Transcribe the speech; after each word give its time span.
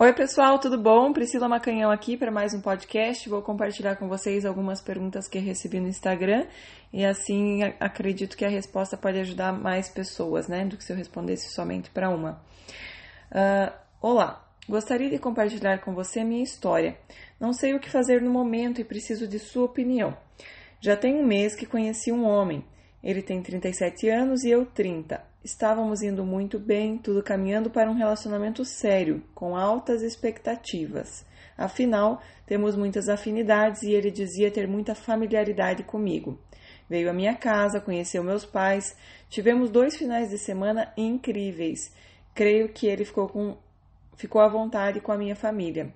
Oi, 0.00 0.12
pessoal, 0.12 0.60
tudo 0.60 0.78
bom? 0.78 1.12
Priscila 1.12 1.48
Macanhão 1.48 1.90
aqui 1.90 2.16
para 2.16 2.30
mais 2.30 2.54
um 2.54 2.60
podcast. 2.60 3.28
Vou 3.28 3.42
compartilhar 3.42 3.96
com 3.96 4.06
vocês 4.06 4.46
algumas 4.46 4.80
perguntas 4.80 5.26
que 5.26 5.40
recebi 5.40 5.80
no 5.80 5.88
Instagram 5.88 6.46
e 6.92 7.04
assim 7.04 7.64
acredito 7.80 8.36
que 8.36 8.44
a 8.44 8.48
resposta 8.48 8.96
pode 8.96 9.18
ajudar 9.18 9.52
mais 9.52 9.88
pessoas, 9.88 10.46
né, 10.46 10.64
do 10.64 10.76
que 10.76 10.84
se 10.84 10.92
eu 10.92 10.96
respondesse 10.96 11.52
somente 11.52 11.90
para 11.90 12.10
uma. 12.10 12.40
Uh, 13.32 13.74
olá, 14.00 14.48
gostaria 14.68 15.10
de 15.10 15.18
compartilhar 15.18 15.78
com 15.80 15.92
você 15.92 16.22
minha 16.22 16.44
história. 16.44 16.96
Não 17.40 17.52
sei 17.52 17.74
o 17.74 17.80
que 17.80 17.90
fazer 17.90 18.22
no 18.22 18.30
momento 18.30 18.80
e 18.80 18.84
preciso 18.84 19.26
de 19.26 19.40
sua 19.40 19.64
opinião. 19.64 20.16
Já 20.80 20.96
tem 20.96 21.16
um 21.16 21.26
mês 21.26 21.56
que 21.56 21.66
conheci 21.66 22.12
um 22.12 22.24
homem. 22.24 22.64
Ele 23.02 23.20
tem 23.20 23.42
37 23.42 24.08
anos 24.08 24.44
e 24.44 24.50
eu 24.50 24.64
30. 24.64 25.20
Estávamos 25.48 26.02
indo 26.02 26.26
muito 26.26 26.58
bem, 26.58 26.98
tudo 26.98 27.22
caminhando 27.22 27.70
para 27.70 27.90
um 27.90 27.94
relacionamento 27.94 28.66
sério, 28.66 29.24
com 29.34 29.56
altas 29.56 30.02
expectativas. 30.02 31.24
Afinal, 31.56 32.20
temos 32.44 32.76
muitas 32.76 33.08
afinidades 33.08 33.82
e 33.82 33.92
ele 33.92 34.10
dizia 34.10 34.50
ter 34.50 34.68
muita 34.68 34.94
familiaridade 34.94 35.84
comigo. 35.84 36.38
Veio 36.86 37.08
à 37.08 37.14
minha 37.14 37.34
casa, 37.34 37.80
conheceu 37.80 38.22
meus 38.22 38.44
pais, 38.44 38.94
tivemos 39.30 39.70
dois 39.70 39.96
finais 39.96 40.28
de 40.28 40.36
semana 40.36 40.92
incríveis. 40.98 41.94
Creio 42.34 42.68
que 42.68 42.86
ele 42.86 43.06
ficou, 43.06 43.26
com, 43.26 43.56
ficou 44.18 44.42
à 44.42 44.48
vontade 44.48 45.00
com 45.00 45.12
a 45.12 45.16
minha 45.16 45.34
família. 45.34 45.94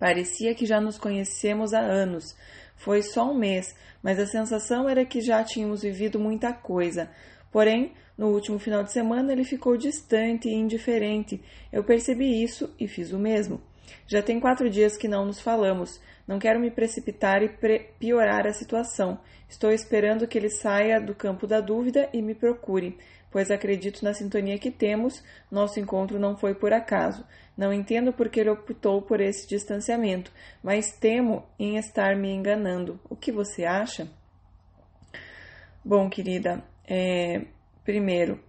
Parecia 0.00 0.52
que 0.52 0.66
já 0.66 0.80
nos 0.80 0.98
conhecemos 0.98 1.72
há 1.72 1.80
anos. 1.80 2.36
Foi 2.74 3.02
só 3.02 3.30
um 3.30 3.38
mês, 3.38 3.72
mas 4.02 4.18
a 4.18 4.26
sensação 4.26 4.88
era 4.88 5.04
que 5.04 5.20
já 5.20 5.44
tínhamos 5.44 5.82
vivido 5.82 6.18
muita 6.18 6.52
coisa. 6.52 7.08
Porém, 7.52 7.94
no 8.16 8.28
último 8.28 8.58
final 8.58 8.82
de 8.82 8.92
semana 8.92 9.32
ele 9.32 9.44
ficou 9.44 9.76
distante 9.76 10.48
e 10.48 10.54
indiferente. 10.54 11.40
Eu 11.72 11.82
percebi 11.82 12.42
isso 12.42 12.72
e 12.78 12.86
fiz 12.86 13.12
o 13.12 13.18
mesmo. 13.18 13.60
Já 14.06 14.22
tem 14.22 14.38
quatro 14.38 14.70
dias 14.70 14.96
que 14.96 15.08
não 15.08 15.26
nos 15.26 15.40
falamos. 15.40 16.00
Não 16.26 16.38
quero 16.38 16.60
me 16.60 16.70
precipitar 16.70 17.42
e 17.42 17.50
piorar 17.98 18.46
a 18.46 18.52
situação. 18.52 19.18
Estou 19.48 19.70
esperando 19.70 20.26
que 20.26 20.38
ele 20.38 20.48
saia 20.48 21.00
do 21.00 21.14
campo 21.14 21.46
da 21.46 21.60
dúvida 21.60 22.08
e 22.12 22.22
me 22.22 22.34
procure, 22.34 22.96
pois 23.30 23.50
acredito 23.50 24.02
na 24.02 24.14
sintonia 24.14 24.58
que 24.58 24.70
temos. 24.70 25.22
Nosso 25.50 25.78
encontro 25.80 26.18
não 26.18 26.36
foi 26.36 26.54
por 26.54 26.72
acaso. 26.72 27.24
Não 27.56 27.72
entendo 27.72 28.12
por 28.12 28.28
que 28.28 28.40
ele 28.40 28.50
optou 28.50 29.02
por 29.02 29.20
esse 29.20 29.46
distanciamento, 29.46 30.32
mas 30.62 30.92
temo 30.92 31.44
em 31.58 31.76
estar 31.76 32.16
me 32.16 32.32
enganando. 32.32 32.98
O 33.08 33.14
que 33.14 33.30
você 33.30 33.64
acha? 33.64 34.08
Bom, 35.84 36.08
querida, 36.08 36.64
é, 36.86 37.42
primeiro, 37.84 38.40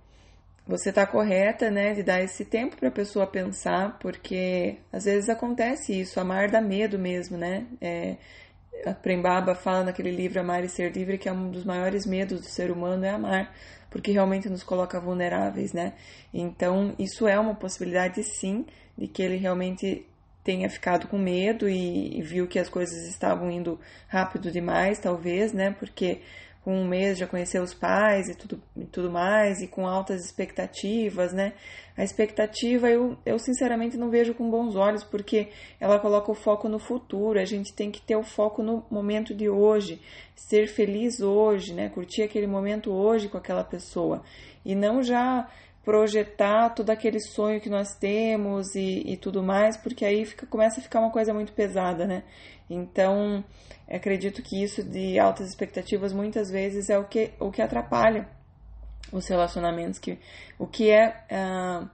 você 0.68 0.90
está 0.90 1.06
correta, 1.06 1.70
né, 1.70 1.94
de 1.94 2.02
dar 2.02 2.22
esse 2.24 2.44
tempo 2.44 2.76
para 2.78 2.90
a 2.90 2.92
pessoa 2.92 3.28
pensar, 3.28 4.00
porque 4.00 4.78
às 4.92 5.06
vezes 5.06 5.30
acontece 5.30 6.00
isso, 6.00 6.20
amar 6.20 6.50
dá 6.50 6.60
medo 6.60 6.98
mesmo, 6.98 7.38
né? 7.38 7.68
É, 7.80 8.16
a 8.86 8.94
Prembaba 8.94 9.56
fala 9.56 9.86
naquele 9.86 10.12
livro 10.12 10.40
Amar 10.40 10.64
e 10.64 10.70
Ser 10.70 10.92
Livre 10.92 11.18
que 11.18 11.30
é 11.30 11.32
um 11.32 11.52
dos 11.52 11.64
maiores 11.64 12.06
medos 12.06 12.42
do 12.42 12.48
ser 12.48 12.72
humano 12.72 13.06
é 13.06 13.10
amar, 13.10 13.54
porque 13.90 14.12
realmente 14.12 14.50
nos 14.50 14.64
coloca 14.64 15.00
vulneráveis, 15.00 15.72
né? 15.72 15.94
Então, 16.34 16.94
isso 16.98 17.28
é 17.28 17.40
uma 17.40 17.56
possibilidade 17.56 18.24
sim 18.24 18.66
de 18.98 19.08
que 19.08 19.22
ele 19.22 19.38
realmente 19.38 20.06
tenha 20.44 20.70
ficado 20.70 21.08
com 21.08 21.18
medo 21.18 21.68
e, 21.68 22.20
e 22.20 22.22
viu 22.22 22.48
que 22.48 22.60
as 22.60 22.70
coisas 22.70 23.08
estavam 23.08 23.50
indo 23.50 23.80
rápido 24.08 24.52
demais, 24.52 25.00
talvez, 25.00 25.54
né? 25.54 25.76
Porque 25.80 26.22
com 26.66 26.76
um 26.76 26.88
mês 26.88 27.20
já 27.20 27.28
conheceu 27.28 27.62
os 27.62 27.76
pais 27.76 28.28
e 28.28 28.34
tudo, 28.34 28.60
e 28.76 28.86
tudo 28.86 29.12
mais, 29.12 29.62
e 29.62 29.68
com 29.68 29.86
altas 29.86 30.26
expectativas, 30.26 31.32
né? 31.32 31.54
A 31.96 32.04
expectativa 32.04 32.90
eu, 32.90 33.16
eu 33.24 33.38
sinceramente 33.38 33.96
não 33.98 34.10
vejo 34.10 34.34
com 34.34 34.50
bons 34.50 34.76
olhos, 34.76 35.04
porque 35.04 35.50
ela 35.80 36.00
coloca 36.00 36.32
o 36.32 36.34
foco 36.34 36.68
no 36.68 36.80
futuro, 36.80 37.40
a 37.40 37.46
gente 37.46 37.72
tem 37.72 37.92
que 37.92 38.02
ter 38.02 38.16
o 38.16 38.24
foco 38.24 38.64
no 38.64 38.84
momento 38.90 39.32
de 39.36 39.48
hoje, 39.48 40.02
ser 40.36 40.68
feliz 40.68 41.22
hoje, 41.22 41.72
né? 41.72 41.88
Curtir 41.88 42.24
aquele 42.24 42.48
momento 42.48 42.92
hoje 42.92 43.30
com 43.30 43.38
aquela 43.38 43.64
pessoa, 43.64 44.24
e 44.66 44.74
não 44.74 45.04
já 45.04 45.48
projetar 45.84 46.72
todo 46.72 46.90
aquele 46.90 47.20
sonho 47.20 47.62
que 47.62 47.70
nós 47.70 47.96
temos 47.96 48.74
e, 48.74 49.04
e 49.06 49.18
tudo 49.18 49.44
mais, 49.44 49.78
porque 49.78 50.04
aí 50.04 50.26
fica, 50.26 50.48
começa 50.48 50.80
a 50.80 50.84
ficar 50.84 51.00
uma 51.00 51.12
coisa 51.12 51.32
muito 51.32 51.54
pesada, 51.54 52.08
né? 52.08 52.24
Então, 52.70 53.44
acredito 53.88 54.42
que 54.42 54.62
isso 54.62 54.84
de 54.84 55.20
altas 55.20 55.48
expectativas 55.48 56.12
muitas 56.12 56.50
vezes 56.50 56.90
é 56.90 56.98
o 56.98 57.06
que, 57.06 57.32
o 57.40 57.52
que 57.52 57.62
atrapalha 57.62 58.28
os 59.12 59.28
relacionamentos, 59.28 60.00
que 60.00 60.18
o 60.58 60.66
que 60.66 60.90
é, 60.90 61.24
ah, 61.30 61.88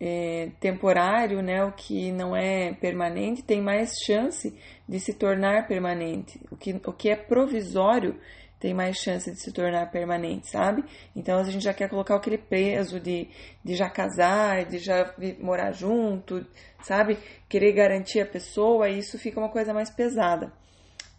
é 0.00 0.50
temporário, 0.58 1.42
né, 1.42 1.62
o 1.62 1.72
que 1.72 2.10
não 2.12 2.34
é 2.34 2.72
permanente, 2.74 3.42
tem 3.42 3.60
mais 3.60 3.92
chance 4.04 4.56
de 4.88 4.98
se 4.98 5.12
tornar 5.14 5.68
permanente. 5.68 6.40
O 6.50 6.56
que, 6.56 6.80
o 6.86 6.92
que 6.92 7.10
é 7.10 7.16
provisório 7.16 8.18
tem 8.60 8.74
mais 8.74 8.98
chance 8.98 9.30
de 9.30 9.40
se 9.40 9.50
tornar 9.50 9.90
permanente, 9.90 10.50
sabe? 10.50 10.84
Então 11.16 11.38
a 11.38 11.44
gente 11.44 11.64
já 11.64 11.72
quer 11.72 11.88
colocar 11.88 12.14
aquele 12.14 12.36
peso 12.36 13.00
de, 13.00 13.26
de 13.64 13.74
já 13.74 13.88
casar, 13.88 14.66
de 14.66 14.78
já 14.78 15.14
morar 15.40 15.72
junto, 15.72 16.46
sabe? 16.82 17.16
Querer 17.48 17.72
garantir 17.72 18.20
a 18.20 18.26
pessoa, 18.26 18.88
e 18.88 18.98
isso 18.98 19.18
fica 19.18 19.40
uma 19.40 19.48
coisa 19.48 19.72
mais 19.72 19.88
pesada, 19.88 20.52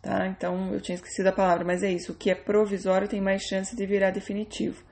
tá? 0.04 0.28
Então 0.28 0.72
eu 0.72 0.80
tinha 0.80 0.96
esquecido 0.96 1.28
a 1.28 1.34
palavra, 1.34 1.66
mas 1.66 1.82
é 1.82 1.92
isso. 1.92 2.12
O 2.12 2.16
que 2.16 2.30
é 2.30 2.36
provisório 2.36 3.08
tem 3.08 3.20
mais 3.20 3.42
chance 3.42 3.76
de 3.76 3.86
virar 3.88 4.12
definitivo. 4.12 4.84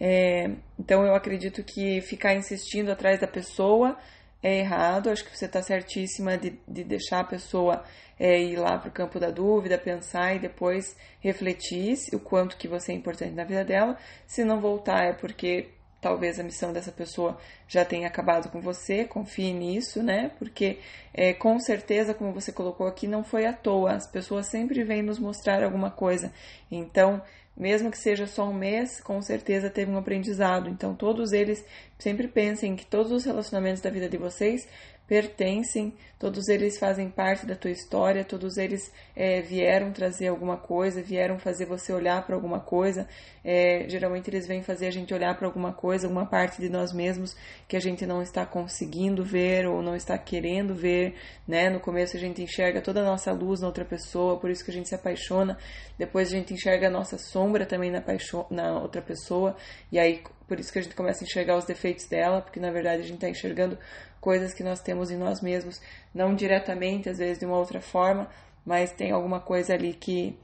É, 0.00 0.48
então 0.78 1.04
eu 1.04 1.14
acredito 1.14 1.64
que 1.64 2.00
ficar 2.02 2.34
insistindo 2.34 2.90
atrás 2.90 3.20
da 3.20 3.26
pessoa 3.26 3.98
é 4.42 4.58
errado. 4.58 5.10
Acho 5.10 5.24
que 5.24 5.36
você 5.36 5.46
está 5.46 5.62
certíssima 5.62 6.36
de, 6.36 6.58
de 6.66 6.84
deixar 6.84 7.20
a 7.20 7.24
pessoa 7.24 7.84
é, 8.18 8.40
ir 8.40 8.56
lá 8.56 8.78
para 8.78 8.88
o 8.88 8.92
campo 8.92 9.18
da 9.18 9.30
dúvida, 9.30 9.78
pensar 9.78 10.34
e 10.34 10.38
depois 10.38 10.96
refletir 11.20 11.96
o 12.12 12.20
quanto 12.20 12.56
que 12.56 12.68
você 12.68 12.92
é 12.92 12.94
importante 12.94 13.34
na 13.34 13.44
vida 13.44 13.64
dela. 13.64 13.96
Se 14.26 14.44
não 14.44 14.60
voltar 14.60 15.04
é 15.04 15.12
porque 15.12 15.70
talvez 16.00 16.40
a 16.40 16.42
missão 16.42 16.72
dessa 16.72 16.90
pessoa 16.90 17.38
já 17.68 17.84
tenha 17.84 18.06
acabado 18.06 18.50
com 18.50 18.60
você, 18.60 19.04
confie 19.04 19.52
nisso, 19.52 20.02
né? 20.02 20.30
Porque 20.38 20.78
é, 21.12 21.32
com 21.34 21.58
certeza, 21.58 22.14
como 22.14 22.32
você 22.32 22.52
colocou 22.52 22.86
aqui, 22.86 23.06
não 23.06 23.22
foi 23.22 23.46
à 23.46 23.52
toa. 23.52 23.92
As 23.92 24.10
pessoas 24.10 24.46
sempre 24.46 24.82
vêm 24.82 25.02
nos 25.02 25.18
mostrar 25.18 25.62
alguma 25.62 25.90
coisa. 25.90 26.32
Então, 26.70 27.22
mesmo 27.60 27.90
que 27.90 27.98
seja 27.98 28.26
só 28.26 28.48
um 28.48 28.54
mês, 28.54 29.02
com 29.02 29.20
certeza 29.20 29.68
teve 29.68 29.90
um 29.90 29.98
aprendizado. 29.98 30.70
Então, 30.70 30.94
todos 30.94 31.32
eles 31.32 31.62
sempre 31.98 32.26
pensem 32.26 32.74
que 32.74 32.86
todos 32.86 33.12
os 33.12 33.22
relacionamentos 33.22 33.82
da 33.82 33.90
vida 33.90 34.08
de 34.08 34.16
vocês 34.16 34.66
pertencem, 35.10 35.92
todos 36.20 36.46
eles 36.46 36.78
fazem 36.78 37.10
parte 37.10 37.44
da 37.44 37.56
tua 37.56 37.72
história, 37.72 38.24
todos 38.24 38.56
eles 38.56 38.92
é, 39.16 39.40
vieram 39.40 39.90
trazer 39.90 40.28
alguma 40.28 40.56
coisa, 40.56 41.02
vieram 41.02 41.36
fazer 41.36 41.66
você 41.66 41.92
olhar 41.92 42.24
para 42.24 42.36
alguma 42.36 42.60
coisa. 42.60 43.08
É, 43.42 43.88
geralmente 43.88 44.30
eles 44.30 44.46
vêm 44.46 44.62
fazer 44.62 44.86
a 44.86 44.90
gente 44.92 45.12
olhar 45.12 45.36
para 45.36 45.48
alguma 45.48 45.72
coisa, 45.72 46.06
alguma 46.06 46.26
parte 46.26 46.60
de 46.60 46.68
nós 46.68 46.92
mesmos 46.92 47.36
que 47.66 47.76
a 47.76 47.80
gente 47.80 48.06
não 48.06 48.22
está 48.22 48.46
conseguindo 48.46 49.24
ver 49.24 49.66
ou 49.66 49.82
não 49.82 49.96
está 49.96 50.16
querendo 50.16 50.76
ver, 50.76 51.16
né? 51.48 51.68
No 51.68 51.80
começo 51.80 52.16
a 52.16 52.20
gente 52.20 52.40
enxerga 52.40 52.80
toda 52.80 53.00
a 53.00 53.04
nossa 53.04 53.32
luz 53.32 53.62
na 53.62 53.66
outra 53.66 53.84
pessoa, 53.84 54.38
por 54.38 54.48
isso 54.48 54.64
que 54.64 54.70
a 54.70 54.74
gente 54.74 54.88
se 54.88 54.94
apaixona. 54.94 55.58
Depois 55.98 56.28
a 56.28 56.36
gente 56.36 56.54
enxerga 56.54 56.86
a 56.86 56.90
nossa 56.90 57.18
sombra 57.18 57.66
também 57.66 57.90
na, 57.90 58.00
na 58.48 58.80
outra 58.80 59.02
pessoa, 59.02 59.56
e 59.90 59.98
aí 59.98 60.22
por 60.50 60.58
isso 60.58 60.72
que 60.72 60.80
a 60.80 60.82
gente 60.82 60.96
começa 60.96 61.22
a 61.22 61.26
enxergar 61.26 61.56
os 61.56 61.64
defeitos 61.64 62.08
dela, 62.08 62.42
porque 62.42 62.58
na 62.58 62.72
verdade 62.72 63.02
a 63.02 63.04
gente 63.04 63.14
está 63.14 63.28
enxergando 63.28 63.78
coisas 64.20 64.52
que 64.52 64.62
nós 64.62 64.80
temos 64.80 65.10
em 65.10 65.16
nós 65.16 65.40
mesmos, 65.40 65.80
não 66.14 66.34
diretamente, 66.34 67.08
às 67.08 67.18
vezes 67.18 67.38
de 67.38 67.46
uma 67.46 67.56
outra 67.56 67.80
forma, 67.80 68.28
mas 68.64 68.92
tem 68.92 69.12
alguma 69.12 69.40
coisa 69.40 69.74
ali 69.74 69.94
que 69.94 70.38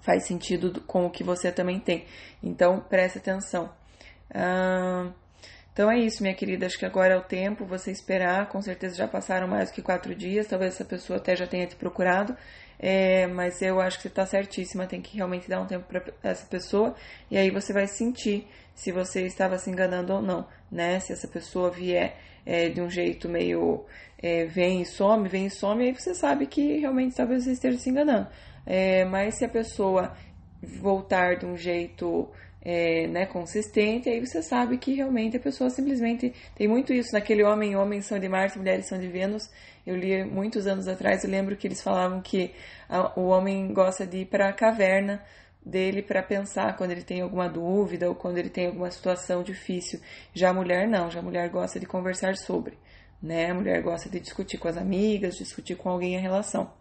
faz 0.00 0.26
sentido 0.26 0.80
com 0.82 1.06
o 1.06 1.10
que 1.10 1.24
você 1.24 1.50
também 1.50 1.80
tem. 1.80 2.06
Então, 2.42 2.80
preste 2.80 3.18
atenção. 3.18 3.70
Então 5.72 5.90
é 5.90 5.98
isso, 5.98 6.22
minha 6.22 6.34
querida. 6.34 6.66
Acho 6.66 6.78
que 6.78 6.84
agora 6.84 7.14
é 7.14 7.16
o 7.16 7.22
tempo 7.22 7.64
você 7.64 7.90
esperar. 7.90 8.48
Com 8.48 8.60
certeza 8.60 8.96
já 8.96 9.08
passaram 9.08 9.48
mais 9.48 9.70
do 9.70 9.74
que 9.74 9.80
quatro 9.82 10.14
dias. 10.14 10.46
Talvez 10.46 10.74
essa 10.74 10.84
pessoa 10.84 11.18
até 11.18 11.34
já 11.34 11.46
tenha 11.46 11.66
te 11.66 11.76
procurado. 11.76 12.36
É, 12.78 13.26
mas 13.28 13.62
eu 13.62 13.80
acho 13.80 13.96
que 13.96 14.02
você 14.02 14.08
está 14.08 14.26
certíssima. 14.26 14.86
Tem 14.86 15.00
que 15.00 15.16
realmente 15.16 15.48
dar 15.48 15.60
um 15.60 15.66
tempo 15.66 15.86
para 15.86 16.02
essa 16.22 16.46
pessoa. 16.46 16.94
E 17.30 17.38
aí 17.38 17.50
você 17.50 17.72
vai 17.72 17.86
sentir 17.86 18.46
se 18.74 18.92
você 18.92 19.22
estava 19.24 19.56
se 19.58 19.70
enganando 19.70 20.12
ou 20.12 20.20
não, 20.20 20.46
né? 20.70 21.00
Se 21.00 21.12
essa 21.12 21.28
pessoa 21.28 21.70
vier 21.70 22.16
é, 22.44 22.68
de 22.68 22.80
um 22.80 22.90
jeito 22.90 23.28
meio 23.28 23.84
é, 24.22 24.44
vem 24.46 24.82
e 24.82 24.86
some, 24.86 25.28
vem 25.28 25.46
e 25.46 25.50
some, 25.50 25.84
aí 25.84 25.94
você 25.94 26.14
sabe 26.14 26.46
que 26.46 26.78
realmente 26.78 27.16
talvez 27.16 27.44
você 27.44 27.52
esteja 27.52 27.78
se 27.78 27.90
enganando. 27.90 28.28
É, 28.64 29.04
mas 29.04 29.36
se 29.38 29.44
a 29.44 29.48
pessoa 29.48 30.16
voltar 30.62 31.36
de 31.36 31.46
um 31.46 31.56
jeito 31.56 32.28
é, 32.64 33.08
né, 33.08 33.26
consistente, 33.26 34.08
aí 34.08 34.24
você 34.24 34.40
sabe 34.40 34.78
que 34.78 34.94
realmente 34.94 35.36
a 35.36 35.40
pessoa 35.40 35.68
simplesmente 35.68 36.32
tem 36.54 36.68
muito 36.68 36.92
isso. 36.92 37.12
Naquele 37.12 37.42
homem, 37.42 37.74
homens 37.74 38.06
são 38.06 38.18
de 38.18 38.28
Marte, 38.28 38.58
mulheres 38.58 38.86
são 38.86 38.98
de 38.98 39.08
Vênus. 39.08 39.50
Eu 39.84 39.96
li 39.96 40.24
muitos 40.24 40.68
anos 40.68 40.86
atrás, 40.86 41.24
eu 41.24 41.30
lembro 41.30 41.56
que 41.56 41.66
eles 41.66 41.82
falavam 41.82 42.20
que 42.20 42.52
a, 42.88 43.18
o 43.18 43.26
homem 43.26 43.72
gosta 43.72 44.06
de 44.06 44.18
ir 44.18 44.26
para 44.26 44.48
a 44.48 44.52
caverna 44.52 45.20
dele 45.64 46.02
para 46.02 46.22
pensar 46.22 46.76
quando 46.76 46.90
ele 46.90 47.02
tem 47.02 47.20
alguma 47.20 47.48
dúvida 47.48 48.08
ou 48.08 48.14
quando 48.14 48.38
ele 48.38 48.50
tem 48.50 48.66
alguma 48.66 48.90
situação 48.90 49.42
difícil. 49.42 50.00
Já 50.34 50.50
a 50.50 50.54
mulher 50.54 50.88
não, 50.88 51.10
já 51.10 51.20
a 51.20 51.22
mulher 51.22 51.48
gosta 51.48 51.78
de 51.78 51.86
conversar 51.86 52.36
sobre, 52.36 52.78
né? 53.22 53.50
A 53.50 53.54
mulher 53.54 53.82
gosta 53.82 54.08
de 54.08 54.20
discutir 54.20 54.58
com 54.58 54.68
as 54.68 54.76
amigas, 54.76 55.36
discutir 55.36 55.76
com 55.76 55.88
alguém 55.88 56.16
a 56.16 56.20
relação. 56.20 56.72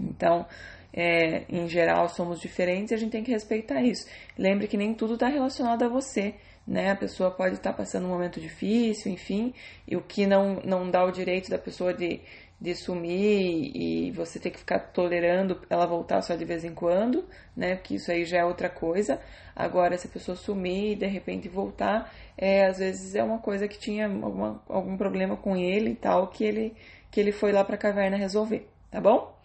Então, 0.00 0.46
é, 0.92 1.44
em 1.48 1.68
geral, 1.68 2.08
somos 2.08 2.40
diferentes 2.40 2.90
e 2.90 2.94
a 2.94 2.98
gente 2.98 3.12
tem 3.12 3.22
que 3.22 3.30
respeitar 3.30 3.82
isso. 3.82 4.06
Lembre 4.36 4.66
que 4.66 4.76
nem 4.76 4.94
tudo 4.94 5.14
está 5.14 5.28
relacionado 5.28 5.82
a 5.82 5.88
você, 5.88 6.34
né? 6.66 6.90
A 6.90 6.96
pessoa 6.96 7.30
pode 7.30 7.56
estar 7.56 7.72
tá 7.72 7.76
passando 7.76 8.06
um 8.06 8.10
momento 8.10 8.40
difícil, 8.40 9.12
enfim, 9.12 9.52
e 9.86 9.96
o 9.96 10.02
que 10.02 10.26
não, 10.26 10.60
não 10.64 10.90
dá 10.90 11.04
o 11.04 11.10
direito 11.10 11.50
da 11.50 11.58
pessoa 11.58 11.92
de, 11.92 12.20
de 12.60 12.74
sumir 12.74 13.70
e 13.74 14.10
você 14.10 14.38
ter 14.40 14.50
que 14.50 14.58
ficar 14.58 14.80
tolerando 14.80 15.60
ela 15.70 15.86
voltar 15.86 16.22
só 16.22 16.34
de 16.34 16.44
vez 16.44 16.64
em 16.64 16.74
quando, 16.74 17.24
né? 17.56 17.76
Porque 17.76 17.94
isso 17.94 18.10
aí 18.10 18.24
já 18.24 18.38
é 18.38 18.44
outra 18.44 18.68
coisa. 18.68 19.20
Agora, 19.54 19.96
se 19.96 20.08
a 20.08 20.10
pessoa 20.10 20.36
sumir 20.36 20.92
e 20.92 20.96
de 20.96 21.06
repente 21.06 21.48
voltar, 21.48 22.12
é, 22.36 22.66
às 22.66 22.78
vezes 22.78 23.14
é 23.14 23.22
uma 23.22 23.38
coisa 23.38 23.68
que 23.68 23.78
tinha 23.78 24.06
alguma, 24.06 24.62
algum 24.68 24.96
problema 24.96 25.36
com 25.36 25.56
ele 25.56 25.90
e 25.90 25.96
tal, 25.96 26.28
que 26.28 26.44
ele, 26.44 26.74
que 27.10 27.20
ele 27.20 27.32
foi 27.32 27.52
lá 27.52 27.64
para 27.64 27.76
a 27.76 27.78
caverna 27.78 28.16
resolver, 28.16 28.68
tá 28.90 29.00
bom? 29.00 29.38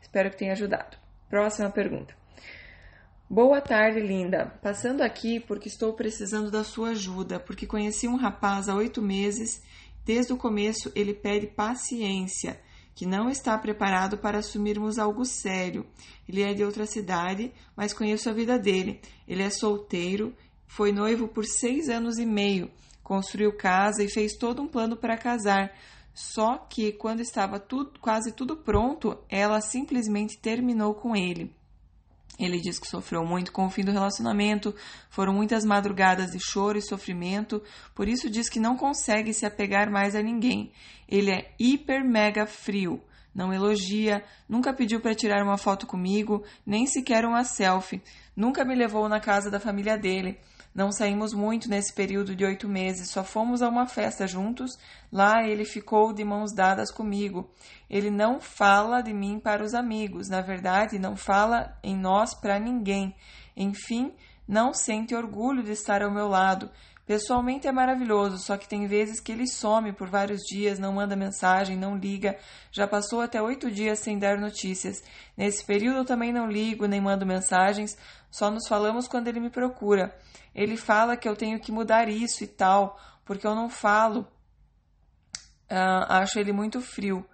Espero 0.00 0.30
que 0.30 0.36
tenha 0.36 0.52
ajudado. 0.52 0.96
Próxima 1.28 1.70
pergunta. 1.70 2.14
Boa 3.30 3.60
tarde, 3.60 4.00
linda. 4.00 4.46
Passando 4.62 5.02
aqui 5.02 5.38
porque 5.38 5.68
estou 5.68 5.92
precisando 5.92 6.50
da 6.50 6.64
sua 6.64 6.90
ajuda, 6.90 7.38
porque 7.38 7.66
conheci 7.66 8.08
um 8.08 8.16
rapaz 8.16 8.70
há 8.70 8.74
oito 8.74 9.02
meses. 9.02 9.62
Desde 10.08 10.32
o 10.32 10.38
começo 10.38 10.90
ele 10.94 11.12
pede 11.12 11.48
paciência, 11.48 12.58
que 12.94 13.04
não 13.04 13.28
está 13.28 13.58
preparado 13.58 14.16
para 14.16 14.38
assumirmos 14.38 14.98
algo 14.98 15.22
sério. 15.26 15.84
Ele 16.26 16.40
é 16.40 16.54
de 16.54 16.64
outra 16.64 16.86
cidade, 16.86 17.52
mas 17.76 17.92
conheço 17.92 18.30
a 18.30 18.32
vida 18.32 18.58
dele. 18.58 19.02
Ele 19.28 19.42
é 19.42 19.50
solteiro, 19.50 20.34
foi 20.66 20.92
noivo 20.92 21.28
por 21.28 21.44
seis 21.44 21.90
anos 21.90 22.16
e 22.16 22.24
meio, 22.24 22.70
construiu 23.02 23.54
casa 23.54 24.02
e 24.02 24.08
fez 24.08 24.34
todo 24.34 24.62
um 24.62 24.66
plano 24.66 24.96
para 24.96 25.18
casar. 25.18 25.76
Só 26.14 26.56
que 26.56 26.90
quando 26.92 27.20
estava 27.20 27.60
tudo, 27.60 28.00
quase 28.00 28.32
tudo 28.32 28.56
pronto, 28.56 29.22
ela 29.28 29.60
simplesmente 29.60 30.38
terminou 30.38 30.94
com 30.94 31.14
ele. 31.14 31.54
Ele 32.38 32.60
diz 32.60 32.78
que 32.78 32.86
sofreu 32.86 33.24
muito 33.24 33.50
com 33.50 33.66
o 33.66 33.70
fim 33.70 33.82
do 33.82 33.90
relacionamento, 33.90 34.74
foram 35.10 35.32
muitas 35.32 35.64
madrugadas 35.64 36.30
de 36.30 36.38
choro 36.38 36.78
e 36.78 36.82
sofrimento, 36.82 37.60
por 37.94 38.06
isso 38.06 38.30
diz 38.30 38.48
que 38.48 38.60
não 38.60 38.76
consegue 38.76 39.34
se 39.34 39.44
apegar 39.44 39.90
mais 39.90 40.14
a 40.14 40.22
ninguém. 40.22 40.70
Ele 41.08 41.32
é 41.32 41.52
hiper 41.58 42.04
mega 42.04 42.46
frio, 42.46 43.02
não 43.34 43.52
elogia, 43.52 44.24
nunca 44.48 44.72
pediu 44.72 45.00
para 45.00 45.14
tirar 45.14 45.42
uma 45.42 45.58
foto 45.58 45.86
comigo, 45.86 46.44
nem 46.64 46.86
sequer 46.86 47.24
uma 47.24 47.42
selfie, 47.42 48.02
nunca 48.36 48.64
me 48.64 48.74
levou 48.74 49.08
na 49.08 49.18
casa 49.18 49.50
da 49.50 49.58
família 49.58 49.98
dele. 49.98 50.38
Não 50.74 50.92
saímos 50.92 51.32
muito 51.32 51.68
nesse 51.68 51.92
período 51.92 52.36
de 52.36 52.44
oito 52.44 52.68
meses, 52.68 53.10
só 53.10 53.24
fomos 53.24 53.62
a 53.62 53.68
uma 53.68 53.86
festa 53.86 54.26
juntos. 54.26 54.78
Lá 55.10 55.44
ele 55.44 55.64
ficou 55.64 56.12
de 56.12 56.24
mãos 56.24 56.52
dadas 56.54 56.90
comigo. 56.90 57.50
Ele 57.90 58.10
não 58.10 58.40
fala 58.40 59.00
de 59.00 59.12
mim 59.12 59.40
para 59.40 59.64
os 59.64 59.74
amigos, 59.74 60.28
na 60.28 60.40
verdade, 60.40 60.98
não 60.98 61.16
fala 61.16 61.76
em 61.82 61.96
nós 61.96 62.34
para 62.34 62.58
ninguém. 62.58 63.14
Enfim, 63.56 64.12
não 64.46 64.72
sente 64.72 65.14
orgulho 65.14 65.62
de 65.62 65.72
estar 65.72 66.02
ao 66.02 66.10
meu 66.10 66.28
lado. 66.28 66.70
Pessoalmente 67.08 67.66
é 67.66 67.72
maravilhoso, 67.72 68.36
só 68.36 68.58
que 68.58 68.68
tem 68.68 68.86
vezes 68.86 69.18
que 69.18 69.32
ele 69.32 69.46
some 69.46 69.94
por 69.94 70.10
vários 70.10 70.42
dias, 70.42 70.78
não 70.78 70.92
manda 70.92 71.16
mensagem, 71.16 71.74
não 71.74 71.96
liga. 71.96 72.36
Já 72.70 72.86
passou 72.86 73.22
até 73.22 73.40
oito 73.40 73.70
dias 73.70 74.00
sem 74.00 74.18
dar 74.18 74.36
notícias. 74.36 75.02
Nesse 75.34 75.64
período 75.64 76.00
eu 76.00 76.04
também 76.04 76.34
não 76.34 76.50
ligo, 76.50 76.84
nem 76.84 77.00
mando 77.00 77.24
mensagens, 77.24 77.96
só 78.30 78.50
nos 78.50 78.66
falamos 78.68 79.08
quando 79.08 79.28
ele 79.28 79.40
me 79.40 79.50
procura. 79.50 80.16
Ele 80.54 80.76
fala 80.76 81.16
que 81.16 81.28
eu 81.28 81.36
tenho 81.36 81.58
que 81.60 81.72
mudar 81.72 82.08
isso 82.08 82.44
e 82.44 82.46
tal, 82.46 82.98
porque 83.24 83.46
eu 83.46 83.54
não 83.54 83.68
falo. 83.68 84.20
Uh, 85.70 86.04
acho 86.08 86.38
ele 86.38 86.52
muito 86.52 86.80
frio. 86.80 87.24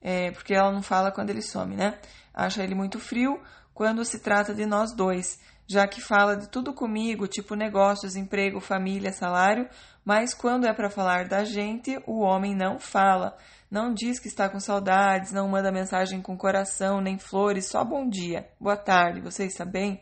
É, 0.00 0.30
porque 0.30 0.54
ela 0.54 0.70
não 0.70 0.82
fala 0.82 1.10
quando 1.10 1.30
ele 1.30 1.42
some, 1.42 1.74
né? 1.74 1.98
Acha 2.32 2.62
ele 2.62 2.74
muito 2.74 3.00
frio 3.00 3.40
quando 3.74 4.04
se 4.04 4.20
trata 4.20 4.52
de 4.52 4.66
nós 4.66 4.92
dois, 4.92 5.38
já 5.64 5.86
que 5.86 6.00
fala 6.00 6.36
de 6.36 6.48
tudo 6.48 6.72
comigo, 6.72 7.28
tipo 7.28 7.54
negócios, 7.54 8.16
emprego, 8.16 8.58
família, 8.58 9.12
salário, 9.12 9.68
mas 10.04 10.34
quando 10.34 10.66
é 10.66 10.72
para 10.72 10.90
falar 10.90 11.28
da 11.28 11.44
gente, 11.44 11.96
o 12.06 12.20
homem 12.20 12.56
não 12.56 12.78
fala. 12.78 13.36
Não 13.70 13.92
diz 13.92 14.18
que 14.18 14.28
está 14.28 14.48
com 14.48 14.58
saudades, 14.58 15.30
não 15.30 15.46
manda 15.46 15.70
mensagem 15.70 16.22
com 16.22 16.36
coração, 16.38 17.02
nem 17.02 17.18
flores, 17.18 17.66
só 17.66 17.84
bom 17.84 18.08
dia, 18.08 18.48
boa 18.58 18.78
tarde, 18.78 19.20
você 19.20 19.44
está 19.44 19.64
bem? 19.64 20.00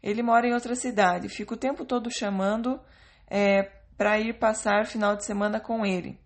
Ele 0.00 0.22
mora 0.22 0.46
em 0.46 0.54
outra 0.54 0.76
cidade, 0.76 1.28
fica 1.28 1.54
o 1.54 1.56
tempo 1.56 1.84
todo 1.84 2.08
chamando 2.12 2.80
é, 3.28 3.72
para 3.96 4.20
ir 4.20 4.38
passar 4.38 4.86
final 4.86 5.16
de 5.16 5.24
semana 5.24 5.58
com 5.58 5.84
ele. 5.84 6.16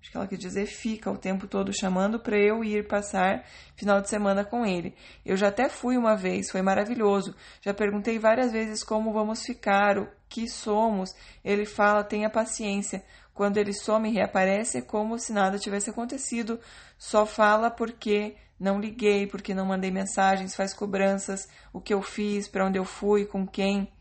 Acho 0.00 0.12
que 0.12 0.16
ela 0.18 0.28
quer 0.28 0.36
dizer 0.36 0.66
fica 0.66 1.10
o 1.10 1.18
tempo 1.18 1.48
todo 1.48 1.76
chamando 1.76 2.20
para 2.20 2.38
eu 2.38 2.62
ir 2.62 2.86
passar 2.86 3.44
final 3.74 4.00
de 4.00 4.08
semana 4.08 4.44
com 4.44 4.64
ele. 4.64 4.94
Eu 5.24 5.36
já 5.36 5.48
até 5.48 5.68
fui 5.68 5.96
uma 5.96 6.14
vez, 6.14 6.48
foi 6.48 6.62
maravilhoso. 6.62 7.34
Já 7.60 7.74
perguntei 7.74 8.16
várias 8.16 8.52
vezes 8.52 8.84
como 8.84 9.12
vamos 9.12 9.42
ficar, 9.42 9.98
o 9.98 10.08
que 10.28 10.48
somos. 10.48 11.10
Ele 11.44 11.66
fala, 11.66 12.04
tenha 12.04 12.30
paciência. 12.30 13.04
Quando 13.36 13.58
ele 13.58 13.74
some 13.74 14.08
e 14.08 14.12
reaparece, 14.12 14.78
é 14.78 14.80
como 14.80 15.18
se 15.18 15.30
nada 15.30 15.58
tivesse 15.58 15.90
acontecido. 15.90 16.58
Só 16.96 17.26
fala 17.26 17.70
porque 17.70 18.34
não 18.58 18.80
liguei, 18.80 19.26
porque 19.26 19.54
não 19.54 19.66
mandei 19.66 19.90
mensagens, 19.90 20.56
faz 20.56 20.72
cobranças, 20.72 21.46
o 21.70 21.78
que 21.78 21.92
eu 21.92 22.00
fiz, 22.00 22.48
para 22.48 22.66
onde 22.66 22.78
eu 22.78 22.84
fui, 22.84 23.26
com 23.26 23.46
quem. 23.46 23.92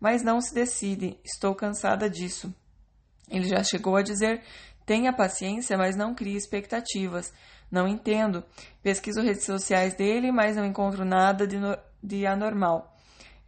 Mas 0.00 0.24
não 0.24 0.40
se 0.40 0.52
decide. 0.52 1.16
Estou 1.24 1.54
cansada 1.54 2.10
disso. 2.10 2.52
Ele 3.30 3.44
já 3.48 3.62
chegou 3.62 3.94
a 3.94 4.02
dizer 4.02 4.42
Tenha 4.84 5.12
paciência, 5.12 5.78
mas 5.78 5.94
não 5.94 6.12
crie 6.12 6.36
expectativas. 6.36 7.32
Não 7.70 7.86
entendo. 7.86 8.42
Pesquiso 8.82 9.22
redes 9.22 9.44
sociais 9.44 9.94
dele, 9.94 10.32
mas 10.32 10.56
não 10.56 10.66
encontro 10.66 11.04
nada 11.04 11.46
de, 11.46 11.58
no, 11.58 11.78
de 12.02 12.26
anormal. 12.26 12.89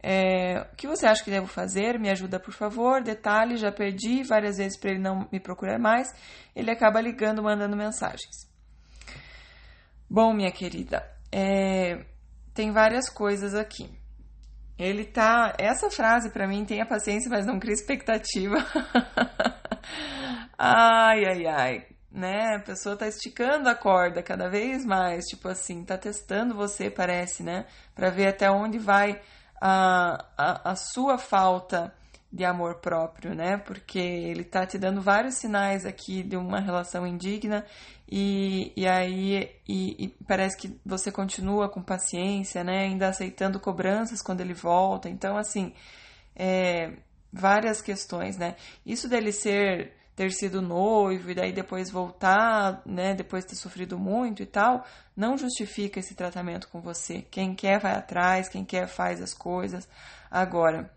É, 0.05 0.67
o 0.73 0.75
que 0.75 0.85
você 0.85 1.07
acha 1.07 1.23
que 1.23 1.31
devo 1.31 1.47
fazer? 1.47 1.97
Me 1.97 2.09
ajuda, 2.09 2.37
por 2.37 2.53
favor. 2.53 3.01
Detalhe: 3.01 3.55
já 3.55 3.71
perdi 3.71 4.21
várias 4.21 4.57
vezes 4.57 4.77
para 4.77 4.91
ele 4.91 4.99
não 4.99 5.29
me 5.31 5.39
procurar 5.39 5.79
mais. 5.79 6.13
Ele 6.53 6.69
acaba 6.69 6.99
ligando, 6.99 7.41
mandando 7.41 7.77
mensagens. 7.77 8.51
Bom, 10.09 10.33
minha 10.33 10.51
querida, 10.51 11.09
é, 11.31 12.05
tem 12.53 12.71
várias 12.71 13.09
coisas 13.09 13.55
aqui. 13.55 13.89
Ele 14.77 15.05
tá. 15.05 15.55
Essa 15.57 15.89
frase 15.89 16.29
para 16.31 16.47
mim, 16.47 16.65
tenha 16.65 16.85
paciência, 16.85 17.29
mas 17.29 17.45
não 17.45 17.57
crie 17.57 17.73
expectativa. 17.73 18.57
Ai, 20.57 21.25
ai, 21.25 21.45
ai. 21.45 21.85
Né? 22.09 22.55
A 22.55 22.59
pessoa 22.59 22.95
tá 22.95 23.07
esticando 23.07 23.67
a 23.67 23.75
corda 23.75 24.21
cada 24.23 24.47
vez 24.49 24.85
mais, 24.85 25.25
tipo 25.25 25.47
assim, 25.49 25.83
tá 25.83 25.97
testando 25.97 26.55
você, 26.55 26.89
parece, 26.89 27.43
né? 27.43 27.65
Para 27.93 28.09
ver 28.09 28.27
até 28.27 28.49
onde 28.49 28.77
vai 28.77 29.19
a, 29.65 30.25
a, 30.37 30.71
a 30.71 30.75
sua 30.75 31.17
falta 31.17 31.95
de 32.29 32.43
amor 32.43 32.81
próprio, 32.81 33.33
né? 33.33 33.55
Porque 33.57 33.97
ele 33.97 34.43
tá 34.43 34.65
te 34.65 34.77
dando 34.77 35.01
vários 35.01 35.35
sinais 35.35 35.85
aqui 35.85 36.21
de 36.21 36.35
uma 36.35 36.59
relação 36.59 37.07
indigna 37.07 37.65
e, 38.11 38.73
e 38.75 38.85
aí 38.85 39.49
e, 39.65 40.03
e 40.03 40.07
parece 40.27 40.57
que 40.57 40.77
você 40.85 41.13
continua 41.13 41.69
com 41.69 41.81
paciência, 41.81 42.61
né? 42.61 42.79
Ainda 42.79 43.07
aceitando 43.07 43.57
cobranças 43.57 44.21
quando 44.21 44.41
ele 44.41 44.53
volta. 44.53 45.07
Então, 45.07 45.37
assim, 45.37 45.73
é, 46.35 46.91
várias 47.31 47.81
questões, 47.81 48.37
né? 48.37 48.57
Isso 48.85 49.07
dele 49.07 49.31
ser 49.31 49.93
ter 50.15 50.31
sido 50.31 50.61
noivo 50.61 51.31
e 51.31 51.35
daí 51.35 51.51
depois 51.51 51.89
voltar, 51.89 52.81
né, 52.85 53.15
depois 53.15 53.43
de 53.43 53.51
ter 53.51 53.55
sofrido 53.55 53.97
muito 53.97 54.43
e 54.43 54.45
tal, 54.45 54.85
não 55.15 55.37
justifica 55.37 55.99
esse 55.99 56.13
tratamento 56.13 56.67
com 56.67 56.81
você. 56.81 57.21
Quem 57.31 57.55
quer 57.55 57.79
vai 57.79 57.93
atrás, 57.93 58.47
quem 58.47 58.63
quer 58.63 58.87
faz 58.87 59.21
as 59.21 59.33
coisas. 59.33 59.87
Agora, 60.29 60.91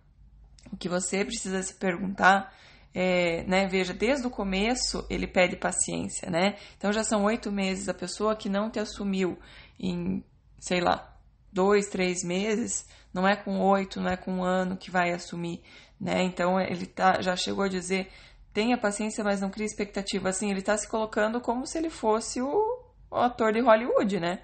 o 0.73 0.77
que 0.77 0.89
você 0.89 1.25
precisa 1.25 1.63
se 1.63 1.75
perguntar 1.75 2.53
é, 2.95 3.45
né, 3.45 3.67
veja, 3.67 3.93
desde 3.93 4.27
o 4.27 4.31
começo 4.31 5.07
ele 5.11 5.27
pede 5.27 5.55
paciência, 5.57 6.31
né? 6.31 6.57
Então 6.79 6.91
já 6.93 7.05
são 7.05 7.25
oito 7.25 7.53
meses 7.53 7.91
a 7.91 7.95
pessoa 7.95 8.35
que 8.35 8.49
não 8.49 8.71
te 8.71 8.79
assumiu 8.79 9.39
em, 9.79 10.25
sei 10.59 10.81
lá, 10.81 11.15
dois, 11.53 11.89
três 11.89 12.25
meses, 12.25 12.87
não 13.13 13.29
é 13.29 13.37
com 13.37 13.61
oito, 13.61 14.01
não 14.01 14.11
é 14.11 14.17
com 14.17 14.33
um 14.33 14.43
ano 14.43 14.79
que 14.79 14.91
vai 14.91 15.13
assumir, 15.13 15.63
né? 16.01 16.23
Então 16.23 16.59
ele 16.59 16.87
tá, 16.87 17.21
já 17.21 17.37
chegou 17.37 17.65
a 17.65 17.69
dizer 17.69 18.11
tenha 18.57 18.79
paciência, 18.79 19.23
mas 19.23 19.39
não 19.39 19.51
crie 19.51 19.67
expectativa. 19.67 20.31
Assim, 20.31 20.51
ele 20.51 20.61
está 20.61 20.75
se 20.79 20.89
colocando 20.89 21.43
como 21.43 21.67
se 21.67 21.77
ele 21.77 21.91
fosse 21.91 22.41
o, 22.41 22.81
o 23.11 23.17
ator 23.17 23.53
de 23.53 23.61
Hollywood, 23.61 24.19
né? 24.19 24.41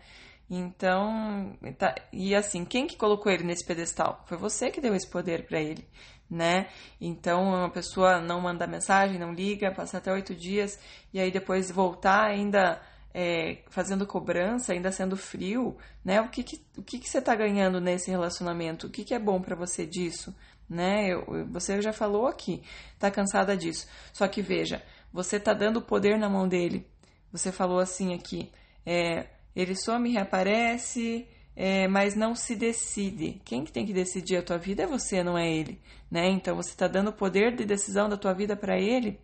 Então, 0.50 1.56
tá, 1.78 1.94
e 2.12 2.34
assim, 2.34 2.62
quem 2.62 2.86
que 2.86 2.94
colocou 2.94 3.32
ele 3.32 3.42
nesse 3.42 3.64
pedestal? 3.64 4.22
Foi 4.26 4.36
você 4.36 4.70
que 4.70 4.82
deu 4.82 4.94
esse 4.94 5.08
poder 5.08 5.46
para 5.46 5.62
ele, 5.62 5.88
né? 6.28 6.68
Então, 7.00 7.42
uma 7.42 7.70
pessoa 7.70 8.20
não 8.20 8.38
manda 8.38 8.66
mensagem, 8.66 9.18
não 9.18 9.32
liga, 9.32 9.72
passa 9.72 9.96
até 9.96 10.12
oito 10.12 10.34
dias 10.34 10.78
e 11.10 11.18
aí 11.18 11.30
depois 11.30 11.70
voltar 11.70 12.24
ainda 12.24 12.82
é, 13.14 13.62
fazendo 13.70 14.06
cobrança, 14.06 14.74
ainda 14.74 14.92
sendo 14.92 15.16
frio, 15.16 15.74
né? 16.04 16.20
O 16.20 16.28
que 16.28 16.42
que, 16.42 16.62
o 16.76 16.82
que, 16.82 16.98
que 16.98 17.08
você 17.08 17.16
está 17.16 17.34
ganhando 17.34 17.80
nesse 17.80 18.10
relacionamento? 18.10 18.88
O 18.88 18.90
que, 18.90 19.04
que 19.04 19.14
é 19.14 19.18
bom 19.18 19.40
para 19.40 19.56
você 19.56 19.86
disso? 19.86 20.34
Né? 20.72 21.12
Eu, 21.12 21.46
você 21.50 21.80
já 21.80 21.92
falou 21.92 22.26
aqui, 22.26 22.62
tá 22.98 23.10
cansada 23.10 23.56
disso. 23.56 23.86
Só 24.12 24.26
que 24.26 24.42
veja, 24.42 24.82
você 25.12 25.38
tá 25.38 25.52
dando 25.52 25.82
poder 25.82 26.18
na 26.18 26.28
mão 26.28 26.48
dele. 26.48 26.86
você 27.30 27.52
falou 27.52 27.78
assim 27.78 28.14
aqui, 28.14 28.50
é, 28.84 29.26
ele 29.54 29.74
some 29.76 30.08
e 30.08 30.12
reaparece, 30.12 31.26
é, 31.54 31.86
mas 31.88 32.14
não 32.14 32.34
se 32.34 32.56
decide. 32.56 33.40
Quem 33.44 33.64
que 33.64 33.72
tem 33.72 33.86
que 33.86 33.92
decidir 33.92 34.38
a 34.38 34.42
tua 34.42 34.58
vida 34.58 34.82
é 34.84 34.86
você, 34.86 35.22
não 35.22 35.38
é 35.38 35.50
ele, 35.50 35.80
né? 36.10 36.28
Então 36.28 36.56
você 36.56 36.70
está 36.70 36.88
dando 36.88 37.08
o 37.08 37.12
poder 37.12 37.54
de 37.54 37.64
decisão 37.64 38.08
da 38.08 38.16
tua 38.16 38.32
vida 38.32 38.56
para 38.56 38.78
ele. 38.78 39.20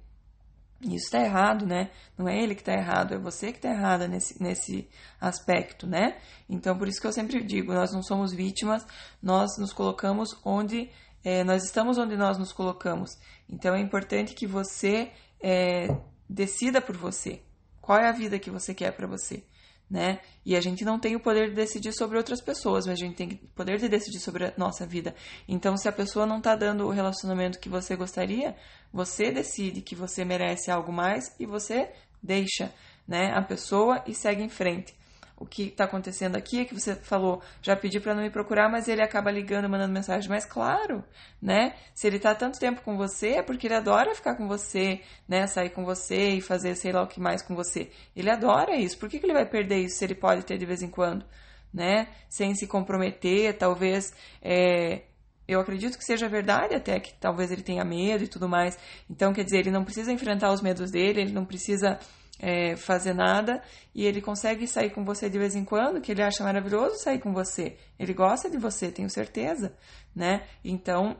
Isso 0.80 1.06
está 1.06 1.20
errado, 1.20 1.66
né? 1.66 1.90
Não 2.16 2.28
é 2.28 2.40
ele 2.40 2.54
que 2.54 2.60
está 2.60 2.72
errado, 2.72 3.12
é 3.12 3.18
você 3.18 3.50
que 3.50 3.58
está 3.58 3.70
errada 3.70 4.06
nesse, 4.06 4.40
nesse 4.40 4.88
aspecto, 5.20 5.88
né? 5.88 6.18
Então, 6.48 6.78
por 6.78 6.86
isso 6.86 7.00
que 7.00 7.06
eu 7.06 7.12
sempre 7.12 7.42
digo, 7.42 7.72
nós 7.72 7.92
não 7.92 8.00
somos 8.00 8.32
vítimas, 8.32 8.86
nós 9.20 9.58
nos 9.58 9.72
colocamos 9.72 10.38
onde, 10.44 10.88
é, 11.28 11.44
nós 11.44 11.62
estamos 11.62 11.98
onde 11.98 12.16
nós 12.16 12.38
nos 12.38 12.54
colocamos. 12.54 13.18
Então, 13.50 13.74
é 13.74 13.80
importante 13.80 14.34
que 14.34 14.46
você 14.46 15.10
é, 15.38 15.94
decida 16.26 16.80
por 16.80 16.96
você. 16.96 17.42
Qual 17.82 17.98
é 17.98 18.08
a 18.08 18.12
vida 18.12 18.38
que 18.38 18.50
você 18.50 18.72
quer 18.72 18.92
para 18.92 19.06
você? 19.06 19.44
né? 19.90 20.20
E 20.44 20.54
a 20.54 20.60
gente 20.60 20.84
não 20.84 20.98
tem 20.98 21.16
o 21.16 21.20
poder 21.20 21.48
de 21.48 21.54
decidir 21.54 21.94
sobre 21.94 22.18
outras 22.18 22.42
pessoas, 22.42 22.86
mas 22.86 23.00
a 23.00 23.04
gente 23.04 23.16
tem 23.16 23.40
o 23.42 23.48
poder 23.54 23.78
de 23.78 23.88
decidir 23.88 24.20
sobre 24.20 24.44
a 24.44 24.52
nossa 24.54 24.86
vida. 24.86 25.14
Então, 25.46 25.78
se 25.78 25.88
a 25.88 25.92
pessoa 25.92 26.26
não 26.26 26.38
está 26.38 26.54
dando 26.54 26.86
o 26.86 26.90
relacionamento 26.90 27.58
que 27.58 27.70
você 27.70 27.96
gostaria, 27.96 28.54
você 28.92 29.30
decide 29.30 29.80
que 29.80 29.94
você 29.94 30.26
merece 30.26 30.70
algo 30.70 30.92
mais 30.92 31.34
e 31.40 31.46
você 31.46 31.90
deixa, 32.22 32.70
né, 33.06 33.32
a 33.34 33.40
pessoa 33.40 34.02
e 34.06 34.14
segue 34.14 34.42
em 34.42 34.50
frente 34.50 34.97
o 35.38 35.46
que 35.46 35.68
está 35.68 35.84
acontecendo 35.84 36.36
aqui 36.36 36.64
que 36.64 36.74
você 36.74 36.96
falou, 36.96 37.40
já 37.62 37.76
pedi 37.76 38.00
para 38.00 38.14
não 38.14 38.22
me 38.22 38.30
procurar, 38.30 38.68
mas 38.68 38.88
ele 38.88 39.00
acaba 39.00 39.30
ligando, 39.30 39.68
mandando 39.68 39.92
mensagem. 39.92 40.28
Mas 40.28 40.44
claro, 40.44 41.04
né? 41.40 41.74
Se 41.94 42.06
ele 42.06 42.16
está 42.16 42.34
tanto 42.34 42.58
tempo 42.58 42.82
com 42.82 42.96
você, 42.96 43.34
é 43.34 43.42
porque 43.42 43.68
ele 43.68 43.74
adora 43.74 44.14
ficar 44.14 44.34
com 44.34 44.48
você, 44.48 45.00
né? 45.28 45.46
Sair 45.46 45.70
com 45.70 45.84
você 45.84 46.30
e 46.30 46.40
fazer 46.40 46.74
sei 46.74 46.92
lá 46.92 47.02
o 47.02 47.06
que 47.06 47.20
mais 47.20 47.40
com 47.40 47.54
você. 47.54 47.90
Ele 48.16 48.30
adora 48.30 48.76
isso. 48.76 48.98
Por 48.98 49.08
que, 49.08 49.18
que 49.18 49.26
ele 49.26 49.32
vai 49.32 49.46
perder 49.46 49.78
isso 49.78 49.98
se 49.98 50.04
ele 50.04 50.16
pode 50.16 50.44
ter 50.44 50.58
de 50.58 50.66
vez 50.66 50.82
em 50.82 50.90
quando, 50.90 51.24
né? 51.72 52.08
Sem 52.28 52.54
se 52.56 52.66
comprometer, 52.66 53.56
talvez. 53.56 54.12
É, 54.42 55.02
eu 55.46 55.60
acredito 55.60 55.96
que 55.96 56.04
seja 56.04 56.28
verdade, 56.28 56.74
até 56.74 56.98
que 57.00 57.14
talvez 57.14 57.50
ele 57.50 57.62
tenha 57.62 57.84
medo 57.84 58.24
e 58.24 58.28
tudo 58.28 58.48
mais. 58.48 58.76
Então, 59.08 59.32
quer 59.32 59.44
dizer, 59.44 59.60
ele 59.60 59.70
não 59.70 59.84
precisa 59.84 60.12
enfrentar 60.12 60.52
os 60.52 60.60
medos 60.60 60.90
dele, 60.90 61.22
ele 61.22 61.32
não 61.32 61.44
precisa 61.44 61.98
é, 62.38 62.76
fazer 62.76 63.14
nada 63.14 63.62
e 63.94 64.06
ele 64.06 64.20
consegue 64.20 64.66
sair 64.66 64.90
com 64.90 65.04
você 65.04 65.28
de 65.28 65.38
vez 65.38 65.56
em 65.56 65.64
quando, 65.64 66.00
que 66.00 66.12
ele 66.12 66.22
acha 66.22 66.44
maravilhoso 66.44 66.96
sair 67.02 67.18
com 67.18 67.32
você. 67.32 67.76
Ele 67.98 68.14
gosta 68.14 68.48
de 68.48 68.56
você, 68.56 68.90
tenho 68.90 69.10
certeza, 69.10 69.74
né? 70.14 70.46
Então, 70.64 71.16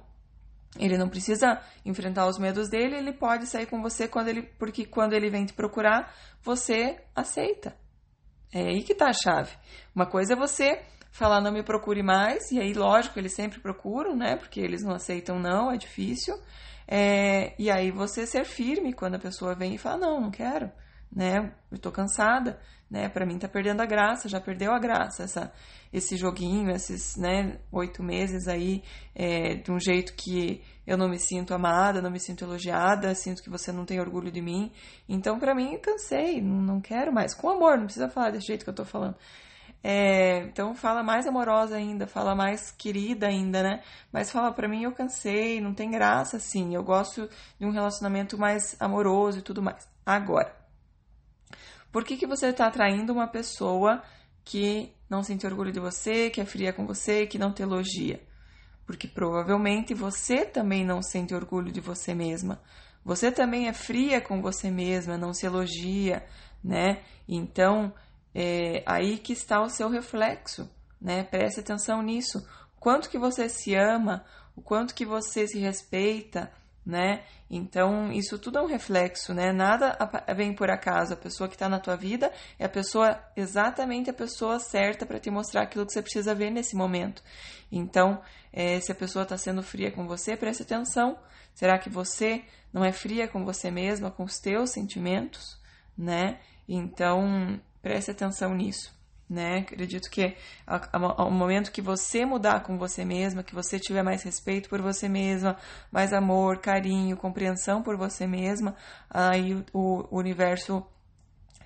ele 0.79 0.97
não 0.97 1.09
precisa 1.09 1.61
enfrentar 1.85 2.27
os 2.27 2.39
medos 2.39 2.69
dele, 2.69 2.97
ele 2.97 3.13
pode 3.13 3.47
sair 3.47 3.67
com 3.67 3.83
você 3.83 4.07
quando 4.07 4.29
ele, 4.29 4.43
porque 4.43 4.85
quando 4.85 5.13
ele 5.13 5.29
vem 5.29 5.45
te 5.45 5.53
procurar, 5.53 6.15
você 6.43 7.01
aceita. 7.15 7.77
É 8.53 8.61
aí 8.61 8.83
que 8.83 8.95
tá 8.95 9.09
a 9.09 9.13
chave. 9.13 9.53
Uma 9.95 10.07
coisa 10.07 10.35
é 10.35 10.37
você 10.37 10.81
falar 11.11 11.41
não 11.41 11.53
me 11.53 11.63
procure 11.63 12.03
mais, 12.03 12.53
e 12.53 12.61
aí, 12.61 12.73
lógico, 12.75 13.19
eles 13.19 13.35
sempre 13.35 13.59
procuram, 13.61 14.15
né? 14.15 14.37
Porque 14.37 14.61
eles 14.61 14.83
não 14.85 14.95
aceitam 14.95 15.39
não, 15.39 15.71
é 15.71 15.77
difícil. 15.77 16.39
É, 16.87 17.55
e 17.59 17.71
aí 17.71 17.91
você 17.91 18.25
ser 18.27 18.45
firme 18.45 18.95
quando 18.95 19.17
a 19.17 19.19
pessoa 19.19 19.55
vem 19.55 19.75
e 19.75 19.79
fala, 19.79 19.99
não, 19.99 20.21
não 20.21 20.31
quero 20.31 20.71
né? 21.11 21.53
Eu 21.71 21.79
tô 21.79 21.91
cansada, 21.91 22.59
né? 22.91 23.09
Para 23.09 23.27
mim 23.27 23.39
tá 23.39 23.49
perdendo 23.49 23.81
a 23.81 23.87
graça, 23.87 24.29
já 24.29 24.41
perdeu 24.41 24.73
a 24.73 24.79
graça 24.79 25.25
essa, 25.25 25.53
esse 25.93 26.17
joguinho, 26.17 26.71
esses, 26.71 27.17
né? 27.17 27.59
Oito 27.73 28.03
meses 28.03 28.49
aí 28.49 28.83
é, 29.15 29.55
de 29.57 29.71
um 29.71 29.79
jeito 29.79 30.15
que 30.15 30.63
eu 30.87 30.97
não 30.97 31.09
me 31.09 31.19
sinto 31.19 31.53
amada, 31.53 32.01
não 32.01 32.11
me 32.11 32.21
sinto 32.21 32.45
elogiada, 32.45 33.15
sinto 33.15 33.43
que 33.43 33.51
você 33.51 33.71
não 33.73 33.85
tem 33.85 34.01
orgulho 34.01 34.31
de 34.31 34.41
mim. 34.41 34.73
Então, 35.09 35.39
para 35.39 35.55
mim, 35.55 35.79
cansei, 35.79 36.41
não 36.41 36.81
quero 36.81 37.13
mais. 37.13 37.35
Com 37.35 37.51
amor, 37.51 37.77
não 37.77 37.85
precisa 37.85 38.09
falar 38.09 38.31
desse 38.31 38.47
jeito 38.47 38.65
que 38.65 38.71
eu 38.71 38.75
tô 38.75 38.85
falando. 38.85 39.17
É, 39.83 40.41
então 40.41 40.75
fala 40.75 41.05
mais 41.05 41.27
amorosa 41.27 41.77
ainda, 41.77 42.07
fala 42.07 42.35
mais 42.35 42.71
querida 42.73 43.29
ainda, 43.29 43.63
né? 43.63 43.83
Mas 44.13 44.31
fala 44.31 44.53
para 44.53 44.69
mim 44.69 44.83
eu 44.83 44.93
cansei, 44.93 45.61
não 45.61 45.73
tem 45.73 45.91
graça 45.91 46.37
assim. 46.37 46.75
Eu 46.75 46.83
gosto 46.83 47.29
de 47.59 47.67
um 47.67 47.71
relacionamento 47.71 48.37
mais 48.37 48.77
amoroso 48.81 49.39
e 49.39 49.43
tudo 49.43 49.63
mais. 49.63 49.89
Agora, 50.05 50.58
por 51.91 52.05
que, 52.05 52.17
que 52.17 52.27
você 52.27 52.49
está 52.49 52.67
atraindo 52.67 53.13
uma 53.13 53.27
pessoa 53.27 54.03
que 54.45 54.93
não 55.09 55.23
sente 55.23 55.47
orgulho 55.47 55.73
de 55.73 55.81
você, 55.81 56.31
que 56.31 56.41
é 56.41 56.45
fria 56.45 56.73
com 56.73 56.87
você, 56.87 57.27
que 57.27 57.39
não 57.39 57.53
te 57.53 57.63
elogia? 57.63 58.23
Porque 58.87 59.07
provavelmente 59.07 59.95
você 59.95 60.45
também 60.45 60.85
não 60.85 61.03
sente 61.03 61.35
orgulho 61.35 61.71
de 61.73 61.81
você 61.81 62.15
mesma. 62.15 62.61
Você 63.05 63.31
também 63.31 63.69
é 63.69 63.73
fria 63.73 64.21
com 64.21 64.43
você 64.43 64.71
mesma, 64.71 65.17
não 65.17 65.33
se 65.33 65.47
elogia, 65.47 66.27
né? 66.63 67.03
Então, 67.27 67.93
é 68.35 68.83
aí 68.87 69.19
que 69.19 69.33
está 69.33 69.63
o 69.63 69.71
seu 69.71 69.89
reflexo, 69.89 70.71
né? 71.01 71.23
Preste 71.25 71.61
atenção 71.61 72.03
nisso. 72.03 72.47
Quanto 72.79 73.09
que 73.09 73.19
você 73.19 73.49
se 73.49 73.75
ama, 73.75 74.25
o 74.55 74.61
quanto 74.61 74.95
que 74.95 75.05
você 75.05 75.47
se 75.47 75.59
respeita, 75.59 76.53
né? 76.89 77.23
Então, 77.51 78.11
isso 78.11 78.39
tudo 78.39 78.59
é 78.59 78.63
um 78.63 78.67
reflexo, 78.67 79.35
né? 79.35 79.53
Nada 79.53 79.95
vem 80.35 80.55
por 80.55 80.71
acaso. 80.71 81.13
A 81.13 81.17
pessoa 81.17 81.47
que 81.47 81.55
está 81.55 81.69
na 81.69 81.79
tua 81.79 81.97
vida 81.97 82.33
é 82.59 82.65
a 82.65 82.69
pessoa, 82.69 83.23
exatamente 83.37 84.09
a 84.09 84.15
pessoa 84.15 84.59
certa 84.59 85.05
para 85.05 85.21
te 85.21 85.31
mostrar 85.31 85.63
aquilo 85.63 85.85
que 85.85 85.93
você 85.93 86.01
precisa 86.01 86.35
ver 86.35 86.51
nesse 86.51 86.75
momento. 86.75 87.23
Então, 87.71 88.23
é, 88.51 88.81
se 88.81 88.91
a 88.91 88.95
pessoa 88.95 89.25
está 89.25 89.37
sendo 89.37 89.63
fria 89.63 89.93
com 89.93 90.07
você, 90.07 90.35
preste 90.35 90.63
atenção. 90.63 91.19
Será 91.55 91.79
que 91.79 91.91
você 91.91 92.43
não 92.73 92.83
é 92.83 92.91
fria 92.91 93.29
com 93.29 93.45
você 93.45 93.71
mesma, 93.71 94.11
com 94.11 94.25
os 94.25 94.39
teus 94.39 94.71
sentimentos, 94.71 95.61
né? 95.97 96.41
Então, 96.67 97.61
preste 97.83 98.11
atenção 98.11 98.55
nisso 98.55 98.98
né? 99.29 99.59
Acredito 99.59 100.09
que 100.11 100.37
ao 100.67 101.31
momento 101.31 101.71
que 101.71 101.83
você 101.83 102.25
mudar 102.25 102.63
com 102.63 102.79
você 102.79 103.05
mesma, 103.05 103.43
que 103.43 103.55
você 103.55 103.79
tiver 103.79 104.03
mais 104.03 104.23
respeito 104.23 104.69
por 104.69 104.81
você 104.81 105.09
mesma, 105.09 105.57
mais 105.93 106.13
amor, 106.13 106.59
carinho, 106.59 107.17
compreensão 107.17 107.83
por 107.83 107.97
você 107.97 108.27
mesma, 108.27 108.75
aí 109.11 109.55
o, 109.73 110.07
o 110.11 110.19
universo 110.19 110.87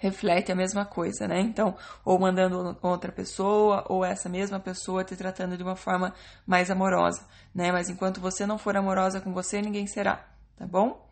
reflete 0.03 0.51
a 0.51 0.57
mesma 0.57 0.85
coisa, 0.85 1.29
né? 1.29 1.41
Então, 1.41 1.77
ou 2.05 2.19
mandando 2.19 2.77
outra 2.83 3.13
pessoa, 3.13 3.85
ou 3.89 4.05
essa 4.05 4.29
mesma 4.29 4.59
pessoa 4.59 5.05
te 5.05 5.15
tratando 5.15 5.57
de 5.57 5.63
uma 5.63 5.77
forma 5.77 6.13
mais 6.45 6.73
amorosa, 6.73 7.25
né? 7.55 7.71
Mas 7.71 7.89
enquanto 7.89 8.21
você 8.21 8.45
não 8.45 8.59
for 8.59 8.77
amorosa 8.77 9.21
com 9.21 9.33
você, 9.33 9.63
ninguém 9.63 9.87
será, 9.87 10.27
tá 10.57 10.67
bom? 10.67 11.09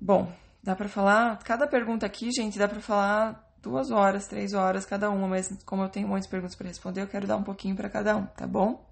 Bom, 0.00 0.32
dá 0.62 0.74
para 0.74 0.88
falar, 0.88 1.38
cada 1.40 1.66
pergunta 1.66 2.06
aqui, 2.06 2.30
gente, 2.30 2.58
dá 2.58 2.66
para 2.66 2.80
falar 2.80 3.47
duas 3.62 3.90
horas, 3.90 4.26
três 4.26 4.54
horas 4.54 4.86
cada 4.86 5.10
uma, 5.10 5.26
mas 5.26 5.50
como 5.64 5.82
eu 5.82 5.88
tenho 5.88 6.08
muitas 6.08 6.28
perguntas 6.28 6.56
para 6.56 6.68
responder, 6.68 7.02
eu 7.02 7.08
quero 7.08 7.26
dar 7.26 7.36
um 7.36 7.42
pouquinho 7.42 7.76
para 7.76 7.88
cada 7.88 8.16
um, 8.16 8.26
tá 8.26 8.46
bom? 8.46 8.86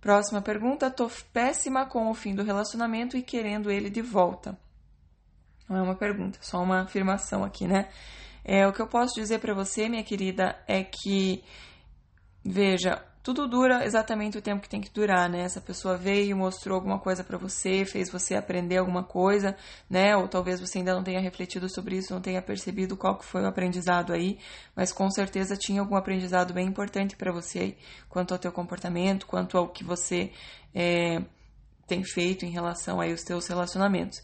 Próxima 0.00 0.40
pergunta: 0.40 0.90
tô 0.90 1.10
péssima 1.32 1.86
com 1.86 2.10
o 2.10 2.14
fim 2.14 2.34
do 2.34 2.44
relacionamento 2.44 3.16
e 3.16 3.22
querendo 3.22 3.70
ele 3.70 3.90
de 3.90 4.02
volta. 4.02 4.58
Não 5.68 5.76
é 5.76 5.82
uma 5.82 5.96
pergunta, 5.96 6.38
só 6.42 6.62
uma 6.62 6.82
afirmação 6.82 7.42
aqui, 7.42 7.66
né? 7.66 7.88
É, 8.44 8.66
o 8.66 8.72
que 8.72 8.80
eu 8.80 8.86
posso 8.86 9.14
dizer 9.14 9.40
para 9.40 9.52
você, 9.52 9.88
minha 9.88 10.04
querida, 10.04 10.56
é 10.68 10.84
que 10.84 11.42
veja, 12.44 13.04
tudo 13.26 13.48
dura 13.48 13.84
exatamente 13.84 14.38
o 14.38 14.40
tempo 14.40 14.62
que 14.62 14.68
tem 14.68 14.80
que 14.80 14.88
durar, 14.88 15.28
né? 15.28 15.40
Essa 15.40 15.60
pessoa 15.60 15.96
veio, 15.96 16.36
mostrou 16.36 16.76
alguma 16.76 17.00
coisa 17.00 17.24
para 17.24 17.36
você, 17.36 17.84
fez 17.84 18.08
você 18.08 18.36
aprender 18.36 18.76
alguma 18.76 19.02
coisa, 19.02 19.56
né? 19.90 20.16
Ou 20.16 20.28
talvez 20.28 20.60
você 20.60 20.78
ainda 20.78 20.94
não 20.94 21.02
tenha 21.02 21.18
refletido 21.18 21.68
sobre 21.68 21.96
isso, 21.96 22.14
não 22.14 22.20
tenha 22.20 22.40
percebido 22.40 22.96
qual 22.96 23.18
que 23.18 23.24
foi 23.24 23.42
o 23.42 23.48
aprendizado 23.48 24.12
aí, 24.12 24.38
mas 24.76 24.92
com 24.92 25.10
certeza 25.10 25.56
tinha 25.56 25.80
algum 25.80 25.96
aprendizado 25.96 26.54
bem 26.54 26.68
importante 26.68 27.16
para 27.16 27.32
você 27.32 27.76
quanto 28.08 28.32
ao 28.32 28.38
teu 28.38 28.52
comportamento, 28.52 29.26
quanto 29.26 29.58
ao 29.58 29.70
que 29.70 29.82
você 29.82 30.30
é, 30.72 31.20
tem 31.84 32.04
feito 32.04 32.46
em 32.46 32.50
relação 32.50 33.00
aí 33.00 33.10
aos 33.10 33.24
teus 33.24 33.48
relacionamentos. 33.48 34.22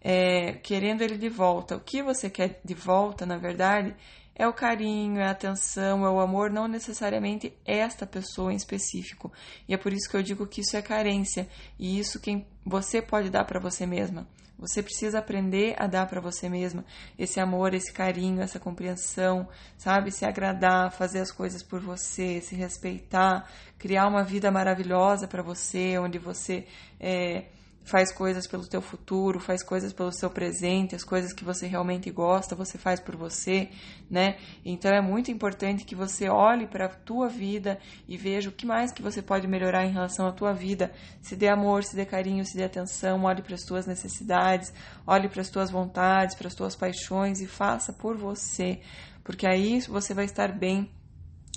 É, 0.00 0.52
querendo 0.62 1.02
ele 1.02 1.18
de 1.18 1.28
volta, 1.28 1.76
o 1.76 1.80
que 1.80 2.02
você 2.02 2.30
quer 2.30 2.58
de 2.64 2.72
volta, 2.72 3.26
na 3.26 3.36
verdade, 3.36 3.94
é 4.40 4.48
o 4.48 4.54
carinho, 4.54 5.20
é 5.20 5.26
a 5.26 5.32
atenção, 5.32 6.02
é 6.02 6.08
o 6.08 6.18
amor, 6.18 6.48
não 6.48 6.66
necessariamente 6.66 7.52
esta 7.62 8.06
pessoa 8.06 8.50
em 8.50 8.56
específico. 8.56 9.30
E 9.68 9.74
é 9.74 9.76
por 9.76 9.92
isso 9.92 10.08
que 10.08 10.16
eu 10.16 10.22
digo 10.22 10.46
que 10.46 10.62
isso 10.62 10.78
é 10.78 10.80
carência 10.80 11.46
e 11.78 11.98
isso 11.98 12.18
quem 12.18 12.46
você 12.64 13.02
pode 13.02 13.28
dar 13.28 13.44
para 13.44 13.60
você 13.60 13.84
mesma. 13.84 14.26
Você 14.58 14.82
precisa 14.82 15.18
aprender 15.18 15.74
a 15.78 15.86
dar 15.86 16.06
para 16.06 16.22
você 16.22 16.48
mesma 16.48 16.86
esse 17.18 17.38
amor, 17.38 17.74
esse 17.74 17.92
carinho, 17.92 18.40
essa 18.40 18.58
compreensão, 18.58 19.46
sabe? 19.76 20.10
Se 20.10 20.24
agradar, 20.24 20.90
fazer 20.90 21.20
as 21.20 21.30
coisas 21.30 21.62
por 21.62 21.78
você, 21.78 22.40
se 22.40 22.54
respeitar, 22.54 23.46
criar 23.78 24.08
uma 24.08 24.24
vida 24.24 24.50
maravilhosa 24.50 25.28
para 25.28 25.42
você, 25.42 25.98
onde 25.98 26.18
você 26.18 26.66
é, 26.98 27.44
faz 27.84 28.12
coisas 28.12 28.46
pelo 28.46 28.66
teu 28.66 28.80
futuro, 28.80 29.40
faz 29.40 29.62
coisas 29.62 29.92
pelo 29.92 30.12
seu 30.12 30.30
presente, 30.30 30.94
as 30.94 31.02
coisas 31.02 31.32
que 31.32 31.44
você 31.44 31.66
realmente 31.66 32.10
gosta, 32.10 32.54
você 32.54 32.78
faz 32.78 33.00
por 33.00 33.16
você, 33.16 33.68
né? 34.08 34.36
Então 34.64 34.92
é 34.92 35.00
muito 35.00 35.30
importante 35.30 35.84
que 35.84 35.94
você 35.94 36.28
olhe 36.28 36.66
para 36.66 36.86
a 36.86 36.88
tua 36.88 37.28
vida 37.28 37.78
e 38.06 38.16
veja 38.16 38.48
o 38.48 38.52
que 38.52 38.66
mais 38.66 38.92
que 38.92 39.02
você 39.02 39.20
pode 39.20 39.48
melhorar 39.48 39.84
em 39.84 39.92
relação 39.92 40.26
à 40.26 40.32
tua 40.32 40.52
vida. 40.52 40.92
Se 41.20 41.34
dê 41.34 41.48
amor, 41.48 41.82
se 41.82 41.96
dê 41.96 42.04
carinho, 42.04 42.44
se 42.44 42.56
dê 42.56 42.64
atenção, 42.64 43.24
olhe 43.24 43.42
para 43.42 43.54
as 43.54 43.62
tuas 43.62 43.86
necessidades, 43.86 44.72
olhe 45.06 45.28
para 45.28 45.40
as 45.40 45.50
tuas 45.50 45.70
vontades, 45.70 46.36
para 46.36 46.48
as 46.48 46.54
tuas 46.54 46.76
paixões 46.76 47.40
e 47.40 47.46
faça 47.46 47.92
por 47.92 48.16
você, 48.16 48.80
porque 49.24 49.46
aí 49.46 49.80
você 49.80 50.14
vai 50.14 50.26
estar 50.26 50.56
bem 50.56 50.90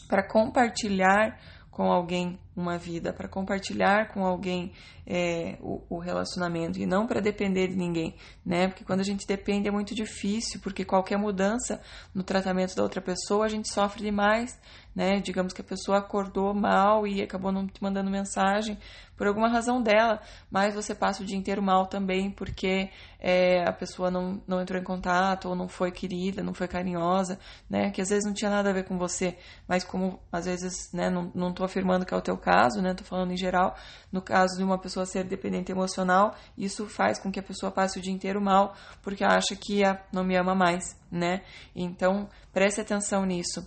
para 0.08 0.27
compartilhar 0.27 1.39
com 1.74 1.92
alguém 1.92 2.39
uma 2.55 2.77
vida, 2.77 3.12
para 3.12 3.27
compartilhar 3.27 4.10
com 4.13 4.24
alguém 4.24 4.72
é, 5.05 5.57
o, 5.60 5.81
o, 5.89 6.00
relacionamento 6.00 6.79
e 6.79 6.86
não 6.86 7.05
para 7.05 7.19
depender 7.19 7.67
de 7.67 7.75
ninguém, 7.75 8.15
né? 8.45 8.67
Porque 8.67 8.86
quando 8.86 9.01
a 9.01 9.03
gente 9.03 9.27
depende 9.27 9.67
é 9.67 9.72
muito 9.72 9.93
difícil, 9.93 10.60
porque 10.62 10.86
qualquer 10.86 11.17
mudança 11.17 11.81
no 12.13 12.24
tratamento 12.24 12.75
da 12.75 12.83
outra 12.83 13.01
pessoa 13.01 13.45
a 13.45 13.50
gente 13.50 13.69
sofre 13.69 14.03
demais, 14.03 14.57
né? 14.95 15.19
Digamos 15.19 15.51
que 15.51 15.62
a 15.62 15.63
pessoa 15.63 15.98
acordou 15.98 16.53
mal 16.53 17.05
e 17.05 17.22
acabou 17.22 17.51
não 17.51 17.67
te 17.67 17.81
mandando 17.81 18.10
mensagem 18.10 18.77
por 19.17 19.27
alguma 19.27 19.48
razão 19.48 19.81
dela, 19.81 20.22
mas 20.50 20.74
você 20.74 20.95
passa 20.95 21.22
o 21.22 21.25
dia 21.25 21.38
inteiro 21.38 21.62
mal 21.62 21.86
também 21.88 22.31
porque 22.31 22.89
é, 23.19 23.63
a 23.67 23.72
pessoa 23.72 24.10
não, 24.10 24.41
não 24.48 24.62
entrou 24.62 24.79
em 24.79 24.83
contato 24.83 25.50
ou 25.50 25.55
não 25.55 25.67
foi 25.67 25.91
querida, 25.91 26.41
não 26.41 26.53
foi 26.53 26.67
carinhosa, 26.67 27.39
né? 27.69 27.91
Que 27.91 28.01
às 28.01 28.10
vezes 28.10 28.25
não 28.25 28.33
tinha 28.33 28.50
nada 28.50 28.69
a 28.69 28.74
ver 28.74 28.86
com 28.86 28.98
você, 28.98 29.38
mas 29.67 29.83
como 29.83 30.19
às 30.31 30.45
vezes, 30.45 30.91
né? 30.93 31.10
Não, 31.10 31.31
não 31.36 31.53
tô 31.53 31.63
afirmando 31.63 32.05
que 32.05 32.13
é 32.13 32.17
o 32.17 32.22
teu 32.22 32.38
caso, 32.44 32.82
né? 32.82 32.94
Tô 32.94 33.04
falando 33.04 33.32
em 33.32 33.38
geral. 33.38 33.76
No 34.12 34.22
caso 34.22 34.58
de 34.58 34.64
uma 34.64 34.78
pessoa 34.78 35.06
ser 35.06 35.24
dependente 35.24 35.72
emocional, 35.72 36.36
isso 36.58 36.88
faz 36.88 37.18
com 37.20 37.32
que 37.32 37.40
a 37.40 37.44
pessoa 37.44 37.72
passe 37.72 37.98
o 37.98 38.02
dia 38.02 38.14
inteiro 38.14 38.42
mal, 38.42 38.76
porque 39.02 39.24
acha 39.24 39.56
que 39.56 39.82
não 40.12 40.24
me 40.24 40.36
ama 40.36 40.54
mais, 40.54 40.84
né? 41.12 41.42
Então, 41.76 42.28
preste 42.52 42.82
atenção 42.82 43.26
nisso. 43.26 43.66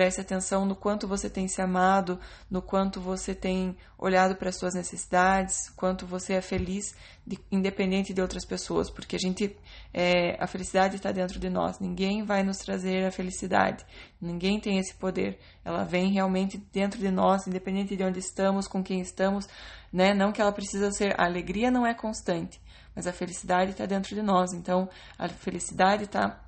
Preste 0.00 0.22
atenção 0.22 0.64
no 0.64 0.74
quanto 0.74 1.06
você 1.06 1.28
tem 1.28 1.46
se 1.46 1.60
amado, 1.60 2.18
no 2.50 2.62
quanto 2.62 2.98
você 2.98 3.34
tem 3.34 3.76
olhado 3.98 4.34
para 4.34 4.48
as 4.48 4.56
suas 4.56 4.72
necessidades, 4.72 5.68
quanto 5.76 6.06
você 6.06 6.32
é 6.32 6.40
feliz, 6.40 6.94
de, 7.26 7.38
independente 7.52 8.14
de 8.14 8.22
outras 8.22 8.46
pessoas, 8.46 8.88
porque 8.88 9.16
a 9.16 9.18
gente, 9.18 9.54
é, 9.92 10.42
a 10.42 10.46
felicidade 10.46 10.96
está 10.96 11.12
dentro 11.12 11.38
de 11.38 11.50
nós. 11.50 11.78
Ninguém 11.80 12.24
vai 12.24 12.42
nos 12.42 12.56
trazer 12.56 13.04
a 13.04 13.10
felicidade. 13.10 13.84
Ninguém 14.18 14.58
tem 14.58 14.78
esse 14.78 14.94
poder. 14.94 15.38
Ela 15.62 15.84
vem 15.84 16.10
realmente 16.10 16.56
dentro 16.72 16.98
de 16.98 17.10
nós, 17.10 17.46
independente 17.46 17.94
de 17.94 18.02
onde 18.02 18.20
estamos, 18.20 18.66
com 18.66 18.82
quem 18.82 19.02
estamos, 19.02 19.46
né? 19.92 20.14
Não 20.14 20.32
que 20.32 20.40
ela 20.40 20.50
precisa 20.50 20.90
ser. 20.92 21.14
A 21.20 21.26
alegria 21.26 21.70
não 21.70 21.86
é 21.86 21.92
constante, 21.92 22.58
mas 22.96 23.06
a 23.06 23.12
felicidade 23.12 23.72
está 23.72 23.84
dentro 23.84 24.14
de 24.14 24.22
nós. 24.22 24.54
Então, 24.54 24.88
a 25.18 25.28
felicidade 25.28 26.04
está 26.04 26.40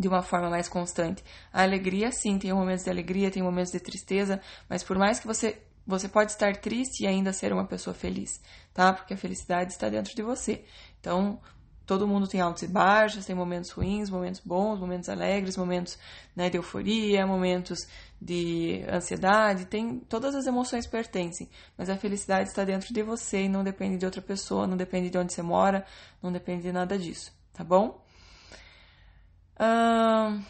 de 0.00 0.08
uma 0.08 0.22
forma 0.22 0.48
mais 0.48 0.66
constante. 0.66 1.22
A 1.52 1.62
alegria, 1.62 2.10
sim, 2.10 2.38
tem 2.38 2.50
momentos 2.54 2.84
de 2.84 2.90
alegria, 2.90 3.30
tem 3.30 3.42
momentos 3.42 3.70
de 3.70 3.78
tristeza, 3.78 4.40
mas 4.66 4.82
por 4.82 4.96
mais 4.98 5.20
que 5.20 5.26
você 5.26 5.62
você 5.86 6.08
pode 6.08 6.30
estar 6.30 6.56
triste 6.56 7.02
e 7.02 7.06
ainda 7.06 7.32
ser 7.32 7.52
uma 7.52 7.66
pessoa 7.66 7.92
feliz, 7.92 8.40
tá? 8.72 8.92
Porque 8.92 9.14
a 9.14 9.16
felicidade 9.16 9.72
está 9.72 9.88
dentro 9.88 10.14
de 10.14 10.22
você. 10.22 10.64
Então, 11.00 11.40
todo 11.84 12.06
mundo 12.06 12.28
tem 12.28 12.40
altos 12.40 12.62
e 12.62 12.68
baixos, 12.68 13.26
tem 13.26 13.34
momentos 13.34 13.70
ruins, 13.70 14.08
momentos 14.08 14.40
bons, 14.40 14.78
momentos 14.78 15.08
alegres, 15.08 15.56
momentos 15.56 15.98
né, 16.36 16.48
de 16.48 16.56
euforia, 16.56 17.26
momentos 17.26 17.88
de 18.20 18.84
ansiedade, 18.88 19.64
tem 19.64 19.98
todas 19.98 20.34
as 20.34 20.46
emoções 20.46 20.86
pertencem, 20.86 21.50
mas 21.76 21.90
a 21.90 21.96
felicidade 21.96 22.50
está 22.50 22.64
dentro 22.64 22.94
de 22.94 23.02
você 23.02 23.44
e 23.44 23.48
não 23.48 23.64
depende 23.64 23.98
de 23.98 24.04
outra 24.04 24.22
pessoa, 24.22 24.66
não 24.66 24.76
depende 24.76 25.10
de 25.10 25.18
onde 25.18 25.32
você 25.32 25.42
mora, 25.42 25.84
não 26.22 26.30
depende 26.30 26.62
de 26.62 26.72
nada 26.72 26.96
disso, 26.96 27.32
tá 27.52 27.64
bom? 27.64 28.00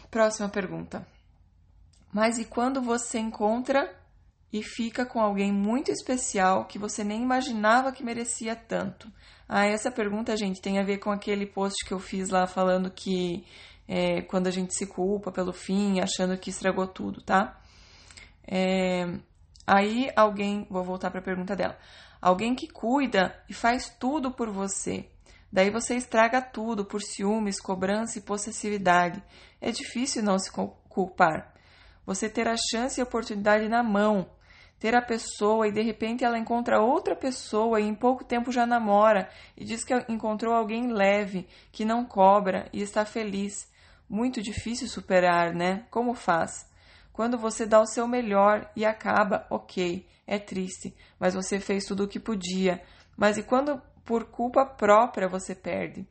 Próxima 0.09 0.47
pergunta. 0.47 1.05
Mas 2.13 2.37
e 2.37 2.45
quando 2.45 2.81
você 2.81 3.19
encontra 3.19 3.93
e 4.51 4.61
fica 4.61 5.05
com 5.05 5.19
alguém 5.19 5.51
muito 5.51 5.91
especial 5.91 6.65
que 6.65 6.77
você 6.77 7.03
nem 7.03 7.21
imaginava 7.21 7.91
que 7.91 8.03
merecia 8.03 8.55
tanto? 8.55 9.11
Ah, 9.47 9.65
essa 9.65 9.91
pergunta, 9.91 10.35
gente, 10.37 10.61
tem 10.61 10.79
a 10.79 10.83
ver 10.83 10.99
com 10.99 11.11
aquele 11.11 11.45
post 11.45 11.85
que 11.85 11.93
eu 11.93 11.99
fiz 11.99 12.29
lá 12.29 12.47
falando 12.47 12.89
que 12.89 13.45
é, 13.87 14.21
quando 14.21 14.47
a 14.47 14.51
gente 14.51 14.73
se 14.73 14.87
culpa 14.87 15.31
pelo 15.31 15.51
fim, 15.51 15.99
achando 15.99 16.37
que 16.37 16.49
estragou 16.49 16.87
tudo, 16.87 17.21
tá? 17.21 17.59
É, 18.47 19.19
aí 19.67 20.09
alguém, 20.15 20.65
vou 20.69 20.83
voltar 20.83 21.11
para 21.11 21.19
a 21.19 21.23
pergunta 21.23 21.55
dela. 21.55 21.77
Alguém 22.21 22.55
que 22.55 22.67
cuida 22.67 23.35
e 23.49 23.53
faz 23.53 23.89
tudo 23.99 24.31
por 24.31 24.49
você, 24.49 25.09
Daí 25.51 25.69
você 25.69 25.95
estraga 25.95 26.41
tudo 26.41 26.85
por 26.85 27.01
ciúmes, 27.01 27.59
cobrança 27.59 28.17
e 28.17 28.21
possessividade. 28.21 29.21
É 29.59 29.69
difícil 29.71 30.23
não 30.23 30.39
se 30.39 30.49
culpar. 30.87 31.53
Você 32.05 32.29
ter 32.29 32.47
a 32.47 32.55
chance 32.55 32.99
e 32.99 33.01
a 33.01 33.03
oportunidade 33.03 33.67
na 33.67 33.83
mão, 33.83 34.29
ter 34.79 34.95
a 34.95 35.01
pessoa 35.01 35.67
e 35.67 35.71
de 35.71 35.81
repente 35.81 36.23
ela 36.23 36.39
encontra 36.39 36.81
outra 36.81 37.15
pessoa 37.15 37.79
e 37.79 37.83
em 37.83 37.93
pouco 37.93 38.23
tempo 38.23 38.51
já 38.51 38.65
namora 38.65 39.29
e 39.55 39.63
diz 39.63 39.83
que 39.83 39.93
encontrou 40.09 40.53
alguém 40.53 40.91
leve, 40.91 41.47
que 41.71 41.85
não 41.85 42.05
cobra 42.05 42.67
e 42.73 42.81
está 42.81 43.05
feliz. 43.05 43.69
Muito 44.09 44.41
difícil 44.41 44.87
superar, 44.87 45.53
né? 45.53 45.85
Como 45.91 46.13
faz? 46.13 46.69
Quando 47.13 47.37
você 47.37 47.65
dá 47.65 47.79
o 47.79 47.85
seu 47.85 48.07
melhor 48.07 48.69
e 48.75 48.85
acaba, 48.85 49.45
ok, 49.49 50.07
é 50.25 50.39
triste, 50.39 50.95
mas 51.19 51.33
você 51.33 51.59
fez 51.59 51.85
tudo 51.85 52.05
o 52.05 52.07
que 52.07 52.19
podia. 52.19 52.81
Mas 53.15 53.37
e 53.37 53.43
quando 53.43 53.81
por 54.05 54.25
culpa 54.25 54.65
própria 54.65 55.27
você 55.27 55.55
perde. 55.55 56.07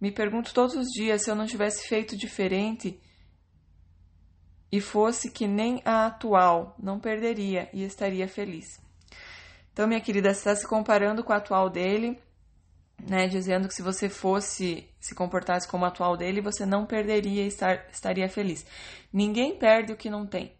Me 0.00 0.12
pergunto 0.12 0.52
todos 0.52 0.76
os 0.76 0.86
dias 0.88 1.22
se 1.22 1.30
eu 1.30 1.34
não 1.34 1.46
tivesse 1.46 1.88
feito 1.88 2.16
diferente 2.16 3.00
e 4.70 4.80
fosse 4.80 5.30
que 5.30 5.46
nem 5.46 5.80
a 5.84 6.06
atual, 6.06 6.74
não 6.78 6.98
perderia 7.00 7.68
e 7.72 7.82
estaria 7.84 8.28
feliz. 8.28 8.80
Então, 9.72 9.86
minha 9.86 10.00
querida, 10.00 10.32
você 10.32 10.38
está 10.38 10.56
se 10.56 10.66
comparando 10.66 11.22
com 11.22 11.32
a 11.32 11.36
atual 11.36 11.70
dele, 11.70 12.18
né, 13.06 13.26
dizendo 13.28 13.68
que 13.68 13.74
se 13.74 13.82
você 13.82 14.08
fosse 14.08 14.88
se 14.98 15.14
comportasse 15.14 15.68
como 15.68 15.84
a 15.84 15.88
atual 15.88 16.16
dele, 16.16 16.40
você 16.40 16.66
não 16.66 16.86
perderia 16.86 17.44
e 17.44 17.48
estar, 17.48 17.86
estaria 17.90 18.28
feliz. 18.28 18.66
Ninguém 19.12 19.58
perde 19.58 19.92
o 19.92 19.96
que 19.96 20.10
não 20.10 20.26
tem, 20.26 20.52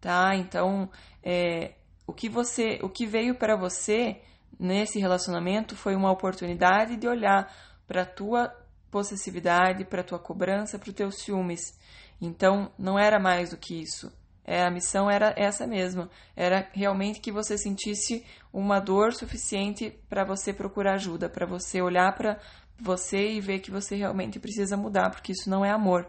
tá? 0.00 0.36
Então, 0.36 0.90
é, 1.22 1.74
o 2.06 2.12
que 2.12 2.28
você, 2.28 2.78
o 2.82 2.88
que 2.88 3.06
veio 3.06 3.34
para 3.34 3.56
você 3.56 4.20
nesse 4.58 4.98
relacionamento 4.98 5.76
foi 5.76 5.94
uma 5.94 6.10
oportunidade 6.10 6.96
de 6.96 7.08
olhar 7.08 7.52
para 7.86 8.02
a 8.02 8.06
tua 8.06 8.54
possessividade, 8.90 9.84
para 9.84 10.00
a 10.00 10.04
tua 10.04 10.18
cobrança, 10.18 10.78
para 10.78 10.88
os 10.88 10.94
teus 10.94 11.16
ciúmes. 11.16 11.78
Então, 12.20 12.70
não 12.78 12.98
era 12.98 13.18
mais 13.18 13.50
do 13.50 13.56
que 13.56 13.80
isso. 13.80 14.12
É, 14.44 14.64
a 14.64 14.70
missão 14.70 15.10
era 15.10 15.32
essa 15.36 15.66
mesma. 15.66 16.10
Era 16.34 16.68
realmente 16.72 17.20
que 17.20 17.30
você 17.30 17.56
sentisse 17.56 18.24
uma 18.52 18.80
dor 18.80 19.12
suficiente 19.12 19.96
para 20.08 20.24
você 20.24 20.52
procurar 20.52 20.94
ajuda, 20.94 21.28
para 21.28 21.46
você 21.46 21.80
olhar 21.80 22.14
para 22.16 22.38
você 22.78 23.32
e 23.32 23.40
ver 23.40 23.60
que 23.60 23.70
você 23.70 23.94
realmente 23.94 24.40
precisa 24.40 24.76
mudar, 24.76 25.10
porque 25.10 25.32
isso 25.32 25.48
não 25.48 25.64
é 25.64 25.70
amor. 25.70 26.08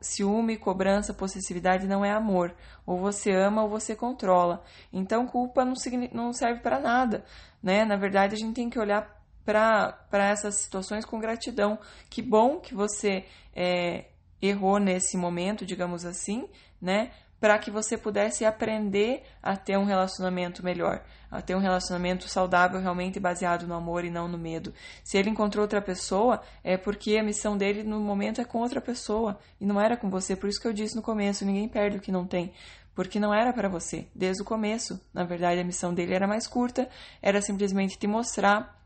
Ciúme, 0.00 0.56
cobrança, 0.56 1.12
possessividade 1.12 1.86
não 1.86 2.02
é 2.02 2.10
amor. 2.10 2.54
Ou 2.86 2.98
você 2.98 3.30
ama 3.30 3.62
ou 3.62 3.68
você 3.68 3.94
controla. 3.94 4.64
Então, 4.90 5.26
culpa 5.26 5.66
não, 5.66 6.32
serve 6.32 6.60
para 6.60 6.80
nada. 6.80 7.22
Né? 7.62 7.84
Na 7.84 7.94
verdade, 7.94 8.34
a 8.34 8.38
gente 8.38 8.54
tem 8.54 8.70
que 8.70 8.78
olhar 8.78 9.22
para 9.44 9.98
essas 10.12 10.54
situações 10.54 11.04
com 11.04 11.20
gratidão. 11.20 11.78
Que 12.08 12.22
bom 12.22 12.58
que 12.58 12.74
você 12.74 13.26
é, 13.54 14.06
errou 14.40 14.78
nesse 14.78 15.14
momento, 15.14 15.66
digamos 15.66 16.06
assim, 16.06 16.48
né? 16.80 17.10
Para 17.40 17.58
que 17.58 17.70
você 17.70 17.98
pudesse 17.98 18.44
aprender 18.44 19.22
a 19.42 19.56
ter 19.56 19.76
um 19.76 19.84
relacionamento 19.84 20.64
melhor, 20.64 21.04
a 21.30 21.42
ter 21.42 21.54
um 21.54 21.58
relacionamento 21.58 22.28
saudável 22.28 22.80
realmente 22.80 23.20
baseado 23.20 23.66
no 23.66 23.74
amor 23.74 24.04
e 24.04 24.10
não 24.10 24.28
no 24.28 24.38
medo. 24.38 24.72
Se 25.02 25.18
ele 25.18 25.30
encontrou 25.30 25.62
outra 25.62 25.82
pessoa, 25.82 26.40
é 26.62 26.76
porque 26.76 27.16
a 27.16 27.22
missão 27.22 27.56
dele 27.56 27.82
no 27.82 28.00
momento 28.00 28.40
é 28.40 28.44
com 28.44 28.58
outra 28.58 28.80
pessoa 28.80 29.38
e 29.60 29.66
não 29.66 29.80
era 29.80 29.96
com 29.96 30.08
você. 30.08 30.34
Por 30.34 30.48
isso 30.48 30.60
que 30.60 30.66
eu 30.66 30.72
disse 30.72 30.96
no 30.96 31.02
começo, 31.02 31.44
ninguém 31.44 31.68
perde 31.68 31.98
o 31.98 32.00
que 32.00 32.12
não 32.12 32.26
tem. 32.26 32.52
Porque 32.94 33.18
não 33.18 33.34
era 33.34 33.52
para 33.52 33.68
você, 33.68 34.06
desde 34.14 34.42
o 34.42 34.44
começo. 34.44 35.00
Na 35.12 35.24
verdade, 35.24 35.60
a 35.60 35.64
missão 35.64 35.92
dele 35.92 36.14
era 36.14 36.28
mais 36.28 36.46
curta, 36.46 36.88
era 37.20 37.42
simplesmente 37.42 37.98
te 37.98 38.06
mostrar 38.06 38.80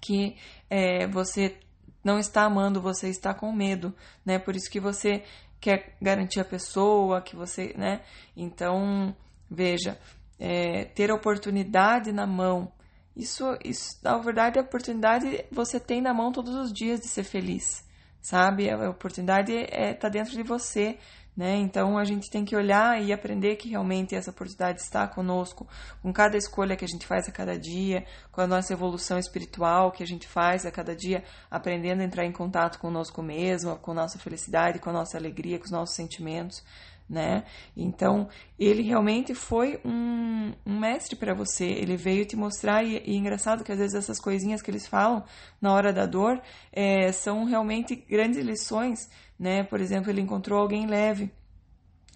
que 0.00 0.36
é, 0.68 1.06
você 1.06 1.56
não 2.02 2.18
está 2.18 2.42
amando, 2.42 2.80
você 2.80 3.08
está 3.08 3.34
com 3.34 3.52
medo, 3.52 3.94
né? 4.24 4.38
Por 4.38 4.56
isso 4.56 4.70
que 4.70 4.80
você 4.80 5.22
quer 5.60 5.96
garantir 6.00 6.40
a 6.40 6.44
pessoa, 6.44 7.20
que 7.20 7.36
você, 7.36 7.74
né? 7.76 8.00
Então, 8.36 9.14
veja, 9.50 9.98
é, 10.38 10.84
ter 10.84 11.10
a 11.10 11.14
oportunidade 11.14 12.12
na 12.12 12.26
mão. 12.26 12.72
Isso, 13.16 13.44
isso, 13.64 13.98
na 14.02 14.16
verdade, 14.18 14.58
a 14.58 14.62
oportunidade 14.62 15.44
você 15.50 15.80
tem 15.80 16.00
na 16.00 16.14
mão 16.14 16.30
todos 16.30 16.54
os 16.54 16.72
dias 16.72 17.00
de 17.00 17.08
ser 17.08 17.24
feliz, 17.24 17.84
sabe? 18.20 18.70
A 18.70 18.90
oportunidade 18.90 19.52
é 19.56 19.92
tá 19.92 20.08
dentro 20.08 20.32
de 20.32 20.42
você, 20.42 20.98
né? 21.38 21.54
Então 21.54 21.96
a 21.96 22.04
gente 22.04 22.28
tem 22.28 22.44
que 22.44 22.56
olhar 22.56 23.00
e 23.00 23.12
aprender 23.12 23.54
que 23.54 23.68
realmente 23.68 24.12
essa 24.12 24.32
oportunidade 24.32 24.80
está 24.80 25.06
conosco, 25.06 25.68
com 26.02 26.12
cada 26.12 26.36
escolha 26.36 26.74
que 26.76 26.84
a 26.84 26.88
gente 26.88 27.06
faz 27.06 27.28
a 27.28 27.32
cada 27.32 27.56
dia, 27.56 28.04
com 28.32 28.40
a 28.40 28.46
nossa 28.46 28.72
evolução 28.72 29.20
espiritual 29.20 29.92
que 29.92 30.02
a 30.02 30.06
gente 30.06 30.26
faz 30.26 30.66
a 30.66 30.72
cada 30.72 30.96
dia, 30.96 31.22
aprendendo 31.48 32.00
a 32.00 32.04
entrar 32.04 32.24
em 32.24 32.32
contato 32.32 32.80
conosco 32.80 33.22
mesmo, 33.22 33.76
com 33.76 33.94
nossa 33.94 34.18
felicidade, 34.18 34.80
com 34.80 34.90
a 34.90 34.92
nossa 34.92 35.16
alegria, 35.16 35.60
com 35.60 35.66
os 35.66 35.70
nossos 35.70 35.94
sentimentos, 35.94 36.64
né? 37.08 37.44
Então, 37.76 38.28
ele 38.58 38.82
realmente 38.82 39.34
foi 39.34 39.80
um, 39.84 40.52
um 40.66 40.78
mestre 40.78 41.16
para 41.16 41.34
você. 41.34 41.64
Ele 41.64 41.96
veio 41.96 42.26
te 42.26 42.36
mostrar, 42.36 42.84
e, 42.84 43.02
e, 43.06 43.16
engraçado 43.16 43.64
que 43.64 43.72
às 43.72 43.78
vezes 43.78 43.94
essas 43.94 44.20
coisinhas 44.20 44.60
que 44.60 44.70
eles 44.70 44.86
falam 44.86 45.24
na 45.60 45.72
hora 45.72 45.92
da 45.92 46.06
dor 46.06 46.40
é, 46.72 47.10
são 47.12 47.44
realmente 47.44 47.96
grandes 47.96 48.44
lições 48.44 49.08
né? 49.38 49.62
Por 49.62 49.80
exemplo, 49.80 50.10
ele 50.10 50.20
encontrou 50.20 50.60
alguém 50.60 50.86
leve 50.86 51.30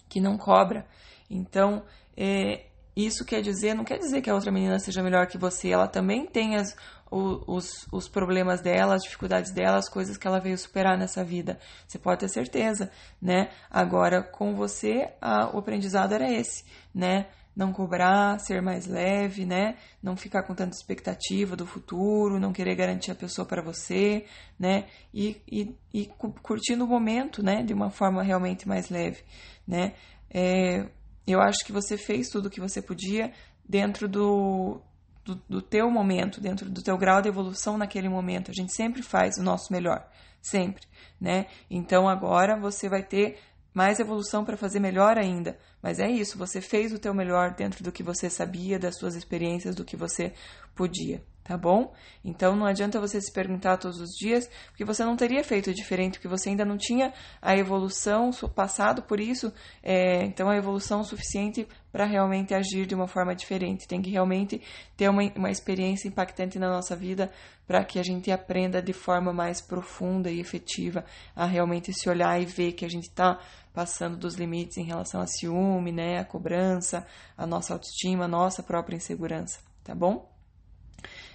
que 0.09 0.21
não 0.21 0.37
cobra. 0.37 0.87
Então, 1.31 1.85
é, 2.17 2.67
isso 2.95 3.25
quer 3.25 3.41
dizer, 3.41 3.75
não 3.75 3.85
quer 3.85 3.99
dizer 3.99 4.21
que 4.21 4.29
a 4.29 4.35
outra 4.35 4.53
menina 4.53 4.79
seja 4.79 5.03
melhor 5.03 5.27
que 5.27 5.39
você. 5.39 5.71
Ela 5.71 5.89
também 5.89 6.27
tem 6.27 6.57
as, 6.57 6.77
os, 7.11 7.87
os 7.91 8.09
problemas 8.09 8.61
dela, 8.61 8.95
as 8.95 9.03
dificuldades 9.03 9.51
dela, 9.51 9.79
as 9.79 9.89
coisas 9.89 10.17
que 10.17 10.27
ela 10.27 10.41
veio 10.41 10.59
superar 10.59 10.99
nessa 10.99 11.25
vida. 11.25 11.59
Você 11.87 11.99
pode 11.99 12.21
ter 12.21 12.29
certeza, 12.29 12.91
né? 13.21 13.51
Agora, 13.71 14.23
com 14.23 14.55
você, 14.55 15.11
a, 15.21 15.55
o 15.55 15.59
aprendizado 15.59 16.13
era 16.13 16.31
esse, 16.31 16.65
né? 16.95 17.27
não 17.55 17.73
cobrar, 17.73 18.39
ser 18.41 18.63
mais 18.63 18.87
leve, 18.87 19.45
né? 19.45 19.77
Não 20.03 20.17
ficar 20.17 20.43
com 20.43 20.55
tanta 20.55 20.75
expectativa 20.75 21.55
do 21.55 21.67
futuro, 21.67 22.41
não 22.41 22.53
querer 22.53 22.75
garantir 22.75 23.11
a 23.11 23.15
pessoa 23.15 23.47
para 23.47 23.63
você, 23.63 24.25
né? 24.59 24.87
E, 25.13 25.37
e, 25.47 25.77
e, 25.93 26.07
curtindo 26.43 26.85
o 26.85 26.89
momento, 26.89 27.43
né? 27.43 27.63
De 27.63 27.75
uma 27.75 27.91
forma 27.91 28.23
realmente 28.23 28.67
mais 28.67 28.89
leve, 28.89 29.23
né? 29.67 29.93
É, 30.31 30.89
eu 31.27 31.41
acho 31.41 31.65
que 31.65 31.73
você 31.73 31.97
fez 31.97 32.29
tudo 32.29 32.47
o 32.47 32.51
que 32.51 32.61
você 32.61 32.83
podia 32.83 33.33
dentro 33.69 34.09
do, 34.09 34.81
do, 35.25 35.37
do 35.49 35.63
teu 35.63 35.91
momento, 35.91 36.41
dentro 36.41 36.69
do 36.69 36.83
teu 36.83 36.97
grau 36.99 37.23
de 37.23 37.29
evolução 37.29 37.79
naquele 37.79 38.09
momento. 38.09 38.51
A 38.51 38.55
gente 38.55 38.75
sempre 38.75 39.03
faz 39.03 39.37
o 39.39 39.43
nosso 39.43 39.73
melhor, 39.73 40.09
sempre, 40.41 40.85
né? 41.21 41.47
Então 41.71 42.09
agora 42.09 42.59
você 42.59 42.89
vai 42.89 43.03
ter 43.03 43.39
mais 43.73 43.99
evolução 44.01 44.45
para 44.45 44.57
fazer 44.57 44.81
melhor 44.81 45.17
ainda. 45.17 45.59
Mas 45.81 45.99
é 45.99 46.11
isso, 46.11 46.37
você 46.37 46.61
fez 46.61 46.93
o 46.93 46.99
teu 46.99 47.15
melhor 47.15 47.55
dentro 47.55 47.83
do 47.83 47.93
que 47.93 48.03
você 48.03 48.29
sabia, 48.29 48.79
das 48.79 48.99
suas 48.99 49.15
experiências, 49.15 49.75
do 49.75 49.85
que 49.85 49.97
você 49.97 50.35
podia 50.75 51.23
tá 51.45 51.57
bom? 51.57 51.93
Então 52.25 52.55
não 52.55 52.67
adianta 52.67 53.01
você 53.01 53.21
se 53.21 53.33
perguntar 53.33 53.77
todos 53.77 54.01
os 54.01 54.11
dias, 54.11 54.49
porque 54.69 54.85
você 54.85 55.05
não 55.05 55.17
teria 55.17 55.43
feito 55.43 55.73
diferente, 55.75 56.19
porque 56.19 56.29
você 56.29 56.51
ainda 56.51 56.65
não 56.65 56.77
tinha 56.77 57.13
a 57.41 57.57
evolução 57.57 58.31
passado 58.55 59.03
por 59.03 59.19
isso, 59.19 59.53
é, 59.83 60.25
então 60.25 60.49
a 60.49 60.57
evolução 60.57 61.03
suficiente 61.03 61.67
para 61.91 62.07
realmente 62.07 62.55
agir 62.55 62.87
de 62.87 62.95
uma 62.95 63.07
forma 63.07 63.35
diferente. 63.35 63.87
Tem 63.87 64.01
que 64.01 64.11
realmente 64.11 64.63
ter 64.97 65.09
uma, 65.09 65.23
uma 65.37 65.51
experiência 65.51 66.09
impactante 66.09 66.59
na 66.59 66.69
nossa 66.69 66.97
vida 66.97 67.31
para 67.67 67.85
que 67.85 67.99
a 67.99 68.03
gente 68.03 68.31
aprenda 68.31 68.81
de 68.81 68.93
forma 68.93 69.33
mais 69.33 69.61
profunda 69.61 70.31
e 70.31 70.41
efetiva 70.41 71.05
a 71.35 71.45
realmente 71.45 71.93
se 71.93 72.09
olhar 72.09 72.41
e 72.41 72.47
ver 72.47 72.73
que 72.73 72.85
a 72.85 72.89
gente 72.89 73.09
está 73.09 73.39
passando 73.75 74.17
dos 74.17 74.35
limites 74.35 74.77
em 74.77 74.85
relação 74.85 75.21
a 75.21 75.27
ciúme, 75.27 75.93
né, 75.93 76.19
a 76.19 76.25
cobrança, 76.25 77.07
a 77.37 77.47
nossa 77.47 77.73
autoestima, 77.73 78.25
a 78.25 78.29
nossa 78.29 78.63
própria 78.63 78.97
insegurança, 78.97 79.61
tá 79.83 79.95
bom? 79.95 80.32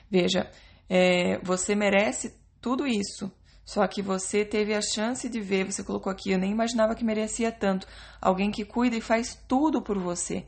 Veja, 0.10 0.50
é, 0.90 1.38
você 1.40 1.76
merece 1.76 2.34
tudo 2.62 2.88
isso. 2.88 3.32
Só 3.66 3.86
que 3.86 4.02
você 4.02 4.46
teve 4.46 4.74
a 4.74 4.82
chance 4.82 5.28
de 5.28 5.42
ver, 5.42 5.66
você 5.66 5.84
colocou 5.84 6.10
aqui, 6.10 6.32
eu 6.32 6.40
nem 6.40 6.52
imaginava 6.52 6.96
que 6.96 7.04
merecia 7.04 7.52
tanto. 7.52 7.86
Alguém 8.22 8.50
que 8.50 8.64
cuida 8.64 8.96
e 8.96 9.02
faz 9.02 9.38
tudo 9.48 9.82
por 9.82 9.98
você. 10.00 10.46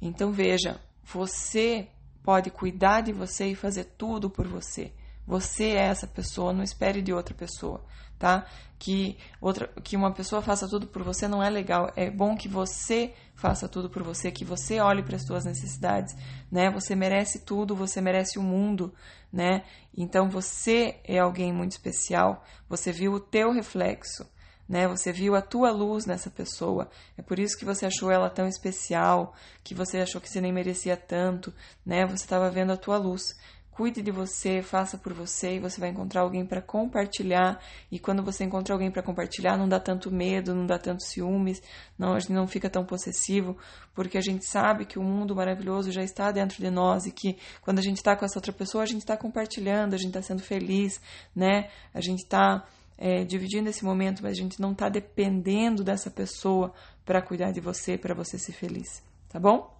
Então 0.00 0.32
veja, 0.32 0.80
você 1.02 1.88
pode 2.22 2.50
cuidar 2.50 3.02
de 3.02 3.12
você 3.12 3.48
e 3.48 3.54
fazer 3.54 3.84
tudo 3.98 4.30
por 4.30 4.46
você. 4.48 4.92
Você 5.26 5.70
é 5.70 5.86
essa 5.86 6.06
pessoa, 6.06 6.52
não 6.52 6.62
espere 6.62 7.00
de 7.00 7.12
outra 7.12 7.34
pessoa, 7.34 7.84
tá? 8.18 8.46
Que 8.78 9.16
outra 9.40 9.68
que 9.82 9.96
uma 9.96 10.12
pessoa 10.12 10.42
faça 10.42 10.68
tudo 10.68 10.86
por 10.86 11.02
você 11.02 11.26
não 11.26 11.42
é 11.42 11.48
legal. 11.48 11.90
É 11.96 12.10
bom 12.10 12.36
que 12.36 12.48
você 12.48 13.14
faça 13.34 13.68
tudo 13.68 13.88
por 13.88 14.02
você, 14.02 14.30
que 14.30 14.44
você 14.44 14.80
olhe 14.80 15.02
para 15.02 15.16
as 15.16 15.24
suas 15.24 15.44
necessidades, 15.44 16.14
né? 16.50 16.70
Você 16.70 16.94
merece 16.94 17.40
tudo, 17.44 17.74
você 17.74 18.00
merece 18.00 18.38
o 18.38 18.42
mundo, 18.42 18.92
né? 19.32 19.64
Então 19.96 20.28
você 20.28 21.00
é 21.04 21.18
alguém 21.18 21.52
muito 21.52 21.72
especial. 21.72 22.44
Você 22.68 22.92
viu 22.92 23.14
o 23.14 23.20
teu 23.20 23.50
reflexo, 23.50 24.28
né? 24.68 24.86
Você 24.88 25.12
viu 25.12 25.34
a 25.34 25.42
tua 25.42 25.70
luz 25.70 26.06
nessa 26.06 26.30
pessoa. 26.30 26.90
É 27.16 27.22
por 27.22 27.38
isso 27.38 27.56
que 27.58 27.64
você 27.64 27.86
achou 27.86 28.10
ela 28.10 28.30
tão 28.30 28.46
especial, 28.46 29.34
que 29.62 29.74
você 29.74 29.98
achou 29.98 30.20
que 30.20 30.28
você 30.28 30.40
nem 30.40 30.52
merecia 30.52 30.96
tanto, 30.96 31.52
né? 31.84 32.06
Você 32.06 32.24
estava 32.24 32.50
vendo 32.50 32.72
a 32.72 32.76
tua 32.76 32.96
luz. 32.96 33.34
Cuide 33.74 34.02
de 34.02 34.12
você, 34.12 34.62
faça 34.62 34.96
por 34.96 35.12
você 35.12 35.56
e 35.56 35.58
você 35.58 35.80
vai 35.80 35.90
encontrar 35.90 36.20
alguém 36.20 36.46
para 36.46 36.62
compartilhar. 36.62 37.60
E 37.90 37.98
quando 37.98 38.22
você 38.22 38.44
encontra 38.44 38.72
alguém 38.72 38.88
para 38.88 39.02
compartilhar, 39.02 39.56
não 39.56 39.68
dá 39.68 39.80
tanto 39.80 40.12
medo, 40.12 40.54
não 40.54 40.64
dá 40.64 40.78
tanto 40.78 41.02
ciúmes, 41.02 41.60
não, 41.98 42.14
a 42.14 42.20
gente 42.20 42.32
não 42.32 42.46
fica 42.46 42.70
tão 42.70 42.84
possessivo, 42.84 43.58
porque 43.92 44.16
a 44.16 44.20
gente 44.20 44.48
sabe 44.48 44.84
que 44.84 44.96
o 44.96 45.02
mundo 45.02 45.34
maravilhoso 45.34 45.90
já 45.90 46.04
está 46.04 46.30
dentro 46.30 46.62
de 46.62 46.70
nós 46.70 47.04
e 47.04 47.10
que 47.10 47.36
quando 47.62 47.80
a 47.80 47.82
gente 47.82 47.96
está 47.96 48.14
com 48.14 48.24
essa 48.24 48.38
outra 48.38 48.52
pessoa, 48.52 48.84
a 48.84 48.86
gente 48.86 49.00
está 49.00 49.16
compartilhando, 49.16 49.94
a 49.94 49.98
gente 49.98 50.10
está 50.16 50.22
sendo 50.22 50.40
feliz, 50.40 51.00
né? 51.34 51.68
A 51.92 52.00
gente 52.00 52.20
está 52.20 52.64
é, 52.96 53.24
dividindo 53.24 53.68
esse 53.68 53.84
momento, 53.84 54.22
mas 54.22 54.38
a 54.38 54.40
gente 54.40 54.60
não 54.60 54.70
está 54.70 54.88
dependendo 54.88 55.82
dessa 55.82 56.12
pessoa 56.12 56.72
para 57.04 57.20
cuidar 57.20 57.50
de 57.50 57.60
você, 57.60 57.98
para 57.98 58.14
você 58.14 58.38
ser 58.38 58.52
feliz, 58.52 59.02
tá 59.28 59.40
bom? 59.40 59.73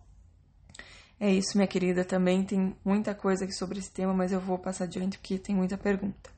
É 1.24 1.30
isso, 1.30 1.56
minha 1.56 1.66
querida. 1.66 2.04
Também 2.04 2.44
tem 2.44 2.76
muita 2.84 3.14
coisa 3.14 3.46
aqui 3.46 3.54
sobre 3.54 3.78
esse 3.78 3.90
tema, 3.90 4.12
mas 4.12 4.30
eu 4.30 4.38
vou 4.38 4.58
passar 4.58 4.84
adiante 4.84 5.16
porque 5.16 5.38
tem 5.38 5.56
muita 5.56 5.78
pergunta. 5.78 6.28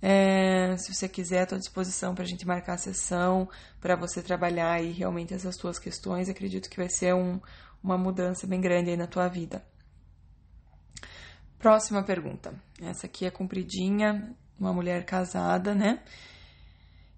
É, 0.00 0.74
se 0.78 0.94
você 0.94 1.06
quiser, 1.06 1.42
estou 1.42 1.56
à 1.56 1.58
disposição 1.58 2.14
para 2.14 2.24
a 2.24 2.26
gente 2.26 2.46
marcar 2.46 2.72
a 2.72 2.78
sessão, 2.78 3.46
para 3.78 3.94
você 3.96 4.22
trabalhar 4.22 4.72
aí 4.72 4.90
realmente 4.90 5.34
essas 5.34 5.54
suas 5.54 5.78
questões. 5.78 6.30
Acredito 6.30 6.70
que 6.70 6.78
vai 6.78 6.88
ser 6.88 7.14
um, 7.14 7.38
uma 7.84 7.98
mudança 7.98 8.46
bem 8.46 8.58
grande 8.58 8.88
aí 8.88 8.96
na 8.96 9.06
tua 9.06 9.28
vida. 9.28 9.62
Próxima 11.58 12.02
pergunta. 12.02 12.54
Essa 12.80 13.04
aqui 13.04 13.26
é 13.26 13.30
compridinha, 13.30 14.34
uma 14.58 14.72
mulher 14.72 15.04
casada, 15.04 15.74
né? 15.74 16.02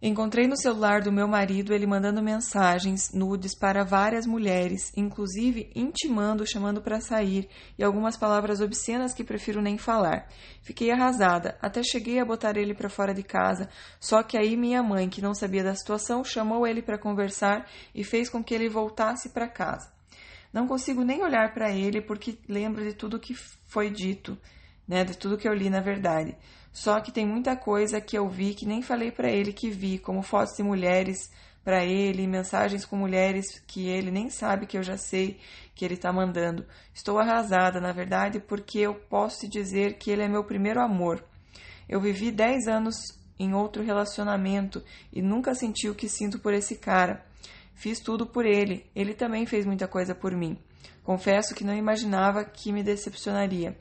Encontrei 0.04 0.48
no 0.48 0.56
celular 0.56 1.00
do 1.00 1.12
meu 1.12 1.28
marido 1.28 1.72
ele 1.72 1.86
mandando 1.86 2.20
mensagens 2.20 3.12
nudes 3.12 3.54
para 3.54 3.84
várias 3.84 4.26
mulheres, 4.26 4.90
inclusive 4.96 5.70
intimando, 5.76 6.44
chamando 6.44 6.82
para 6.82 7.00
sair 7.00 7.48
e 7.78 7.84
algumas 7.84 8.16
palavras 8.16 8.60
obscenas 8.60 9.14
que 9.14 9.22
prefiro 9.22 9.62
nem 9.62 9.78
falar. 9.78 10.26
Fiquei 10.60 10.90
arrasada, 10.90 11.56
até 11.62 11.84
cheguei 11.84 12.18
a 12.18 12.24
botar 12.24 12.56
ele 12.56 12.74
para 12.74 12.88
fora 12.88 13.14
de 13.14 13.22
casa, 13.22 13.68
só 14.00 14.24
que 14.24 14.36
aí 14.36 14.56
minha 14.56 14.82
mãe, 14.82 15.08
que 15.08 15.22
não 15.22 15.34
sabia 15.34 15.62
da 15.62 15.76
situação, 15.76 16.24
chamou 16.24 16.66
ele 16.66 16.82
para 16.82 16.98
conversar 16.98 17.70
e 17.94 18.02
fez 18.02 18.28
com 18.28 18.42
que 18.42 18.52
ele 18.52 18.68
voltasse 18.68 19.28
para 19.28 19.46
casa. 19.46 19.92
Não 20.52 20.66
consigo 20.66 21.04
nem 21.04 21.22
olhar 21.22 21.54
para 21.54 21.70
ele 21.70 22.00
porque 22.00 22.36
lembro 22.48 22.82
de 22.82 22.92
tudo 22.92 23.20
que 23.20 23.34
foi 23.34 23.88
dito, 23.88 24.36
né, 24.86 25.04
de 25.04 25.16
tudo 25.16 25.38
que 25.38 25.46
eu 25.46 25.54
li 25.54 25.70
na 25.70 25.80
verdade. 25.80 26.36
Só 26.72 27.00
que 27.00 27.12
tem 27.12 27.26
muita 27.26 27.54
coisa 27.54 28.00
que 28.00 28.16
eu 28.16 28.28
vi 28.28 28.54
que 28.54 28.64
nem 28.64 28.80
falei 28.80 29.12
para 29.12 29.30
ele 29.30 29.52
que 29.52 29.70
vi, 29.70 29.98
como 29.98 30.22
fotos 30.22 30.56
de 30.56 30.62
mulheres 30.62 31.30
para 31.62 31.85
ele, 31.85 32.26
mensagens 32.26 32.85
com 32.85 32.96
mulheres 32.96 33.62
que 33.66 33.88
ele 33.88 34.11
nem 34.11 34.30
sabe 34.30 34.66
que 34.66 34.76
eu 34.76 34.82
já 34.82 34.96
sei 34.96 35.38
que 35.74 35.85
ele 35.85 35.94
está 35.94 36.12
mandando. 36.12 36.66
Estou 36.92 37.18
arrasada, 37.18 37.80
na 37.80 37.92
verdade, 37.92 38.40
porque 38.40 38.78
eu 38.78 38.94
posso 38.94 39.40
te 39.40 39.48
dizer 39.48 39.98
que 39.98 40.11
ele 40.11 40.22
é 40.22 40.28
meu 40.28 40.44
primeiro 40.44 40.80
amor. 40.80 41.22
Eu 41.88 42.00
vivi 42.00 42.30
10 42.30 42.66
anos 42.66 42.96
em 43.38 43.54
outro 43.54 43.82
relacionamento 43.82 44.82
e 45.12 45.20
nunca 45.20 45.54
senti 45.54 45.88
o 45.88 45.94
que 45.94 46.08
sinto 46.08 46.38
por 46.38 46.54
esse 46.54 46.76
cara. 46.76 47.24
Fiz 47.74 48.00
tudo 48.00 48.26
por 48.26 48.46
ele, 48.46 48.87
ele 48.94 49.14
também 49.14 49.46
fez 49.46 49.66
muita 49.66 49.87
coisa 49.87 50.14
por 50.14 50.32
mim. 50.35 50.58
Confesso 51.02 51.54
que 51.54 51.64
não 51.64 51.74
imaginava 51.74 52.44
que 52.44 52.72
me 52.72 52.82
decepcionaria. 52.82 53.76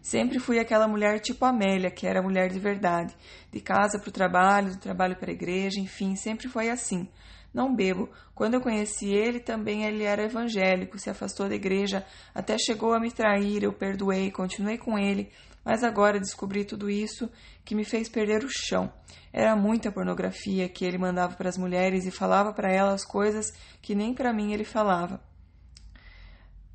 Sempre 0.00 0.38
fui 0.38 0.58
aquela 0.58 0.88
mulher 0.88 1.20
tipo 1.20 1.44
Amélia, 1.44 1.90
que 1.90 2.06
era 2.06 2.22
mulher 2.22 2.48
de 2.48 2.58
verdade, 2.58 3.14
de 3.52 3.60
casa 3.60 3.98
para 3.98 4.08
o 4.08 4.12
trabalho, 4.12 4.70
do 4.70 4.78
trabalho 4.78 5.16
para 5.16 5.30
a 5.30 5.34
igreja, 5.34 5.78
enfim, 5.78 6.16
sempre 6.16 6.48
foi 6.48 6.70
assim. 6.70 7.06
Não 7.52 7.74
bebo. 7.74 8.08
Quando 8.34 8.54
eu 8.54 8.60
conheci 8.60 9.08
ele, 9.08 9.40
também 9.40 9.84
ele 9.84 10.04
era 10.04 10.24
evangélico, 10.24 10.98
se 10.98 11.10
afastou 11.10 11.48
da 11.48 11.54
igreja, 11.54 12.06
até 12.34 12.56
chegou 12.56 12.94
a 12.94 13.00
me 13.00 13.10
trair, 13.10 13.62
eu 13.62 13.72
perdoei, 13.72 14.30
continuei 14.30 14.78
com 14.78 14.98
ele, 14.98 15.30
mas 15.64 15.84
agora 15.84 16.18
descobri 16.18 16.64
tudo 16.64 16.88
isso 16.88 17.30
que 17.64 17.74
me 17.74 17.84
fez 17.84 18.08
perder 18.08 18.44
o 18.44 18.48
chão. 18.48 18.90
Era 19.32 19.54
muita 19.54 19.92
pornografia 19.92 20.68
que 20.68 20.84
ele 20.84 20.96
mandava 20.96 21.34
para 21.34 21.48
as 21.48 21.58
mulheres 21.58 22.06
e 22.06 22.10
falava 22.10 22.52
para 22.52 22.72
elas 22.72 23.04
coisas 23.04 23.52
que 23.82 23.94
nem 23.94 24.14
para 24.14 24.32
mim 24.32 24.52
ele 24.52 24.64
falava. 24.64 25.20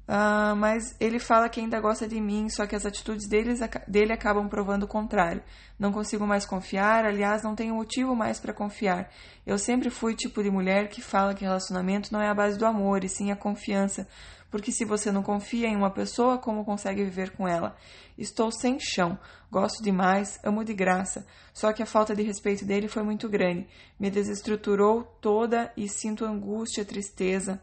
Uh, 0.07 0.55
mas 0.55 0.95
ele 0.99 1.17
fala 1.17 1.49
que 1.49 1.59
ainda 1.59 1.79
gosta 1.79 2.07
de 2.07 2.21
mim, 2.21 2.47
só 2.47 2.67
que 2.67 2.75
as 2.75 2.85
atitudes 2.85 3.27
deles, 3.27 3.59
dele 3.87 4.13
acabam 4.13 4.47
provando 4.47 4.83
o 4.83 4.87
contrário. 4.87 5.41
Não 5.79 5.91
consigo 5.91 6.27
mais 6.27 6.45
confiar, 6.45 7.05
aliás, 7.05 7.41
não 7.41 7.55
tenho 7.55 7.73
motivo 7.73 8.15
mais 8.15 8.39
para 8.39 8.53
confiar. 8.53 9.11
Eu 9.45 9.57
sempre 9.57 9.89
fui 9.89 10.15
tipo 10.15 10.43
de 10.43 10.51
mulher 10.51 10.89
que 10.89 11.01
fala 11.01 11.33
que 11.33 11.43
relacionamento 11.43 12.13
não 12.13 12.21
é 12.21 12.29
a 12.29 12.35
base 12.35 12.57
do 12.57 12.67
amor, 12.67 13.03
e 13.03 13.09
sim 13.09 13.31
a 13.31 13.35
confiança. 13.35 14.07
Porque 14.51 14.71
se 14.71 14.85
você 14.85 15.11
não 15.11 15.23
confia 15.23 15.67
em 15.67 15.75
uma 15.75 15.89
pessoa, 15.89 16.37
como 16.37 16.63
consegue 16.63 17.03
viver 17.03 17.31
com 17.31 17.47
ela? 17.47 17.75
Estou 18.15 18.51
sem 18.51 18.77
chão, 18.79 19.17
gosto 19.51 19.83
demais, 19.83 20.39
amo 20.43 20.63
de 20.63 20.73
graça. 20.73 21.25
Só 21.51 21.73
que 21.73 21.81
a 21.81 21.85
falta 21.85 22.15
de 22.15 22.21
respeito 22.21 22.63
dele 22.63 22.87
foi 22.87 23.01
muito 23.01 23.27
grande. 23.27 23.67
Me 23.99 24.11
desestruturou 24.11 25.03
toda 25.19 25.73
e 25.75 25.89
sinto 25.89 26.23
angústia, 26.23 26.85
tristeza 26.85 27.59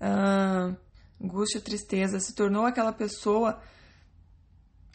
ah, 0.00 0.74
angústia, 1.22 1.60
tristeza, 1.60 2.20
se 2.20 2.34
tornou 2.34 2.64
aquela 2.64 2.92
pessoa 2.92 3.60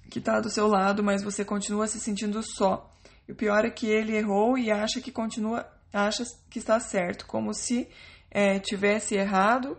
que 0.09 0.19
está 0.19 0.39
do 0.39 0.49
seu 0.49 0.67
lado, 0.67 1.03
mas 1.03 1.23
você 1.23 1.43
continua 1.43 1.87
se 1.87 1.99
sentindo 1.99 2.41
só. 2.43 2.91
E 3.27 3.31
o 3.31 3.35
pior 3.35 3.65
é 3.65 3.69
que 3.69 3.87
ele 3.87 4.15
errou 4.15 4.57
e 4.57 4.71
acha 4.71 5.01
que 5.01 5.11
continua, 5.11 5.65
acha 5.91 6.23
que 6.49 6.59
está 6.59 6.79
certo, 6.79 7.25
como 7.25 7.53
se 7.53 7.87
é, 8.29 8.59
tivesse 8.59 9.15
errado 9.15 9.77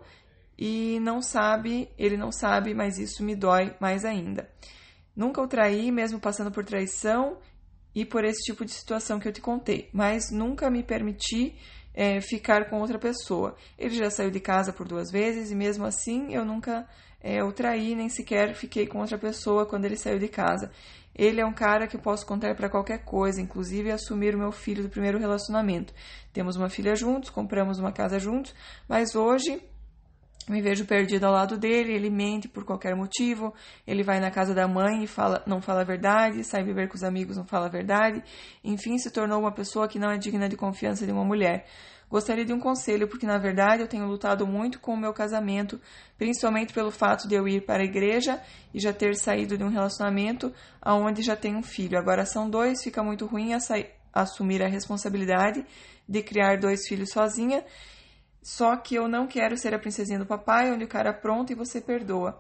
e 0.59 0.99
não 1.01 1.21
sabe, 1.21 1.89
ele 1.99 2.17
não 2.17 2.31
sabe, 2.31 2.75
mas 2.75 2.99
isso 2.99 3.23
me 3.23 3.35
dói 3.35 3.75
mais 3.81 4.05
ainda. 4.05 4.49
Nunca 5.15 5.41
o 5.41 5.49
traí, 5.49 5.93
mesmo 5.93 6.19
passando 6.19 6.51
por 6.51 6.65
traição 6.65 7.39
e 7.95 8.05
por 8.05 8.25
esse 8.25 8.43
tipo 8.43 8.65
de 8.65 8.73
situação 8.73 9.21
que 9.21 9.29
eu 9.29 9.33
te 9.33 9.41
contei, 9.41 9.89
mas 9.93 10.31
nunca 10.31 10.71
me 10.71 10.83
permiti 10.83 11.57
é, 11.95 12.21
ficar 12.21 12.69
com 12.69 12.81
outra 12.81 12.99
pessoa. 12.99 13.55
Ele 13.79 13.95
já 13.95 14.11
saiu 14.11 14.31
de 14.31 14.41
casa 14.41 14.73
por 14.73 14.87
duas 14.87 15.11
vezes 15.11 15.51
e 15.51 15.55
mesmo 15.55 15.85
assim 15.85 16.35
eu 16.35 16.45
nunca 16.45 16.87
é, 17.21 17.43
o 17.43 17.53
traí, 17.53 17.95
nem 17.95 18.09
sequer 18.09 18.55
fiquei 18.55 18.87
com 18.87 18.99
outra 18.99 19.17
pessoa 19.17 19.65
quando 19.65 19.85
ele 19.85 19.97
saiu 19.97 20.19
de 20.19 20.29
casa. 20.29 20.71
Ele 21.15 21.41
é 21.41 21.47
um 21.47 21.53
cara 21.53 21.87
que 21.87 21.97
eu 21.97 22.01
posso 22.01 22.27
contar 22.27 22.57
para 22.57 22.69
qualquer 22.69 23.05
coisa, 23.05 23.41
inclusive 23.41 23.91
assumir 23.91 24.35
o 24.35 24.39
meu 24.39 24.51
filho 24.51 24.83
do 24.83 24.89
primeiro 24.89 25.19
relacionamento. 25.19 25.95
Temos 26.33 26.57
uma 26.57 26.69
filha 26.69 26.97
juntos, 26.97 27.31
compramos 27.31 27.79
uma 27.79 27.93
casa 27.93 28.19
juntos, 28.19 28.53
mas 28.89 29.15
hoje 29.15 29.63
me 30.49 30.61
vejo 30.61 30.85
perdida 30.85 31.27
ao 31.27 31.33
lado 31.33 31.57
dele, 31.57 31.95
ele 31.95 32.11
mente 32.11 32.49
por 32.49 32.65
qualquer 32.65 32.95
motivo, 32.95 33.55
ele 33.87 34.03
vai 34.03 34.21
na 34.21 34.31
casa 34.31 34.55
da 34.55 34.69
mãe 34.69 35.05
e 35.05 35.07
fala, 35.07 35.43
não 35.47 35.61
fala 35.61 35.81
a 35.81 35.85
verdade, 35.85 36.45
sai 36.45 36.63
beber 36.63 36.89
com 36.89 36.97
os 36.97 37.03
amigos, 37.03 37.37
não 37.37 37.45
fala 37.45 37.67
a 37.67 37.71
verdade, 37.71 38.23
enfim, 38.63 38.99
se 38.99 39.11
tornou 39.11 39.41
uma 39.41 39.53
pessoa 39.53 39.89
que 39.89 39.99
não 39.99 40.11
é 40.11 40.19
digna 40.19 40.49
de 40.49 40.57
confiança 40.57 41.07
de 41.07 41.13
uma 41.13 41.25
mulher. 41.25 41.67
Gostaria 42.11 42.45
de 42.45 42.53
um 42.53 42.61
conselho, 42.61 43.09
porque 43.09 43.27
na 43.27 43.39
verdade 43.39 43.83
eu 43.83 43.89
tenho 43.89 44.07
lutado 44.07 44.47
muito 44.47 44.79
com 44.79 44.93
o 44.93 44.97
meu 44.97 45.13
casamento, 45.13 45.81
principalmente 46.19 46.73
pelo 46.73 46.91
fato 46.91 47.27
de 47.27 47.35
eu 47.35 47.49
ir 47.49 47.65
para 47.65 47.83
a 47.83 47.87
igreja 47.87 48.41
e 48.73 48.79
já 48.79 48.93
ter 48.93 49.17
saído 49.17 49.57
de 49.57 49.65
um 49.65 49.71
relacionamento 49.71 50.53
aonde 50.81 51.23
já 51.23 51.35
tenho 51.35 51.59
um 51.59 51.63
filho. 51.63 51.99
Agora 51.99 52.27
são 52.27 52.49
dois, 52.49 52.83
fica 52.85 53.03
muito 53.03 53.27
ruim 53.27 53.53
assumir 54.13 54.63
a 54.63 54.69
responsabilidade 54.69 55.65
de 56.07 56.23
criar 56.23 56.59
dois 56.59 56.87
filhos 56.87 57.11
sozinha 57.11 57.65
só 58.45 58.77
que 58.77 58.95
eu 58.95 59.09
não 59.09 59.27
quero 59.27 59.57
ser 59.57 59.73
a 59.73 59.79
princesinha 59.79 60.19
do 60.19 60.27
papai, 60.27 60.71
onde 60.71 60.85
o 60.85 60.89
cara 60.89 61.09
é 61.09 61.13
pronto 61.15 61.51
e 61.51 61.55
você 61.55 61.81
perdoa. 61.81 62.39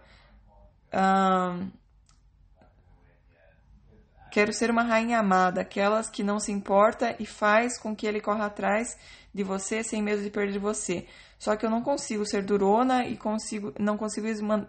Um, 0.92 1.70
quero 4.30 4.52
ser 4.52 4.70
uma 4.70 4.82
rainha 4.82 5.18
amada, 5.18 5.62
aquelas 5.62 6.10
que 6.10 6.22
não 6.22 6.38
se 6.38 6.52
importa 6.52 7.16
e 7.18 7.24
faz 7.24 7.78
com 7.78 7.96
que 7.96 8.06
ele 8.06 8.20
corra 8.20 8.44
atrás 8.44 8.98
de 9.34 9.42
você 9.42 9.82
sem 9.82 10.00
medo 10.00 10.22
de 10.22 10.30
perder 10.30 10.58
você. 10.60 11.06
Só 11.38 11.56
que 11.56 11.66
eu 11.66 11.70
não 11.70 11.82
consigo 11.82 12.24
ser 12.24 12.42
durona 12.42 13.04
e 13.06 13.16
consigo, 13.16 13.74
não 13.78 13.96
consigo 13.96 14.26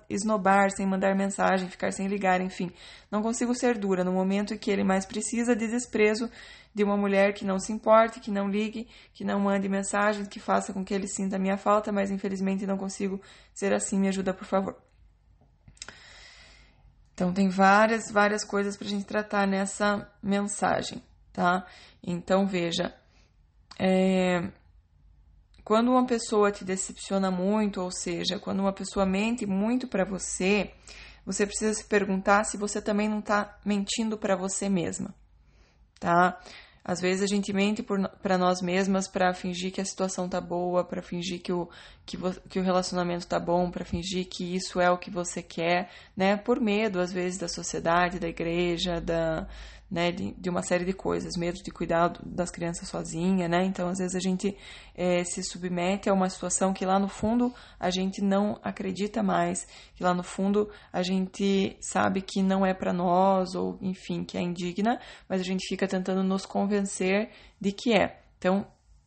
esnobar 0.09 0.71
sem 0.71 0.85
mandar 0.85 1.15
mensagem, 1.15 1.69
ficar 1.69 1.93
sem 1.93 2.07
ligar, 2.07 2.41
enfim. 2.41 2.71
Não 3.11 3.21
consigo 3.21 3.53
ser 3.53 3.77
dura 3.77 4.03
no 4.03 4.11
momento 4.11 4.53
em 4.53 4.57
que 4.57 4.71
ele 4.71 4.83
mais 4.83 5.05
precisa 5.05 5.55
de 5.55 5.67
desprezo 5.67 6.29
de 6.73 6.83
uma 6.83 6.97
mulher 6.97 7.33
que 7.33 7.45
não 7.45 7.59
se 7.59 7.71
importe, 7.71 8.19
que 8.19 8.31
não 8.31 8.49
ligue, 8.49 8.87
que 9.13 9.23
não 9.23 9.39
mande 9.39 9.69
mensagens, 9.69 10.27
que 10.27 10.39
faça 10.39 10.73
com 10.73 10.83
que 10.83 10.93
ele 10.93 11.07
sinta 11.07 11.37
a 11.37 11.39
minha 11.39 11.57
falta, 11.57 11.91
mas 11.91 12.11
infelizmente 12.11 12.65
não 12.65 12.77
consigo 12.77 13.21
ser 13.53 13.71
assim. 13.71 13.99
Me 13.99 14.09
ajuda, 14.09 14.33
por 14.33 14.45
favor. 14.45 14.75
Então, 17.13 17.31
tem 17.31 17.47
várias, 17.47 18.11
várias 18.11 18.43
coisas 18.43 18.75
para 18.75 18.87
a 18.87 18.89
gente 18.89 19.05
tratar 19.05 19.47
nessa 19.47 20.11
mensagem, 20.21 21.01
tá? 21.31 21.65
Então, 22.03 22.45
veja, 22.45 22.93
é, 23.79 24.49
quando 25.63 25.91
uma 25.91 26.05
pessoa 26.05 26.51
te 26.51 26.63
decepciona 26.63 27.31
muito, 27.31 27.81
ou 27.81 27.91
seja, 27.91 28.39
quando 28.39 28.59
uma 28.59 28.73
pessoa 28.73 29.05
mente 29.05 29.45
muito 29.45 29.87
para 29.87 30.05
você, 30.05 30.71
você 31.25 31.45
precisa 31.45 31.73
se 31.73 31.83
perguntar 31.85 32.43
se 32.43 32.55
você 32.55 32.81
também 32.81 33.09
não 33.09 33.19
está 33.19 33.57
mentindo 33.65 34.17
para 34.17 34.35
você 34.35 34.69
mesma, 34.69 35.13
tá? 35.99 36.39
Às 36.87 37.01
vezes 37.01 37.23
a 37.23 37.25
gente 37.25 37.51
mente 37.51 37.83
para 38.21 38.37
nós 38.37 38.61
mesmas 38.61 39.07
para 39.07 39.33
fingir 39.33 39.71
que 39.71 39.81
a 39.81 39.85
situação 39.85 40.29
tá 40.29 40.39
boa, 40.39 40.83
para 40.83 41.01
fingir 41.01 41.41
que 41.41 41.51
o, 41.51 41.67
que, 42.05 42.15
que 42.47 42.59
o 42.59 42.63
relacionamento 42.63 43.25
tá 43.25 43.39
bom, 43.39 43.71
para 43.71 43.83
fingir 43.83 44.27
que 44.27 44.55
isso 44.55 44.79
é 44.79 44.91
o 44.91 44.97
que 44.99 45.09
você 45.09 45.41
quer, 45.41 45.89
né? 46.15 46.37
Por 46.37 46.61
medo, 46.61 46.99
às 46.99 47.11
vezes, 47.11 47.39
da 47.39 47.47
sociedade, 47.47 48.19
da 48.19 48.27
igreja, 48.27 49.01
da, 49.01 49.47
né, 49.89 50.11
de, 50.11 50.49
uma 50.49 50.63
série 50.63 50.83
de 50.83 50.93
coisas, 50.93 51.37
medo 51.37 51.61
de 51.61 51.71
cuidar 51.71 52.09
das 52.25 52.49
crianças 52.49 52.89
sozinha, 52.89 53.47
né? 53.47 53.63
Então, 53.65 53.87
às 53.87 53.99
vezes 53.99 54.15
a 54.15 54.19
gente 54.19 54.57
é, 54.95 55.23
se 55.23 55.43
submete 55.43 56.09
a 56.09 56.13
uma 56.13 56.29
situação 56.29 56.73
que 56.73 56.85
lá 56.85 56.99
no 56.99 57.07
fundo 57.07 57.53
a 57.79 57.89
gente 57.91 58.21
não 58.21 58.59
acredita 58.63 59.21
mais, 59.21 59.67
que 59.95 60.03
lá 60.03 60.13
no 60.13 60.23
fundo 60.23 60.69
a 60.91 61.03
gente 61.03 61.77
sabe 61.79 62.21
que 62.21 62.41
não 62.41 62.65
é 62.65 62.73
para 62.73 62.91
nós 62.91 63.53
ou, 63.53 63.77
enfim, 63.81 64.23
que 64.23 64.37
é 64.37 64.41
indigna, 64.41 64.99
mas 65.29 65.39
a 65.39 65.43
gente 65.43 65.67
fica 65.67 65.87
tentando 65.87 66.23
nos 66.23 66.45
convencer 66.45 67.29
de 67.61 67.71
que 67.71 67.93
é. 67.93 68.21
Então, 68.39 68.65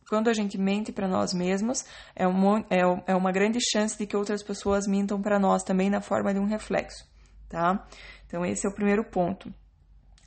quando 0.09 0.29
a 0.29 0.33
gente 0.33 0.57
mente 0.57 0.91
para 0.91 1.07
nós 1.07 1.33
mesmos, 1.33 1.85
é 2.15 2.25
uma, 2.25 2.65
é, 2.69 2.79
é 3.05 3.15
uma 3.15 3.31
grande 3.31 3.59
chance 3.71 3.97
de 3.97 4.07
que 4.07 4.17
outras 4.17 4.41
pessoas 4.41 4.87
mintam 4.87 5.21
para 5.21 5.37
nós 5.37 5.61
também 5.61 5.89
na 5.89 6.01
forma 6.01 6.33
de 6.33 6.39
um 6.39 6.45
reflexo, 6.45 7.05
tá? 7.47 7.85
Então, 8.25 8.45
esse 8.45 8.65
é 8.65 8.69
o 8.69 8.73
primeiro 8.73 9.03
ponto. 9.03 9.53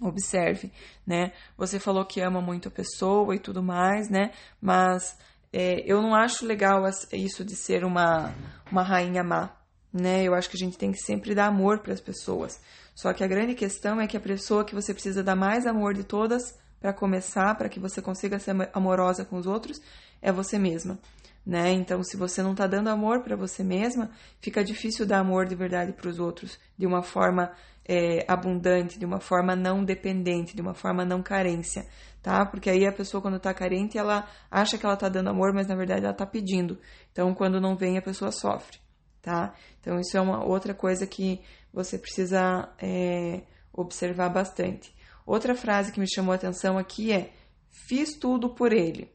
Observe, 0.02 0.72
né? 1.06 1.32
Você 1.56 1.78
falou 1.78 2.04
que 2.04 2.20
ama 2.20 2.40
muito 2.40 2.66
a 2.68 2.70
pessoa 2.70 3.34
e 3.36 3.38
tudo 3.38 3.62
mais, 3.62 4.10
né? 4.10 4.32
Mas 4.60 5.16
é, 5.52 5.80
eu 5.86 6.02
não 6.02 6.14
acho 6.14 6.44
legal 6.44 6.82
isso 7.12 7.44
de 7.44 7.54
ser 7.54 7.84
uma, 7.84 8.34
uma 8.70 8.82
rainha 8.82 9.22
má, 9.22 9.54
né? 9.92 10.24
Eu 10.24 10.34
acho 10.34 10.50
que 10.50 10.56
a 10.56 10.58
gente 10.58 10.76
tem 10.76 10.90
que 10.90 10.98
sempre 10.98 11.34
dar 11.34 11.46
amor 11.46 11.78
para 11.78 11.92
as 11.92 12.00
pessoas. 12.00 12.60
Só 12.94 13.12
que 13.12 13.22
a 13.22 13.28
grande 13.28 13.54
questão 13.54 14.00
é 14.00 14.06
que 14.06 14.16
a 14.16 14.20
pessoa 14.20 14.64
que 14.64 14.74
você 14.74 14.92
precisa 14.92 15.22
dar 15.22 15.36
mais 15.36 15.66
amor 15.66 15.94
de 15.94 16.04
todas 16.04 16.58
para 16.80 16.92
começar, 16.92 17.54
para 17.54 17.68
que 17.68 17.78
você 17.78 18.02
consiga 18.02 18.38
ser 18.38 18.54
amorosa 18.72 19.24
com 19.24 19.36
os 19.36 19.46
outros, 19.46 19.80
é 20.20 20.32
você 20.32 20.58
mesma. 20.58 20.98
Né? 21.44 21.72
Então, 21.72 22.02
se 22.04 22.16
você 22.16 22.42
não 22.42 22.52
está 22.52 22.66
dando 22.66 22.88
amor 22.88 23.20
para 23.22 23.34
você 23.34 23.64
mesma, 23.64 24.10
fica 24.40 24.62
difícil 24.62 25.04
dar 25.04 25.18
amor 25.18 25.46
de 25.46 25.54
verdade 25.54 25.92
para 25.92 26.08
os 26.08 26.18
outros 26.18 26.58
de 26.78 26.86
uma 26.86 27.02
forma 27.02 27.52
é, 27.84 28.24
abundante, 28.28 28.98
de 28.98 29.04
uma 29.04 29.20
forma 29.20 29.56
não 29.56 29.84
dependente, 29.84 30.54
de 30.54 30.62
uma 30.62 30.74
forma 30.74 31.04
não 31.04 31.22
carência, 31.22 31.86
tá? 32.22 32.46
Porque 32.46 32.70
aí 32.70 32.86
a 32.86 32.92
pessoa, 32.92 33.20
quando 33.20 33.36
está 33.36 33.52
carente, 33.52 33.98
ela 33.98 34.28
acha 34.50 34.78
que 34.78 34.86
ela 34.86 34.94
está 34.94 35.08
dando 35.08 35.30
amor, 35.30 35.52
mas 35.52 35.66
na 35.66 35.74
verdade 35.74 36.02
ela 36.04 36.12
está 36.12 36.26
pedindo. 36.26 36.78
Então, 37.10 37.34
quando 37.34 37.60
não 37.60 37.76
vem, 37.76 37.98
a 37.98 38.02
pessoa 38.02 38.30
sofre, 38.30 38.78
tá? 39.20 39.54
Então, 39.80 39.98
isso 39.98 40.16
é 40.16 40.20
uma 40.20 40.44
outra 40.44 40.74
coisa 40.74 41.06
que 41.06 41.40
você 41.72 41.98
precisa 41.98 42.68
é, 42.80 43.42
observar 43.72 44.28
bastante. 44.28 44.94
Outra 45.26 45.54
frase 45.54 45.92
que 45.92 46.00
me 46.00 46.12
chamou 46.12 46.32
a 46.32 46.36
atenção 46.36 46.78
aqui 46.78 47.12
é: 47.12 47.32
fiz 47.68 48.14
tudo 48.14 48.50
por 48.50 48.72
ele. 48.72 49.11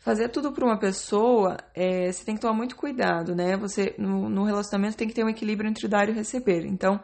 Fazer 0.00 0.30
tudo 0.30 0.50
por 0.50 0.64
uma 0.64 0.78
pessoa, 0.78 1.58
é, 1.74 2.10
você 2.10 2.24
tem 2.24 2.34
que 2.34 2.40
tomar 2.40 2.54
muito 2.54 2.74
cuidado, 2.74 3.34
né? 3.34 3.54
Você, 3.58 3.94
no, 3.98 4.30
no 4.30 4.44
relacionamento, 4.44 4.96
tem 4.96 5.06
que 5.06 5.12
ter 5.12 5.22
um 5.22 5.28
equilíbrio 5.28 5.68
entre 5.68 5.86
dar 5.86 6.08
e 6.08 6.12
receber. 6.12 6.64
Então, 6.64 6.98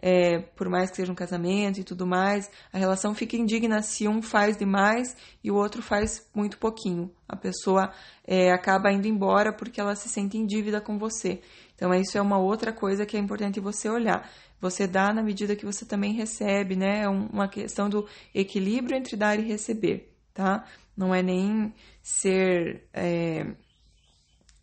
é, 0.00 0.38
por 0.56 0.66
mais 0.66 0.90
que 0.90 0.96
seja 0.96 1.12
um 1.12 1.14
casamento 1.14 1.78
e 1.78 1.84
tudo 1.84 2.06
mais, 2.06 2.50
a 2.72 2.78
relação 2.78 3.14
fica 3.14 3.36
indigna 3.36 3.82
se 3.82 4.08
um 4.08 4.22
faz 4.22 4.56
demais 4.56 5.14
e 5.44 5.50
o 5.50 5.56
outro 5.56 5.82
faz 5.82 6.26
muito 6.34 6.56
pouquinho. 6.56 7.10
A 7.28 7.36
pessoa 7.36 7.92
é, 8.26 8.50
acaba 8.50 8.90
indo 8.90 9.06
embora 9.06 9.52
porque 9.52 9.78
ela 9.78 9.94
se 9.94 10.08
sente 10.08 10.38
em 10.38 10.46
dívida 10.46 10.80
com 10.80 10.98
você. 10.98 11.42
Então, 11.74 11.92
isso 11.92 12.16
é 12.16 12.22
uma 12.22 12.38
outra 12.38 12.72
coisa 12.72 13.04
que 13.04 13.14
é 13.14 13.20
importante 13.20 13.60
você 13.60 13.90
olhar. 13.90 14.26
Você 14.58 14.86
dá 14.86 15.12
na 15.12 15.22
medida 15.22 15.54
que 15.54 15.66
você 15.66 15.84
também 15.84 16.14
recebe, 16.14 16.76
né? 16.76 17.02
É 17.02 17.08
uma 17.08 17.46
questão 17.46 17.90
do 17.90 18.06
equilíbrio 18.34 18.96
entre 18.96 19.16
dar 19.16 19.38
e 19.38 19.42
receber, 19.42 20.10
tá? 20.32 20.64
Não 20.96 21.14
é 21.14 21.22
nem 21.22 21.72
ser. 22.08 22.88
É, 22.92 23.46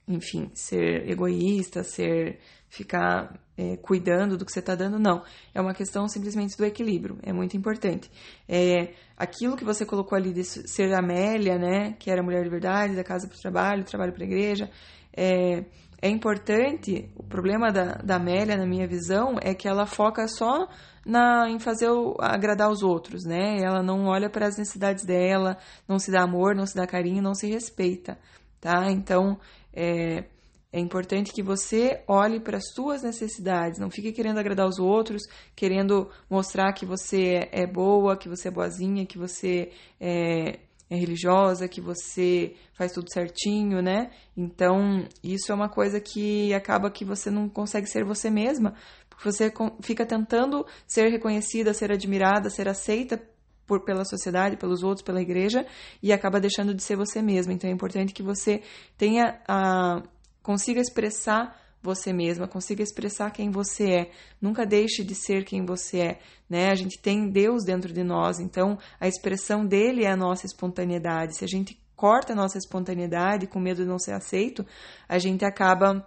enfim, 0.08 0.52
ser 0.54 1.10
egoísta, 1.10 1.84
ser 1.84 2.40
ficar 2.70 3.40
é, 3.58 3.78
cuidando 3.78 4.38
do 4.38 4.46
que 4.46 4.52
você 4.52 4.60
está 4.60 4.76
dando, 4.76 5.00
não. 5.00 5.24
É 5.54 5.62
uma 5.62 5.74
questão 5.74 6.08
simplesmente 6.08 6.58
do 6.58 6.66
equilíbrio, 6.66 7.18
é 7.24 7.32
muito 7.32 7.56
importante. 7.56 8.12
É, 8.48 8.94
aquilo 9.18 9.56
que 9.56 9.64
você 9.64 9.86
colocou 9.86 10.16
ali 10.16 10.34
de 10.34 10.44
ser 10.44 10.94
Amélia, 10.94 11.58
né, 11.58 11.94
que 11.94 12.12
era 12.12 12.22
mulher 12.22 12.44
de 12.44 12.50
verdade, 12.50 12.96
da 12.96 13.04
casa 13.04 13.28
para 13.28 13.38
o 13.38 13.42
trabalho, 13.42 13.84
trabalho 13.84 14.14
para 14.14 14.24
a 14.24 14.28
igreja, 14.28 14.70
é, 15.16 15.64
é 16.06 16.10
importante, 16.10 17.10
o 17.16 17.24
problema 17.24 17.72
da, 17.72 17.96
da 17.96 18.18
Amélia, 18.18 18.56
na 18.56 18.66
minha 18.68 18.88
visão, 18.88 19.38
é 19.42 19.56
que 19.56 19.68
ela 19.68 19.88
foca 19.88 20.28
só 20.28 20.68
na, 21.04 21.50
em 21.50 21.58
fazer 21.58 21.90
o, 21.90 22.16
agradar 22.20 22.70
os 22.70 22.84
outros, 22.84 23.26
né? 23.26 23.58
Ela 23.60 23.82
não 23.82 24.06
olha 24.06 24.30
para 24.30 24.46
as 24.46 24.56
necessidades 24.56 25.04
dela, 25.04 25.58
não 25.88 25.98
se 25.98 26.12
dá 26.12 26.22
amor, 26.22 26.54
não 26.54 26.68
se 26.68 26.76
dá 26.76 26.86
carinho, 26.86 27.24
não 27.24 27.34
se 27.34 27.48
respeita, 27.48 28.20
tá? 28.62 28.92
Então, 28.92 29.40
é, 29.74 30.26
é 30.72 30.80
importante 30.80 31.34
que 31.34 31.42
você 31.42 32.04
olhe 32.08 32.40
para 32.40 32.58
as 32.58 32.72
suas 32.76 33.02
necessidades, 33.02 33.80
não 33.80 33.90
fique 33.90 34.12
querendo 34.12 34.38
agradar 34.38 34.68
os 34.68 34.78
outros, 34.78 35.24
querendo 35.56 36.12
mostrar 36.30 36.72
que 36.74 36.86
você 36.86 37.50
é 37.52 37.66
boa, 37.66 38.16
que 38.16 38.30
você 38.30 38.50
é 38.50 38.52
boazinha, 38.52 39.08
que 39.08 39.18
você 39.18 39.72
é, 40.00 40.60
é 40.90 40.96
religiosa, 40.96 41.68
que 41.68 41.82
você 41.82 42.54
faz 42.74 42.92
tudo 42.92 43.12
certinho, 43.12 43.82
né? 43.82 44.12
Então, 44.38 45.08
isso 45.24 45.52
é 45.52 45.56
uma 45.56 45.70
coisa 45.70 46.00
que 46.00 46.54
acaba 46.54 46.92
que 46.92 47.04
você 47.04 47.32
não 47.32 47.50
consegue 47.50 47.88
ser 47.88 48.04
você 48.04 48.30
mesma, 48.30 48.76
porque 49.10 49.32
você 49.32 49.52
fica 49.82 50.06
tentando 50.06 50.66
ser 50.88 51.10
reconhecida, 51.10 51.74
ser 51.74 51.92
admirada, 51.92 52.50
ser 52.50 52.68
aceita 52.68 53.22
por, 53.66 53.84
pela 53.84 54.06
sociedade, 54.06 54.58
pelos 54.58 54.84
outros, 54.84 55.04
pela 55.04 55.22
igreja, 55.22 55.66
e 56.04 56.14
acaba 56.14 56.40
deixando 56.40 56.74
de 56.74 56.84
ser 56.84 56.96
você 56.96 57.22
mesma. 57.22 57.54
Então 57.54 57.70
é 57.70 57.74
importante 57.74 58.14
que 58.14 58.24
você 58.24 58.62
tenha 58.98 59.42
a 59.48 60.04
consiga 60.44 60.80
expressar 60.80 61.60
você 61.86 62.12
mesma, 62.12 62.48
consiga 62.48 62.82
expressar 62.82 63.32
quem 63.32 63.52
você 63.52 63.92
é. 63.92 64.12
Nunca 64.42 64.66
deixe 64.66 65.04
de 65.04 65.14
ser 65.16 65.46
quem 65.46 65.64
você 65.64 66.00
é, 66.00 66.20
né? 66.50 66.70
A 66.72 66.76
gente 66.76 67.00
tem 67.00 67.30
Deus 67.30 67.64
dentro 67.64 67.94
de 67.94 68.04
nós, 68.04 68.40
então 68.40 68.78
a 69.00 69.08
expressão 69.08 69.66
dele 69.66 70.04
é 70.04 70.12
a 70.12 70.18
nossa 70.18 70.46
espontaneidade. 70.46 71.38
Se 71.38 71.46
a 71.46 71.48
gente 71.48 71.80
corta 71.96 72.34
a 72.34 72.36
nossa 72.36 72.58
espontaneidade 72.58 73.48
com 73.48 73.60
medo 73.60 73.84
de 73.84 73.88
não 73.88 74.00
ser 74.00 74.14
aceito, 74.14 74.66
a 75.08 75.18
gente 75.18 75.46
acaba 75.46 76.06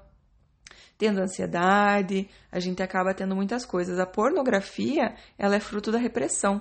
tendo 0.98 1.20
ansiedade, 1.20 2.28
a 2.50 2.58
gente 2.58 2.82
acaba 2.82 3.14
tendo 3.14 3.36
muitas 3.36 3.64
coisas. 3.64 4.00
A 4.00 4.06
pornografia, 4.06 5.14
ela 5.38 5.54
é 5.54 5.60
fruto 5.60 5.92
da 5.92 5.98
repressão. 5.98 6.60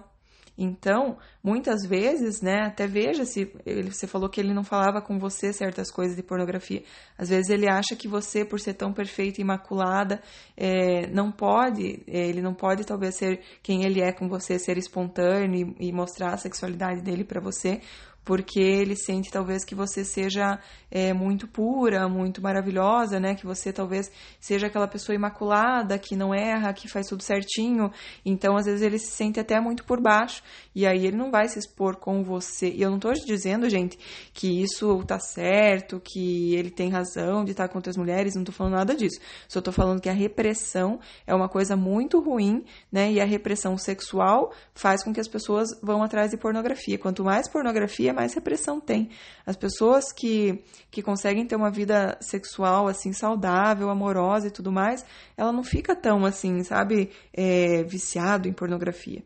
Então, 0.58 1.18
muitas 1.44 1.86
vezes, 1.86 2.42
né, 2.42 2.64
até 2.66 2.88
veja 2.88 3.26
se 3.26 3.54
ele, 3.64 3.92
você 3.92 4.08
falou 4.08 4.28
que 4.28 4.42
ele 4.42 4.54
não 4.54 4.64
falava 4.64 5.02
com 5.02 5.20
você 5.20 5.54
certas 5.54 5.92
coisas 5.92 6.16
de 6.16 6.24
pornografia. 6.24 6.84
Às 7.16 7.30
vezes 7.30 7.50
ele 7.50 7.70
acha 7.70 7.96
que 7.96 8.08
você, 8.08 8.44
por 8.44 8.60
ser 8.60 8.74
tão 8.74 8.92
perfeita 8.92 9.40
e 9.40 9.44
imaculada, 9.44 10.20
é, 10.56 11.08
não 11.08 11.32
pode, 11.32 12.04
é, 12.08 12.28
ele 12.28 12.42
não 12.42 12.56
pode 12.56 12.84
talvez 12.86 13.16
ser 13.16 13.42
quem 13.62 13.84
ele 13.84 14.02
é 14.02 14.12
com 14.12 14.28
você, 14.28 14.58
ser 14.58 14.78
espontâneo 14.78 15.76
e, 15.80 15.90
e 15.90 15.92
mostrar 15.92 16.34
a 16.34 16.38
sexualidade 16.38 17.02
dele 17.02 17.24
para 17.24 17.40
você, 17.40 17.82
porque 18.28 18.60
ele 18.60 18.94
sente 18.94 19.32
talvez 19.32 19.64
que 19.64 19.74
você 19.74 20.04
seja 20.04 20.60
é, 20.92 21.14
muito 21.14 21.48
pura, 21.48 22.10
muito 22.10 22.42
maravilhosa, 22.42 23.22
né? 23.22 23.36
Que 23.36 23.46
você 23.46 23.72
talvez 23.72 24.12
seja 24.38 24.68
aquela 24.68 24.86
pessoa 24.86 25.16
imaculada, 25.16 25.98
que 25.98 26.14
não 26.14 26.36
erra, 26.36 26.74
que 26.74 26.90
faz 26.90 27.08
tudo 27.08 27.24
certinho. 27.24 27.90
Então, 28.26 28.58
às 28.58 28.66
vezes, 28.66 28.82
ele 28.82 29.00
se 29.00 29.12
sente 29.12 29.40
até 29.40 29.62
muito 29.62 29.86
por 29.86 30.02
baixo. 30.02 30.44
E 30.76 30.86
aí 30.86 31.08
ele 31.08 31.16
não 31.16 31.32
vai 31.32 31.48
se 31.48 31.58
expor 31.58 31.96
com 31.96 32.22
você. 32.22 32.70
E 32.70 32.82
eu 32.82 32.92
não 32.92 33.00
tô 33.00 33.14
dizendo, 33.14 33.70
gente, 33.70 33.98
que 34.34 34.62
isso 34.62 35.02
tá 35.06 35.20
certo, 35.20 36.02
que 36.04 36.54
ele 36.54 36.70
tem 36.70 36.90
razão 36.90 37.46
de 37.46 37.52
estar 37.52 37.70
com 37.70 37.78
outras 37.78 37.96
mulheres, 37.96 38.36
não 38.36 38.44
tô 38.44 38.52
falando 38.52 38.74
nada 38.74 38.94
disso. 38.94 39.22
Só 39.48 39.62
tô 39.62 39.72
falando 39.72 40.02
que 40.02 40.10
a 40.10 40.14
repressão 40.14 41.00
é 41.26 41.34
uma 41.34 41.48
coisa 41.48 41.78
muito 41.78 42.20
ruim, 42.20 42.66
né? 42.92 43.10
E 43.10 43.22
a 43.22 43.26
repressão 43.26 43.78
sexual 43.78 44.52
faz 44.76 45.02
com 45.02 45.14
que 45.14 45.22
as 45.22 45.30
pessoas 45.30 45.70
vão 45.82 46.04
atrás 46.04 46.32
de 46.32 46.38
pornografia. 46.38 46.98
Quanto 46.98 47.24
mais 47.24 47.50
pornografia, 47.50 48.17
mais 48.18 48.34
repressão 48.34 48.80
tem. 48.80 49.10
As 49.46 49.56
pessoas 49.56 50.12
que, 50.12 50.64
que 50.90 51.04
conseguem 51.04 51.46
ter 51.46 51.56
uma 51.56 51.70
vida 51.70 52.18
sexual, 52.20 52.88
assim, 52.88 53.14
saudável, 53.14 53.92
amorosa 53.92 54.48
e 54.48 54.52
tudo 54.52 54.72
mais, 54.72 55.06
ela 55.38 55.52
não 55.52 55.64
fica 55.64 55.96
tão, 55.96 56.26
assim, 56.26 56.64
sabe, 56.64 57.12
é, 57.32 57.84
viciado 57.84 58.48
em 58.48 58.54
pornografia. 58.54 59.24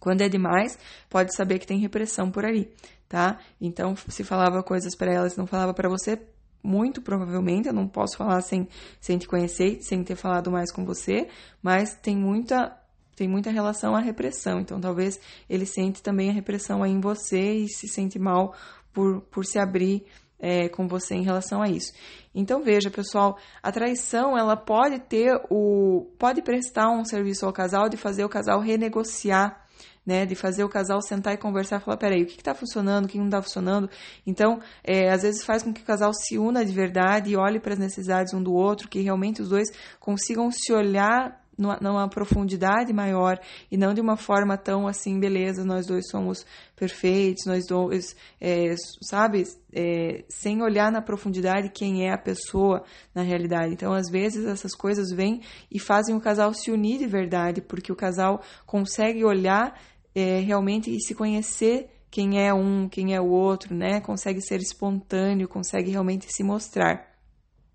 Quando 0.00 0.22
é 0.22 0.28
demais, 0.28 0.76
pode 1.08 1.36
saber 1.36 1.60
que 1.60 1.66
tem 1.66 1.78
repressão 1.78 2.32
por 2.32 2.44
aí, 2.44 2.68
tá? 3.08 3.38
Então, 3.60 3.94
se 3.94 4.24
falava 4.24 4.60
coisas 4.62 4.96
para 4.96 5.12
ela, 5.12 5.30
se 5.30 5.38
não 5.38 5.46
falava 5.46 5.72
para 5.72 5.88
você, 5.88 6.20
muito 6.62 7.00
provavelmente, 7.00 7.68
eu 7.68 7.74
não 7.74 7.86
posso 7.86 8.16
falar 8.16 8.40
sem, 8.40 8.66
sem 9.00 9.18
te 9.18 9.28
conhecer, 9.28 9.78
sem 9.82 10.02
ter 10.02 10.16
falado 10.16 10.50
mais 10.50 10.72
com 10.72 10.84
você, 10.84 11.28
mas 11.62 11.94
tem 11.94 12.16
muita 12.16 12.76
tem 13.20 13.28
muita 13.28 13.50
relação 13.50 13.94
à 13.94 14.00
repressão. 14.00 14.60
Então, 14.60 14.80
talvez 14.80 15.20
ele 15.48 15.66
sente 15.66 16.02
também 16.02 16.30
a 16.30 16.32
repressão 16.32 16.82
aí 16.82 16.90
em 16.90 17.00
você 17.00 17.52
e 17.52 17.68
se 17.68 17.86
sente 17.86 18.18
mal 18.18 18.54
por, 18.94 19.20
por 19.30 19.44
se 19.44 19.58
abrir 19.58 20.06
é, 20.38 20.70
com 20.70 20.88
você 20.88 21.16
em 21.16 21.22
relação 21.22 21.60
a 21.60 21.68
isso. 21.68 21.92
Então, 22.34 22.62
veja, 22.62 22.90
pessoal, 22.90 23.36
a 23.62 23.70
traição, 23.70 24.38
ela 24.38 24.56
pode 24.56 25.00
ter 25.00 25.38
o... 25.50 26.10
pode 26.18 26.40
prestar 26.40 26.90
um 26.90 27.04
serviço 27.04 27.44
ao 27.44 27.52
casal 27.52 27.90
de 27.90 27.98
fazer 27.98 28.24
o 28.24 28.28
casal 28.28 28.58
renegociar 28.58 29.66
né, 30.04 30.24
de 30.24 30.34
fazer 30.34 30.64
o 30.64 30.68
casal 30.68 31.00
sentar 31.02 31.34
e 31.34 31.36
conversar 31.36 31.76
e 31.76 31.84
falar, 31.84 31.98
peraí, 31.98 32.22
o 32.22 32.26
que 32.26 32.36
está 32.36 32.54
funcionando, 32.54 33.04
o 33.04 33.08
que 33.08 33.18
não 33.18 33.26
está 33.26 33.42
funcionando. 33.42 33.88
Então, 34.26 34.58
é, 34.82 35.10
às 35.10 35.22
vezes 35.22 35.44
faz 35.44 35.62
com 35.62 35.72
que 35.72 35.82
o 35.82 35.84
casal 35.84 36.12
se 36.14 36.38
una 36.38 36.64
de 36.64 36.72
verdade 36.72 37.30
e 37.30 37.36
olhe 37.36 37.60
para 37.60 37.74
as 37.74 37.78
necessidades 37.78 38.32
um 38.32 38.42
do 38.42 38.52
outro, 38.52 38.88
que 38.88 39.00
realmente 39.00 39.42
os 39.42 39.50
dois 39.50 39.68
consigam 40.00 40.50
se 40.50 40.72
olhar 40.72 41.39
numa 41.58 42.08
profundidade 42.08 42.92
maior 42.92 43.38
e 43.70 43.76
não 43.76 43.92
de 43.92 44.00
uma 44.00 44.16
forma 44.16 44.56
tão 44.56 44.86
assim, 44.88 45.20
beleza, 45.20 45.64
nós 45.64 45.86
dois 45.86 46.08
somos 46.08 46.46
perfeitos, 46.74 47.44
nós 47.46 47.66
dois, 47.66 48.16
é, 48.40 48.74
sabe, 49.02 49.44
é, 49.72 50.24
sem 50.28 50.62
olhar 50.62 50.90
na 50.90 51.02
profundidade 51.02 51.70
quem 51.70 52.06
é 52.06 52.12
a 52.12 52.18
pessoa 52.18 52.82
na 53.14 53.22
realidade. 53.22 53.74
Então, 53.74 53.92
às 53.92 54.10
vezes, 54.10 54.46
essas 54.46 54.74
coisas 54.74 55.10
vêm 55.10 55.42
e 55.70 55.78
fazem 55.78 56.16
o 56.16 56.20
casal 56.20 56.54
se 56.54 56.70
unir 56.70 56.98
de 56.98 57.06
verdade, 57.06 57.60
porque 57.60 57.92
o 57.92 57.96
casal 57.96 58.40
consegue 58.64 59.24
olhar 59.24 59.78
é, 60.14 60.40
realmente 60.40 60.90
e 60.94 61.00
se 61.00 61.14
conhecer 61.14 61.90
quem 62.10 62.44
é 62.44 62.52
um, 62.52 62.88
quem 62.88 63.14
é 63.14 63.20
o 63.20 63.28
outro, 63.28 63.74
né? 63.74 64.00
Consegue 64.00 64.40
ser 64.40 64.60
espontâneo, 64.60 65.46
consegue 65.46 65.90
realmente 65.90 66.26
se 66.28 66.42
mostrar. 66.42 67.08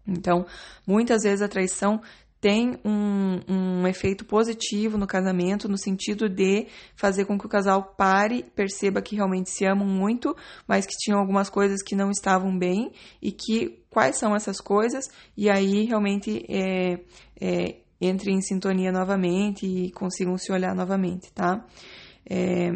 Então, 0.07 0.45
muitas 0.85 1.23
vezes 1.23 1.41
a 1.41 1.47
traição 1.47 2.01
tem 2.45 2.77
um, 2.85 3.39
um 3.49 3.87
efeito 3.87 4.23
positivo 4.23 4.99
no 4.99 5.07
casamento, 5.07 5.67
no 5.67 5.79
sentido 5.79 6.29
de 6.29 6.67
fazer 6.95 7.25
com 7.25 7.39
que 7.39 7.47
o 7.47 7.49
casal 7.49 7.95
pare, 7.97 8.43
perceba 8.55 9.01
que 9.01 9.15
realmente 9.15 9.49
se 9.49 9.65
amam 9.65 9.87
muito, 9.87 10.35
mas 10.67 10.85
que 10.85 10.95
tinham 10.95 11.19
algumas 11.19 11.49
coisas 11.49 11.81
que 11.81 11.95
não 11.95 12.11
estavam 12.11 12.55
bem 12.55 12.91
e 13.19 13.31
que 13.31 13.83
quais 13.89 14.19
são 14.19 14.35
essas 14.35 14.61
coisas, 14.61 15.09
e 15.35 15.49
aí 15.49 15.85
realmente 15.85 16.45
é, 16.47 16.99
é, 17.41 17.77
entrem 17.99 18.35
em 18.35 18.41
sintonia 18.41 18.91
novamente 18.91 19.65
e 19.65 19.89
consigam 19.89 20.37
se 20.37 20.51
olhar 20.51 20.75
novamente, 20.75 21.33
tá? 21.33 21.65
É, 22.29 22.73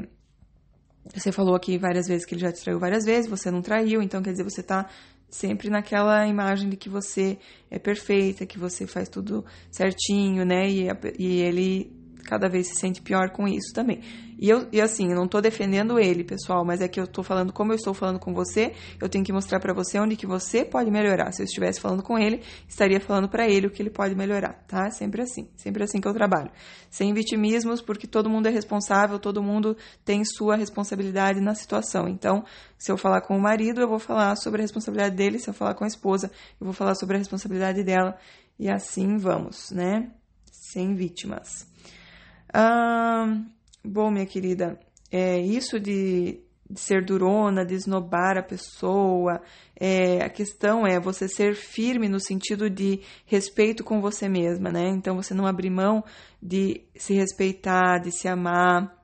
você 1.14 1.32
falou 1.32 1.54
aqui 1.54 1.78
várias 1.78 2.08
vezes 2.08 2.26
que 2.26 2.34
ele 2.34 2.42
já 2.42 2.52
te 2.52 2.64
traiu 2.64 2.80
várias 2.80 3.06
vezes, 3.06 3.30
você 3.30 3.52
não 3.52 3.62
traiu, 3.62 4.02
então 4.02 4.24
quer 4.24 4.32
dizer, 4.32 4.44
você 4.44 4.64
tá 4.64 4.90
sempre 5.30 5.70
naquela 5.70 6.26
imagem 6.28 6.70
de 6.70 6.78
que 6.78 6.90
você 6.90 7.38
é 7.70 7.78
perfeita, 7.78 8.46
que 8.46 8.58
você 8.58 8.88
faz 8.88 9.08
tudo 9.08 9.46
certinho, 9.72 10.46
né? 10.46 10.70
E, 10.70 10.88
e 11.18 11.42
ele 11.42 11.99
cada 12.24 12.48
vez 12.48 12.68
se 12.68 12.76
sente 12.76 13.02
pior 13.02 13.30
com 13.32 13.48
isso 13.48 13.74
também. 13.74 14.02
E, 14.42 14.50
eu, 14.50 14.68
e 14.72 14.80
assim, 14.80 15.10
eu 15.10 15.16
não 15.18 15.26
estou 15.26 15.42
defendendo 15.42 16.00
ele, 16.00 16.24
pessoal, 16.24 16.64
mas 16.64 16.80
é 16.80 16.88
que 16.88 16.98
eu 16.98 17.04
estou 17.04 17.26
falando, 17.26 17.52
como 17.52 17.74
eu 17.74 17.76
estou 17.76 17.94
falando 17.94 18.20
com 18.20 18.34
você, 18.34 18.74
eu 19.02 19.10
tenho 19.10 19.24
que 19.24 19.34
mostrar 19.34 19.60
para 19.60 19.74
você 19.74 20.00
onde 20.00 20.16
que 20.16 20.26
você 20.26 20.64
pode 20.64 20.90
melhorar. 20.90 21.34
Se 21.34 21.42
eu 21.42 21.46
estivesse 21.46 21.82
falando 21.82 22.02
com 22.02 22.18
ele, 22.18 22.42
estaria 22.66 23.02
falando 23.02 23.28
para 23.28 23.50
ele 23.50 23.68
o 23.68 23.70
que 23.70 23.82
ele 23.82 23.90
pode 23.90 24.16
melhorar, 24.16 24.64
tá? 24.66 24.90
Sempre 24.92 25.22
assim, 25.22 25.50
sempre 25.58 25.84
assim 25.84 26.00
que 26.00 26.08
eu 26.08 26.14
trabalho. 26.14 26.50
Sem 26.90 27.14
vitimismos, 27.14 27.82
porque 27.82 28.08
todo 28.08 28.30
mundo 28.30 28.48
é 28.48 28.50
responsável, 28.50 29.20
todo 29.20 29.44
mundo 29.44 29.76
tem 30.06 30.24
sua 30.24 30.56
responsabilidade 30.56 31.42
na 31.42 31.54
situação. 31.54 32.08
Então, 32.08 32.46
se 32.78 32.90
eu 32.90 32.98
falar 32.98 33.20
com 33.20 33.36
o 33.36 33.42
marido, 33.42 33.82
eu 33.82 33.90
vou 33.90 34.00
falar 34.00 34.38
sobre 34.38 34.62
a 34.62 34.64
responsabilidade 34.64 35.18
dele, 35.18 35.38
se 35.38 35.50
eu 35.50 35.54
falar 35.54 35.74
com 35.74 35.84
a 35.84 35.88
esposa, 35.88 36.32
eu 36.62 36.66
vou 36.66 36.74
falar 36.74 36.96
sobre 36.96 37.18
a 37.18 37.20
responsabilidade 37.20 37.84
dela. 37.84 38.18
E 38.58 38.70
assim 38.70 39.18
vamos, 39.18 39.70
né? 39.72 40.12
Sem 40.50 40.96
vítimas. 40.96 41.69
Bom, 43.84 44.12
minha 44.12 44.26
querida, 44.26 44.80
é 45.12 45.40
isso 45.40 45.80
de, 45.80 46.40
de 46.70 46.80
ser 46.80 47.04
durona, 47.04 47.66
de 47.66 47.76
esnobar 47.76 48.38
a 48.38 48.44
pessoa. 48.44 49.42
É, 49.76 50.22
a 50.24 50.30
questão 50.30 50.86
é 50.86 51.00
você 51.00 51.28
ser 51.28 51.56
firme 51.56 52.10
no 52.10 52.20
sentido 52.20 52.70
de 52.70 53.02
respeito 53.26 53.84
com 53.84 54.02
você 54.02 54.28
mesma, 54.28 54.72
né? 54.72 54.90
Então 54.90 55.16
você 55.16 55.34
não 55.34 55.48
abrir 55.48 55.70
mão 55.70 56.04
de 56.42 56.84
se 56.96 57.14
respeitar, 57.14 58.00
de 58.00 58.12
se 58.12 58.28
amar, 58.28 58.99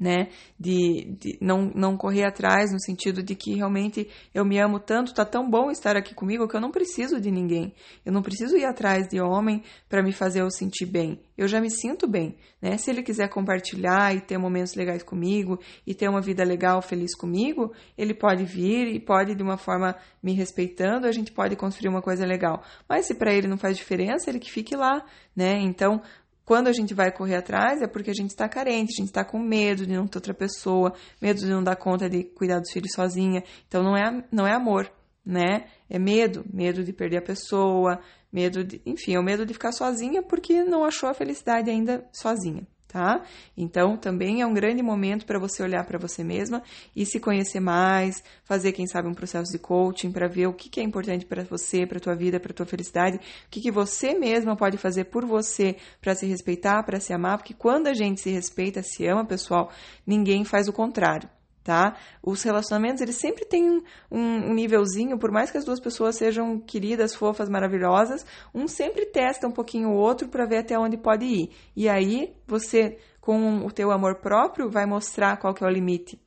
né? 0.00 0.28
De, 0.58 1.14
de, 1.20 1.38
não, 1.42 1.70
não 1.74 1.94
correr 1.94 2.24
atrás 2.24 2.72
no 2.72 2.80
sentido 2.80 3.22
de 3.22 3.34
que 3.34 3.54
realmente 3.54 4.08
eu 4.34 4.46
me 4.46 4.58
amo 4.58 4.80
tanto, 4.80 5.12
tá 5.12 5.26
tão 5.26 5.48
bom 5.48 5.70
estar 5.70 5.94
aqui 5.94 6.14
comigo 6.14 6.48
que 6.48 6.56
eu 6.56 6.60
não 6.60 6.70
preciso 6.70 7.20
de 7.20 7.30
ninguém. 7.30 7.74
Eu 8.04 8.10
não 8.10 8.22
preciso 8.22 8.56
ir 8.56 8.64
atrás 8.64 9.06
de 9.08 9.20
homem 9.20 9.62
para 9.90 10.02
me 10.02 10.12
fazer 10.12 10.40
eu 10.40 10.50
sentir 10.50 10.86
bem. 10.86 11.20
Eu 11.36 11.46
já 11.46 11.60
me 11.60 11.70
sinto 11.70 12.08
bem, 12.08 12.36
né? 12.60 12.78
Se 12.78 12.90
ele 12.90 13.02
quiser 13.02 13.28
compartilhar 13.28 14.14
e 14.14 14.20
ter 14.20 14.38
momentos 14.38 14.74
legais 14.74 15.02
comigo 15.02 15.58
e 15.86 15.94
ter 15.94 16.08
uma 16.08 16.20
vida 16.20 16.42
legal, 16.44 16.80
feliz 16.80 17.14
comigo, 17.14 17.72
ele 17.96 18.14
pode 18.14 18.44
vir 18.44 18.88
e 18.88 18.98
pode 18.98 19.34
de 19.34 19.42
uma 19.42 19.58
forma 19.58 19.96
me 20.22 20.32
respeitando, 20.32 21.06
a 21.06 21.12
gente 21.12 21.30
pode 21.32 21.56
construir 21.56 21.88
uma 21.88 22.02
coisa 22.02 22.24
legal. 22.24 22.62
Mas 22.88 23.06
se 23.06 23.14
para 23.14 23.34
ele 23.34 23.48
não 23.48 23.58
faz 23.58 23.76
diferença, 23.76 24.30
ele 24.30 24.38
que 24.38 24.50
fique 24.50 24.74
lá, 24.74 25.04
né? 25.36 25.58
Então, 25.60 26.00
quando 26.44 26.68
a 26.68 26.72
gente 26.72 26.94
vai 26.94 27.12
correr 27.12 27.36
atrás 27.36 27.80
é 27.80 27.86
porque 27.86 28.10
a 28.10 28.14
gente 28.14 28.30
está 28.30 28.48
carente, 28.48 28.94
a 28.94 29.00
gente 29.00 29.08
está 29.08 29.24
com 29.24 29.38
medo 29.38 29.86
de 29.86 29.92
não 29.92 30.06
ter 30.06 30.18
outra 30.18 30.34
pessoa, 30.34 30.92
medo 31.20 31.40
de 31.40 31.46
não 31.46 31.62
dar 31.62 31.76
conta 31.76 32.08
de 32.08 32.24
cuidar 32.24 32.58
dos 32.58 32.72
filhos 32.72 32.92
sozinha. 32.92 33.42
Então 33.68 33.82
não 33.82 33.96
é, 33.96 34.24
não 34.32 34.46
é 34.46 34.54
amor, 34.54 34.90
né? 35.24 35.66
É 35.88 35.98
medo, 35.98 36.44
medo 36.52 36.82
de 36.82 36.92
perder 36.92 37.18
a 37.18 37.22
pessoa, 37.22 38.00
medo 38.32 38.64
de, 38.64 38.80
enfim, 38.84 39.14
é 39.14 39.20
o 39.20 39.22
medo 39.22 39.46
de 39.46 39.52
ficar 39.52 39.72
sozinha 39.72 40.22
porque 40.22 40.64
não 40.64 40.84
achou 40.84 41.08
a 41.08 41.14
felicidade 41.14 41.70
ainda 41.70 42.04
sozinha 42.12 42.66
tá? 42.90 43.22
Então, 43.56 43.96
também 43.96 44.40
é 44.40 44.46
um 44.46 44.52
grande 44.52 44.82
momento 44.82 45.24
para 45.24 45.38
você 45.38 45.62
olhar 45.62 45.84
para 45.84 45.98
você 45.98 46.24
mesma 46.24 46.62
e 46.94 47.06
se 47.06 47.20
conhecer 47.20 47.60
mais, 47.60 48.22
fazer, 48.44 48.72
quem 48.72 48.86
sabe, 48.86 49.08
um 49.08 49.14
processo 49.14 49.52
de 49.52 49.58
coaching 49.58 50.10
para 50.10 50.26
ver 50.26 50.48
o 50.48 50.52
que, 50.52 50.68
que 50.68 50.80
é 50.80 50.82
importante 50.82 51.24
para 51.24 51.44
você, 51.44 51.86
para 51.86 52.00
tua 52.00 52.14
vida, 52.14 52.40
para 52.40 52.52
tua 52.52 52.66
felicidade, 52.66 53.16
o 53.16 53.50
que, 53.50 53.60
que 53.60 53.70
você 53.70 54.14
mesma 54.14 54.56
pode 54.56 54.76
fazer 54.76 55.04
por 55.04 55.24
você 55.24 55.76
para 56.00 56.14
se 56.14 56.26
respeitar, 56.26 56.82
para 56.82 56.98
se 56.98 57.12
amar, 57.12 57.38
porque 57.38 57.54
quando 57.54 57.86
a 57.86 57.94
gente 57.94 58.20
se 58.20 58.30
respeita, 58.30 58.82
se 58.82 59.06
ama, 59.06 59.24
pessoal, 59.24 59.70
ninguém 60.06 60.44
faz 60.44 60.68
o 60.68 60.72
contrário 60.72 61.28
tá? 61.70 61.94
Os 62.20 62.42
relacionamentos, 62.42 63.00
eles 63.00 63.14
sempre 63.14 63.44
têm 63.44 63.80
um, 64.10 64.18
um, 64.20 64.52
nívelzinho, 64.52 65.16
por 65.16 65.30
mais 65.30 65.52
que 65.52 65.56
as 65.56 65.64
duas 65.64 65.78
pessoas 65.78 66.16
sejam 66.16 66.58
queridas, 66.58 67.14
fofas, 67.14 67.48
maravilhosas, 67.48 68.26
um 68.52 68.66
sempre 68.66 69.06
testa 69.06 69.46
um 69.46 69.52
pouquinho 69.52 69.90
o 69.90 69.94
outro 69.94 70.26
para 70.26 70.44
ver 70.46 70.56
até 70.58 70.76
onde 70.76 70.96
pode 70.96 71.24
ir. 71.24 71.50
E 71.76 71.88
aí, 71.88 72.34
você, 72.44 72.98
com 73.20 73.64
o 73.64 73.70
teu 73.70 73.92
amor 73.92 74.16
próprio, 74.16 74.68
vai 74.68 74.84
mostrar 74.84 75.36
qual 75.36 75.54
que 75.54 75.62
é 75.62 75.66
o 75.68 75.70
limite 75.70 76.20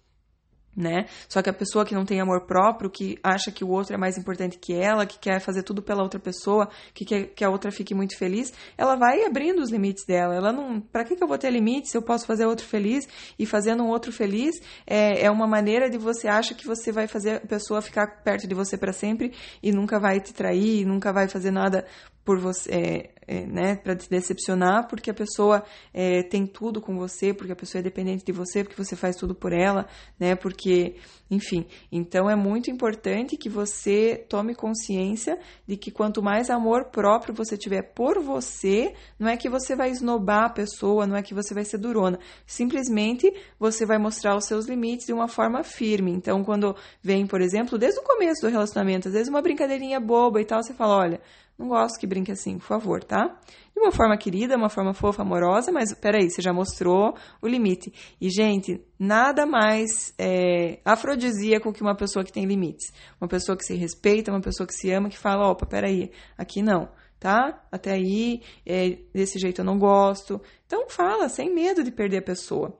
né? 0.75 1.05
Só 1.27 1.41
que 1.41 1.49
a 1.49 1.53
pessoa 1.53 1.85
que 1.85 1.93
não 1.93 2.05
tem 2.05 2.19
amor 2.19 2.41
próprio, 2.45 2.89
que 2.89 3.17
acha 3.23 3.51
que 3.51 3.63
o 3.63 3.69
outro 3.69 3.93
é 3.93 3.97
mais 3.97 4.17
importante 4.17 4.57
que 4.57 4.73
ela, 4.73 5.05
que 5.05 5.19
quer 5.19 5.39
fazer 5.39 5.63
tudo 5.63 5.81
pela 5.81 6.03
outra 6.03 6.19
pessoa, 6.19 6.69
que 6.93 7.05
quer 7.05 7.27
que 7.27 7.43
a 7.43 7.49
outra 7.49 7.71
fique 7.71 7.93
muito 7.93 8.17
feliz, 8.17 8.51
ela 8.77 8.95
vai 8.95 9.23
abrindo 9.23 9.61
os 9.61 9.71
limites 9.71 10.05
dela. 10.05 10.35
Ela 10.35 10.51
não, 10.51 10.81
para 10.81 11.03
que, 11.03 11.15
que 11.15 11.23
eu 11.23 11.27
vou 11.27 11.37
ter 11.37 11.51
limites 11.51 11.91
se 11.91 11.97
eu 11.97 12.01
posso 12.01 12.25
fazer 12.25 12.45
outro 12.45 12.65
feliz 12.65 13.07
e 13.37 13.45
fazendo 13.45 13.83
um 13.83 13.89
outro 13.89 14.11
feliz 14.11 14.55
é, 14.85 15.25
é 15.25 15.31
uma 15.31 15.47
maneira 15.47 15.89
de 15.89 15.97
você 15.97 16.27
acha 16.27 16.53
que 16.53 16.65
você 16.65 16.91
vai 16.91 17.07
fazer 17.07 17.37
a 17.37 17.47
pessoa 17.47 17.81
ficar 17.81 18.23
perto 18.23 18.47
de 18.47 18.55
você 18.55 18.77
para 18.77 18.93
sempre 18.93 19.33
e 19.61 19.71
nunca 19.71 19.99
vai 19.99 20.19
te 20.19 20.33
trair, 20.33 20.85
nunca 20.85 21.11
vai 21.11 21.27
fazer 21.27 21.51
nada 21.51 21.85
por 22.23 22.39
você, 22.39 22.71
é, 22.71 23.09
é, 23.27 23.45
né, 23.45 23.75
para 23.75 23.95
te 23.95 24.09
decepcionar, 24.09 24.87
porque 24.87 25.09
a 25.09 25.13
pessoa 25.13 25.63
é, 25.93 26.23
tem 26.23 26.45
tudo 26.45 26.81
com 26.81 26.97
você, 26.97 27.33
porque 27.33 27.51
a 27.51 27.55
pessoa 27.55 27.79
é 27.79 27.83
dependente 27.83 28.23
de 28.23 28.31
você, 28.31 28.63
porque 28.63 28.81
você 28.81 28.95
faz 28.95 29.15
tudo 29.15 29.33
por 29.35 29.53
ela, 29.53 29.87
né, 30.19 30.35
porque, 30.35 30.95
enfim. 31.29 31.65
Então 31.91 32.29
é 32.29 32.35
muito 32.35 32.69
importante 32.69 33.37
que 33.37 33.49
você 33.49 34.25
tome 34.29 34.55
consciência 34.55 35.37
de 35.67 35.77
que 35.77 35.91
quanto 35.91 36.21
mais 36.21 36.49
amor 36.49 36.85
próprio 36.85 37.33
você 37.33 37.57
tiver 37.57 37.81
por 37.93 38.19
você, 38.19 38.93
não 39.19 39.27
é 39.27 39.37
que 39.37 39.49
você 39.49 39.75
vai 39.75 39.89
esnobar 39.89 40.45
a 40.45 40.49
pessoa, 40.49 41.07
não 41.07 41.15
é 41.15 41.21
que 41.21 41.33
você 41.33 41.53
vai 41.53 41.65
ser 41.65 41.77
durona, 41.77 42.19
simplesmente 42.45 43.31
você 43.59 43.85
vai 43.85 43.97
mostrar 43.97 44.35
os 44.35 44.45
seus 44.45 44.65
limites 44.65 45.05
de 45.05 45.13
uma 45.13 45.27
forma 45.27 45.63
firme. 45.63 46.11
Então, 46.11 46.43
quando 46.43 46.75
vem, 47.01 47.25
por 47.25 47.41
exemplo, 47.41 47.77
desde 47.77 47.99
o 47.99 48.03
começo 48.03 48.41
do 48.41 48.49
relacionamento, 48.49 49.07
às 49.07 49.13
vezes 49.13 49.29
uma 49.29 49.41
brincadeirinha 49.41 49.99
boba 49.99 50.41
e 50.41 50.45
tal, 50.45 50.61
você 50.61 50.73
fala, 50.73 50.97
olha, 50.97 51.21
não 51.57 51.67
gosto 51.67 51.99
que 51.99 52.07
brinque 52.07 52.31
assim, 52.31 52.57
por 52.57 52.65
favor, 52.65 53.03
tá? 53.03 53.39
De 53.73 53.79
uma 53.79 53.91
forma 53.91 54.17
querida, 54.17 54.57
uma 54.57 54.69
forma 54.69 54.93
fofa, 54.93 55.21
amorosa, 55.21 55.71
mas 55.71 55.93
peraí, 55.93 56.29
você 56.29 56.41
já 56.41 56.51
mostrou 56.51 57.15
o 57.41 57.47
limite. 57.47 57.93
E, 58.19 58.29
gente, 58.29 58.81
nada 58.97 59.45
mais 59.45 60.13
é, 60.17 60.79
afrodisíaco 60.83 61.71
que 61.71 61.81
uma 61.81 61.95
pessoa 61.95 62.25
que 62.25 62.31
tem 62.31 62.45
limites. 62.45 62.91
Uma 63.21 63.27
pessoa 63.27 63.55
que 63.55 63.63
se 63.63 63.75
respeita, 63.75 64.31
uma 64.31 64.41
pessoa 64.41 64.65
que 64.65 64.73
se 64.73 64.91
ama, 64.91 65.09
que 65.09 65.17
fala, 65.17 65.49
opa, 65.49 65.65
peraí, 65.65 66.11
aqui 66.35 66.61
não, 66.61 66.89
tá? 67.19 67.63
Até 67.71 67.91
aí, 67.91 68.41
é, 68.65 68.97
desse 69.13 69.37
jeito 69.37 69.61
eu 69.61 69.65
não 69.65 69.77
gosto. 69.77 70.41
Então, 70.65 70.89
fala, 70.89 71.29
sem 71.29 71.53
medo 71.53 71.83
de 71.83 71.91
perder 71.91 72.17
a 72.17 72.23
pessoa. 72.23 72.79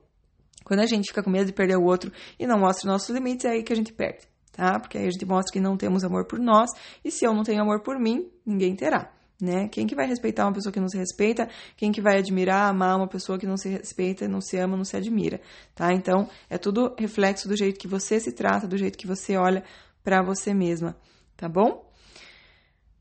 Quando 0.63 0.79
a 0.79 0.87
gente 0.87 1.09
fica 1.09 1.21
com 1.21 1.29
medo 1.29 1.45
de 1.45 1.53
perder 1.53 1.77
o 1.77 1.83
outro 1.83 2.11
e 2.39 2.47
não 2.47 2.59
mostra 2.59 2.89
nossos 2.89 3.09
limites, 3.09 3.45
é 3.45 3.49
aí 3.49 3.63
que 3.63 3.73
a 3.73 3.75
gente 3.75 3.93
perde 3.93 4.32
tá? 4.53 4.79
Porque 4.79 4.97
aí 4.97 5.07
a 5.07 5.11
gente 5.11 5.25
mostra 5.25 5.51
que 5.51 5.59
não 5.59 5.75
temos 5.75 6.05
amor 6.05 6.25
por 6.25 6.39
nós, 6.39 6.69
e 7.03 7.11
se 7.11 7.25
eu 7.25 7.33
não 7.33 7.43
tenho 7.43 7.61
amor 7.61 7.81
por 7.81 7.99
mim, 7.99 8.31
ninguém 8.45 8.75
terá. 8.75 9.11
Né? 9.41 9.67
Quem 9.67 9.85
que 9.85 9.95
vai 9.95 10.07
respeitar 10.07 10.45
uma 10.45 10.53
pessoa 10.53 10.71
que 10.71 10.79
não 10.79 10.87
se 10.87 10.97
respeita? 10.97 11.49
Quem 11.75 11.91
que 11.91 11.99
vai 11.99 12.19
admirar, 12.19 12.69
amar 12.69 12.95
uma 12.95 13.07
pessoa 13.07 13.37
que 13.37 13.45
não 13.45 13.57
se 13.57 13.67
respeita, 13.67 14.25
não 14.25 14.39
se 14.39 14.57
ama, 14.57 14.77
não 14.77 14.85
se 14.85 14.95
admira, 14.95 15.41
tá? 15.75 15.91
Então, 15.91 16.29
é 16.49 16.57
tudo 16.57 16.95
reflexo 16.97 17.49
do 17.49 17.57
jeito 17.57 17.77
que 17.77 17.87
você 17.87 18.21
se 18.21 18.31
trata, 18.31 18.67
do 18.67 18.77
jeito 18.77 18.97
que 18.97 19.07
você 19.07 19.35
olha 19.35 19.63
para 20.01 20.21
você 20.21 20.53
mesma, 20.53 20.95
tá 21.35 21.49
bom? 21.49 21.91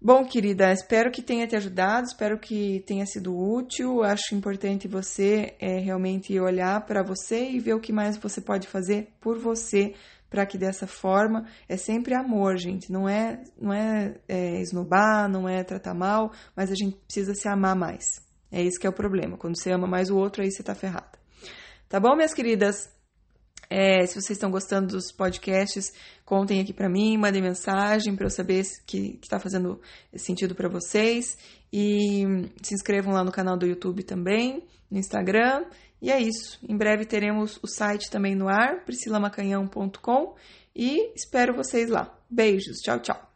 Bom, 0.04 0.24
querida, 0.24 0.72
espero 0.72 1.12
que 1.12 1.22
tenha 1.22 1.46
te 1.46 1.54
ajudado, 1.54 2.08
espero 2.08 2.36
que 2.36 2.82
tenha 2.88 3.06
sido 3.06 3.38
útil. 3.38 4.02
Acho 4.02 4.34
importante 4.34 4.88
você 4.88 5.54
é, 5.60 5.78
realmente 5.78 6.36
olhar 6.40 6.84
para 6.84 7.04
você 7.04 7.48
e 7.48 7.60
ver 7.60 7.74
o 7.74 7.80
que 7.80 7.92
mais 7.92 8.16
você 8.16 8.40
pode 8.40 8.66
fazer 8.66 9.12
por 9.20 9.38
você 9.38 9.94
para 10.32 10.46
que 10.46 10.56
dessa 10.56 10.86
forma 10.86 11.46
é 11.68 11.76
sempre 11.76 12.14
amor, 12.14 12.56
gente. 12.56 12.90
Não 12.90 13.06
é, 13.06 13.44
não 13.60 13.70
é, 13.70 14.14
é 14.26 14.62
esnobar, 14.62 15.28
não 15.28 15.46
é 15.46 15.62
tratar 15.62 15.92
mal, 15.92 16.32
mas 16.56 16.72
a 16.72 16.74
gente 16.74 16.96
precisa 17.04 17.34
se 17.34 17.46
amar 17.46 17.76
mais. 17.76 18.18
É 18.50 18.62
isso 18.62 18.80
que 18.80 18.86
é 18.86 18.90
o 18.90 18.94
problema. 18.94 19.36
Quando 19.36 19.60
você 19.60 19.70
ama 19.70 19.86
mais 19.86 20.08
o 20.08 20.16
outro, 20.16 20.42
aí 20.42 20.50
você 20.50 20.62
tá 20.62 20.74
ferrada. 20.74 21.18
Tá 21.86 22.00
bom, 22.00 22.16
minhas 22.16 22.32
queridas? 22.32 22.90
É, 23.68 24.06
se 24.06 24.14
vocês 24.14 24.30
estão 24.30 24.50
gostando 24.50 24.88
dos 24.88 25.12
podcasts, 25.12 25.92
contem 26.24 26.60
aqui 26.60 26.72
para 26.72 26.88
mim, 26.88 27.18
mandem 27.18 27.42
mensagem 27.42 28.16
para 28.16 28.26
eu 28.26 28.30
saber 28.30 28.64
que 28.86 29.18
está 29.22 29.38
fazendo 29.38 29.80
sentido 30.14 30.54
para 30.54 30.68
vocês. 30.68 31.36
E 31.70 32.24
se 32.62 32.74
inscrevam 32.74 33.12
lá 33.12 33.22
no 33.22 33.32
canal 33.32 33.58
do 33.58 33.66
YouTube 33.66 34.02
também, 34.02 34.66
no 34.90 34.98
Instagram. 34.98 35.66
E 36.02 36.10
é 36.10 36.20
isso. 36.20 36.58
Em 36.68 36.76
breve 36.76 37.06
teremos 37.06 37.60
o 37.62 37.68
site 37.68 38.10
também 38.10 38.34
no 38.34 38.48
ar, 38.48 38.84
priscilamacanhão.com. 38.84 40.34
E 40.74 41.12
espero 41.14 41.54
vocês 41.54 41.88
lá. 41.88 42.12
Beijos. 42.28 42.78
Tchau, 42.78 42.98
tchau. 42.98 43.31